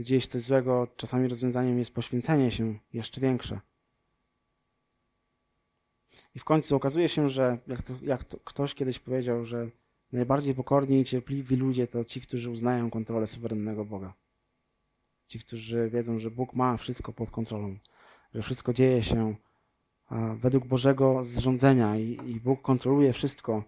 Się 0.05 0.21
coś 0.21 0.43
złego, 0.43 0.89
czasami 0.97 1.29
rozwiązaniem 1.29 1.79
jest 1.79 1.95
poświęcenie 1.95 2.51
się 2.51 2.79
jeszcze 2.93 3.21
większe. 3.21 3.61
I 6.35 6.39
w 6.39 6.45
końcu 6.45 6.77
okazuje 6.77 7.09
się, 7.09 7.31
że 7.31 7.59
jak, 7.67 7.83
to, 7.83 7.95
jak 8.03 8.25
to 8.25 8.39
ktoś 8.45 8.75
kiedyś 8.75 8.99
powiedział, 8.99 9.45
że 9.45 9.71
najbardziej 10.13 10.55
pokorni 10.55 11.01
i 11.01 11.05
cierpliwi 11.05 11.57
ludzie 11.57 11.87
to 11.87 12.05
ci, 12.05 12.21
którzy 12.21 12.51
uznają 12.51 12.91
kontrolę 12.91 13.27
suwerennego 13.27 13.85
Boga. 13.85 14.15
Ci, 15.27 15.39
którzy 15.39 15.91
wiedzą, 15.91 16.19
że 16.19 16.31
Bóg 16.31 16.55
ma 16.55 16.77
wszystko 16.77 17.13
pod 17.13 17.31
kontrolą, 17.31 17.79
że 18.35 18.43
wszystko 18.43 18.73
dzieje 18.73 19.03
się 19.03 19.37
według 20.37 20.67
Bożego 20.67 21.23
zrządzenia 21.23 21.97
i, 21.97 22.19
i 22.27 22.41
Bóg 22.41 22.63
kontroluje 22.63 23.13
wszystko. 23.13 23.65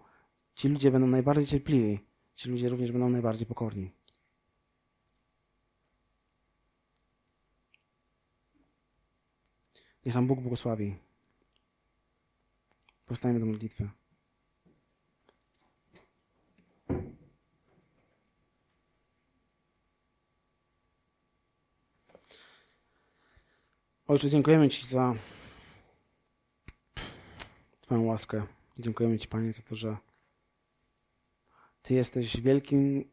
Ci 0.55 0.69
ludzie 0.69 0.91
będą 0.91 1.07
najbardziej 1.07 1.45
cierpliwi, 1.45 1.99
ci 2.35 2.49
ludzie 2.49 2.69
również 2.69 2.91
będą 2.91 3.09
najbardziej 3.09 3.47
pokorni. 3.47 3.91
Niech 10.05 10.15
nam 10.15 10.27
Bóg 10.27 10.39
błogosławi. 10.39 10.95
Powstajemy 13.05 13.39
do 13.39 13.45
modlitwy. 13.45 13.89
Ojcze, 24.09 24.29
dziękujemy 24.29 24.69
Ci 24.69 24.87
za 24.87 25.13
Twoją 27.81 28.05
łaskę. 28.05 28.43
Dziękujemy 28.79 29.19
Ci, 29.19 29.27
Panie, 29.27 29.53
za 29.53 29.61
to, 29.61 29.75
że 29.75 29.97
Ty 31.81 31.93
jesteś 31.93 32.41
wielkim, 32.41 33.11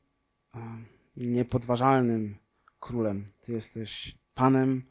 niepodważalnym 1.17 2.37
królem. 2.81 3.27
Ty 3.41 3.53
jesteś 3.53 4.19
Panem. 4.35 4.85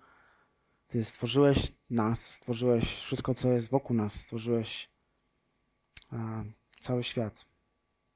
Ty 0.87 1.05
stworzyłeś 1.05 1.71
nas, 1.89 2.33
stworzyłeś 2.33 2.99
wszystko, 2.99 3.33
co 3.33 3.51
jest 3.51 3.69
wokół 3.69 3.95
nas, 3.95 4.21
stworzyłeś 4.21 4.89
cały 6.79 7.03
świat. 7.03 7.45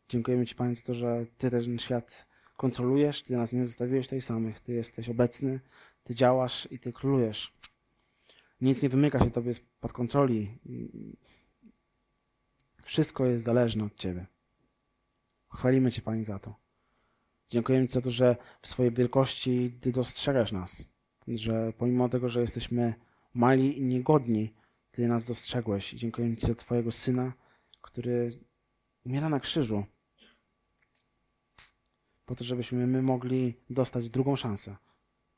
Dziękujemy 0.09 0.45
Ci, 0.45 0.55
Panie, 0.55 0.75
za 0.75 0.83
to, 0.83 0.93
że 0.93 1.25
Ty 1.37 1.51
ten 1.51 1.79
świat 1.79 2.27
kontrolujesz, 2.57 3.23
Ty 3.23 3.37
nas 3.37 3.53
nie 3.53 3.65
zostawiłeś 3.65 4.05
tutaj 4.05 4.21
samych, 4.21 4.59
Ty 4.59 4.73
jesteś 4.73 5.09
obecny, 5.09 5.59
Ty 6.03 6.15
działasz 6.15 6.67
i 6.71 6.79
Ty 6.79 6.93
królujesz. 6.93 7.59
Nic 8.61 8.83
nie 8.83 8.89
wymyka 8.89 9.19
się 9.19 9.31
Tobie 9.31 9.53
spod 9.53 9.93
kontroli. 9.93 10.59
Wszystko 12.83 13.25
jest 13.25 13.43
zależne 13.43 13.83
od 13.83 13.95
Ciebie. 13.95 14.25
Chwalimy 15.53 15.91
Cię, 15.91 16.01
Pani, 16.01 16.23
za 16.23 16.39
to. 16.39 16.55
Dziękujemy 17.47 17.87
Ci 17.87 17.93
za 17.93 18.01
to, 18.01 18.11
że 18.11 18.35
w 18.61 18.67
swojej 18.67 18.91
wielkości 18.91 19.77
Ty 19.81 19.91
dostrzegasz 19.91 20.51
nas. 20.51 20.85
Że 21.27 21.73
pomimo 21.73 22.09
tego, 22.09 22.29
że 22.29 22.41
jesteśmy 22.41 22.93
mali 23.33 23.79
i 23.79 23.83
niegodni, 23.83 24.53
Ty 24.91 25.07
nas 25.07 25.25
dostrzegłeś. 25.25 25.91
Dziękujemy 25.91 26.37
Ci 26.37 26.47
za 26.47 26.55
Twojego 26.55 26.91
Syna, 26.91 27.33
który 27.81 28.39
umiera 29.05 29.29
na 29.29 29.39
krzyżu. 29.39 29.85
Po 32.25 32.35
to, 32.35 32.43
żebyśmy 32.43 32.87
my 32.87 33.01
mogli 33.01 33.53
dostać 33.69 34.09
drugą 34.09 34.35
szansę. 34.35 34.77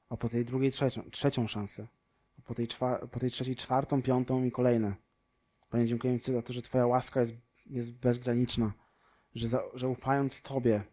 A 0.09 0.17
po 0.17 0.29
tej 0.29 0.45
drugiej 0.45 0.71
trzecią, 0.71 1.09
trzecią 1.09 1.47
szansę. 1.47 1.87
Po 2.45 2.53
tej, 2.53 2.67
po 3.11 3.19
tej 3.19 3.31
trzeciej 3.31 3.55
czwartą, 3.55 4.01
piątą 4.01 4.43
i 4.43 4.51
kolejne. 4.51 4.95
Panie, 5.69 5.87
dziękujemy 5.87 6.19
Ci 6.19 6.33
za 6.33 6.41
to, 6.41 6.53
że 6.53 6.61
Twoja 6.61 6.87
łaska 6.87 7.19
jest, 7.19 7.33
jest 7.65 7.93
bezgraniczna. 7.93 8.73
Że, 9.35 9.47
za, 9.47 9.63
że 9.73 9.87
ufając 9.87 10.41
Tobie 10.41 10.83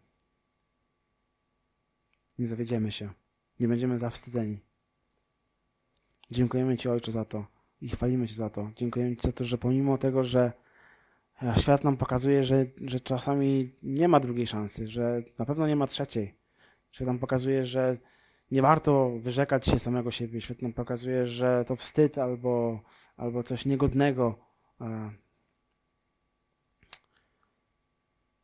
nie 2.39 2.47
zawiedziemy 2.47 2.91
się. 2.91 3.09
Nie 3.59 3.67
będziemy 3.67 3.97
zawstydzeni. 3.97 4.59
Dziękujemy 6.31 6.77
Ci, 6.77 6.89
Ojcze, 6.89 7.11
za 7.11 7.25
to 7.25 7.45
i 7.81 7.89
chwalimy 7.89 8.27
Cię 8.27 8.33
za 8.33 8.49
to. 8.49 8.71
Dziękujemy 8.75 9.15
Ci 9.15 9.27
za 9.27 9.31
to, 9.31 9.45
że 9.45 9.57
pomimo 9.57 9.97
tego, 9.97 10.23
że 10.23 10.53
świat 11.57 11.83
nam 11.83 11.97
pokazuje, 11.97 12.43
że, 12.43 12.65
że 12.85 12.99
czasami 12.99 13.71
nie 13.83 14.07
ma 14.07 14.19
drugiej 14.19 14.47
szansy, 14.47 14.87
że 14.87 15.23
na 15.37 15.45
pewno 15.45 15.67
nie 15.67 15.75
ma 15.75 15.87
trzeciej. 15.87 16.35
Świat 16.91 17.07
nam 17.07 17.19
pokazuje, 17.19 17.65
że 17.65 17.97
nie 18.51 18.61
warto 18.61 19.09
wyrzekać 19.19 19.65
się 19.65 19.79
samego 19.79 20.11
siebie. 20.11 20.41
Świat 20.41 20.61
nam 20.61 20.73
pokazuje, 20.73 21.27
że 21.27 21.65
to 21.67 21.75
wstyd 21.75 22.17
albo, 22.17 22.81
albo 23.17 23.43
coś 23.43 23.65
niegodnego. 23.65 24.39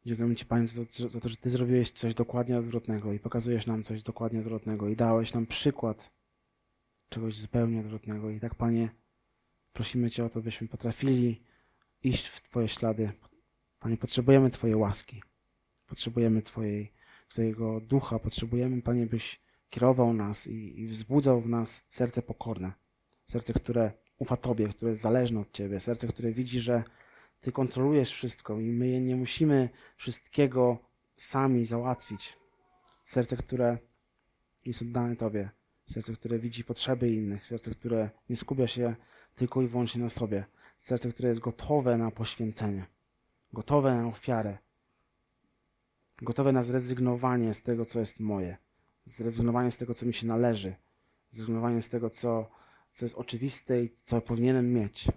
Dziękujemy 0.06 0.36
Ci, 0.36 0.45
Panie, 0.45 0.68
za 0.68 0.86
to, 0.86 1.10
za 1.10 1.20
to, 1.20 1.30
że 1.30 1.38
Ty 1.38 1.49
zrobiłeś 1.49 1.91
coś 1.91 2.14
dokładnie 2.14 2.58
odwrotnego 2.58 3.14
i 3.14 3.20
pokazujesz 3.20 3.68
nam 3.68 3.84
coś 3.84 4.03
dokładnie 4.03 4.39
odwrotnego 4.39 4.89
i 4.89 4.95
dałeś 4.95 5.34
nam 5.34 5.45
przykład 5.45 6.12
czegoś 7.10 7.38
zupełnie 7.38 7.80
odwrotnego. 7.80 8.30
I 8.30 8.39
tak, 8.39 8.56
Panie, 8.56 8.89
prosimy 9.74 10.10
Cię 10.12 10.26
o 10.26 10.30
to, 10.30 10.41
byśmy 10.41 10.68
potrafili 10.68 11.41
iść 12.03 12.28
w 12.28 12.41
Twoje 12.41 12.68
ślady. 12.68 13.12
Panie, 13.80 13.97
potrzebujemy 13.97 14.49
Twojej 14.49 14.76
łaski. 14.76 15.24
Potrzebujemy 15.86 16.41
Twojej, 16.41 16.93
Twojego 17.28 17.82
ducha. 17.82 18.20
Potrzebujemy, 18.20 18.82
Panie, 18.82 19.06
byś 19.06 19.45
kierował 19.76 20.13
nas 20.13 20.47
i, 20.47 20.80
i 20.82 20.88
wzbudzał 20.88 21.41
w 21.41 21.49
nas 21.49 21.84
serce 21.89 22.21
pokorne. 22.21 22.73
Serce, 23.26 23.53
które 23.53 23.91
ufa 24.17 24.36
Tobie, 24.36 24.67
które 24.67 24.89
jest 24.89 25.01
zależne 25.01 25.39
od 25.39 25.51
Ciebie. 25.51 25.80
Serce, 25.80 26.07
które 26.07 26.32
widzi, 26.32 26.59
że 26.59 26.84
Ty 27.41 27.51
kontrolujesz 27.51 28.13
wszystko 28.13 28.59
i 28.59 28.71
my 28.71 29.01
nie 29.01 29.15
musimy 29.15 29.69
wszystkiego 29.97 30.78
sami 31.17 31.65
załatwić. 31.65 32.38
Serce, 33.03 33.38
które 33.38 33.78
jest 34.65 34.82
oddane 34.82 35.15
Tobie. 35.15 35.49
Serce, 35.86 36.13
które 36.13 36.39
widzi 36.39 36.63
potrzeby 36.63 37.07
innych. 37.07 37.47
Serce, 37.47 37.71
które 37.71 38.09
nie 38.30 38.36
skupia 38.36 38.67
się 38.67 38.95
tylko 39.36 39.61
i 39.61 39.67
wyłącznie 39.67 40.01
na 40.01 40.09
sobie. 40.09 40.45
Serce, 40.78 41.09
które 41.09 41.30
jest 41.30 41.41
gotowe 41.41 41.97
na 41.97 42.11
poświęcenie, 42.11 42.86
gotowe 43.53 43.95
na 43.95 44.07
ofiarę, 44.07 44.57
gotowe 46.21 46.51
na 46.51 46.63
zrezygnowanie 46.63 47.53
z 47.53 47.61
tego, 47.61 47.86
co 47.86 47.99
jest 47.99 48.19
moje, 48.19 48.57
zrezygnowanie 49.06 49.72
z 49.72 49.78
tego, 49.78 49.93
co 49.93 50.06
mi 50.06 50.14
się 50.14 50.28
należy, 50.28 50.76
zrezygnowanie 51.30 51.82
z 51.82 51.89
tego, 51.89 52.10
co, 52.10 52.51
co 52.89 53.06
jest 53.06 53.16
oczywiste 53.16 53.84
i 53.84 53.89
co 53.89 54.22
powinienem 54.22 54.74
mieć. 54.74 55.08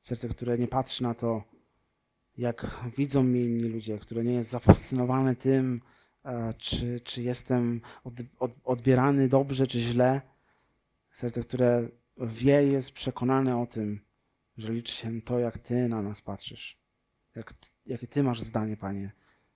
Serce, 0.00 0.28
które 0.28 0.58
nie 0.58 0.68
patrzy 0.68 1.02
na 1.02 1.14
to, 1.14 1.42
jak 2.38 2.80
widzą 2.96 3.22
mnie 3.22 3.44
inni 3.44 3.68
ludzie, 3.68 3.98
które 3.98 4.24
nie 4.24 4.32
jest 4.32 4.50
zafascynowane 4.50 5.36
tym, 5.36 5.80
e, 6.24 6.54
czy, 6.54 7.00
czy 7.00 7.22
jestem 7.22 7.80
od, 8.04 8.14
od, 8.38 8.52
odbierany 8.64 9.28
dobrze, 9.28 9.66
czy 9.66 9.78
źle. 9.78 10.20
Serce, 11.10 11.40
które 11.40 11.88
wie, 12.16 12.66
jest 12.66 12.92
przekonany 12.92 13.56
o 13.56 13.66
tym, 13.66 14.00
że 14.56 14.72
liczy 14.72 14.92
się 14.92 15.22
to, 15.22 15.38
jak 15.38 15.58
Ty 15.58 15.88
na 15.88 16.02
nas 16.02 16.22
patrzysz. 16.22 16.80
Jak, 17.34 17.54
jakie 17.86 18.06
Ty 18.06 18.22
masz 18.22 18.40
zdanie, 18.40 18.76
Panie. 18.76 19.12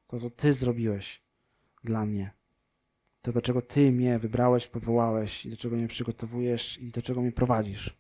To, 0.07 0.19
co 0.19 0.31
Ty 0.31 0.53
zrobiłeś 0.53 1.24
dla 1.85 2.07
mnie. 2.07 2.31
To, 3.23 3.33
do 3.33 3.43
czego 3.43 3.63
Ty 3.63 3.93
mnie 3.93 4.19
wybrałeś, 4.19 4.67
powołałeś 4.67 5.47
i 5.47 5.51
do 5.51 5.57
czego 5.57 5.77
mnie 5.77 5.89
przygotowujesz 5.89 6.79
i 6.79 6.91
do 6.91 7.03
czego 7.03 7.21
mnie 7.21 7.33
prowadzisz. 7.33 7.97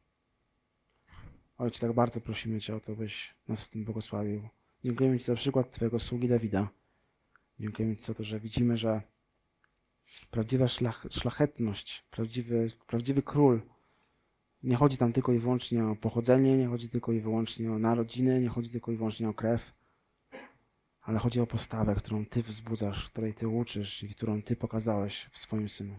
Ojcze, 1.59 1.81
tak 1.81 1.93
bardzo 1.93 2.21
prosimy 2.21 2.61
Cię 2.61 2.77
o 2.77 2.81
to, 2.81 2.97
byś 2.97 3.35
nas 3.49 3.65
w 3.65 3.69
tym 3.69 3.85
błogosławił. 3.85 4.49
Dziękujemy 4.85 5.19
Ci 5.19 5.25
za 5.25 5.35
przykład 5.35 5.71
Twojego 5.71 5.99
sługi 5.99 6.29
Dawida. 6.29 6.69
Dziękujemy 7.61 7.97
Ci 7.97 8.05
za 8.05 8.15
to, 8.15 8.25
że 8.25 8.41
widzimy, 8.41 8.77
że 8.77 9.03
prawdziwa 10.31 10.69
szlach, 10.69 11.07
szlachetność, 11.11 12.05
prawdziwy, 12.11 12.71
prawdziwy 12.87 13.23
król 13.23 13.63
nie 14.65 14.77
chodzi 14.77 14.97
tam 14.97 15.13
tylko 15.13 15.33
i 15.33 15.39
wyłącznie 15.39 15.87
o 15.87 15.97
pochodzenie, 15.97 16.59
nie 16.59 16.67
chodzi 16.67 16.89
tylko 16.89 17.13
i 17.13 17.21
wyłącznie 17.21 17.73
o 17.73 17.79
narodziny, 17.79 18.41
nie 18.41 18.49
chodzi 18.49 18.71
tylko 18.71 18.93
i 18.93 18.97
wyłącznie 18.97 19.29
o 19.29 19.35
krew, 19.35 19.73
ale 21.05 21.19
chodzi 21.19 21.41
o 21.41 21.47
postawę, 21.47 21.95
którą 21.95 22.27
Ty 22.27 22.43
wzbudzasz, 22.43 23.11
której 23.11 23.35
Ty 23.35 23.49
uczysz 23.49 24.03
i 24.03 24.09
którą 24.09 24.43
Ty 24.43 24.57
pokazałeś 24.57 25.29
w 25.31 25.39
swoim 25.39 25.69
Synu. 25.69 25.99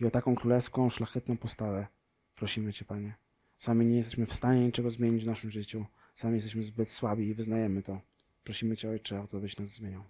I 0.00 0.04
o 0.06 0.10
taką 0.10 0.34
królewską, 0.34 0.90
szlachetną 0.90 1.36
postawę 1.36 1.86
prosimy 2.34 2.72
Cię, 2.72 2.84
Panie. 2.84 3.14
Sami 3.58 3.86
nie 3.86 3.96
jesteśmy 3.96 4.26
w 4.26 4.34
stanie 4.34 4.66
niczego 4.66 4.90
zmienić 4.90 5.24
w 5.24 5.26
naszym 5.26 5.50
życiu. 5.50 5.86
Sami 6.14 6.34
jesteśmy 6.34 6.62
zbyt 6.62 6.90
słabi 6.90 7.28
i 7.28 7.34
wyznajemy 7.34 7.82
to. 7.82 8.00
Prosimy 8.44 8.76
Cię, 8.76 8.90
Ojcze, 8.90 9.20
o 9.20 9.26
to, 9.26 9.40
byś 9.40 9.56
nas 9.56 9.68
zmieniał. 9.68 10.04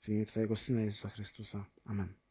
W 0.00 0.08
imię 0.08 0.26
Twojego 0.26 0.56
Syna 0.56 0.80
Jezusa 0.80 1.08
Chrystusa. 1.08 1.64
Amen. 1.84 2.21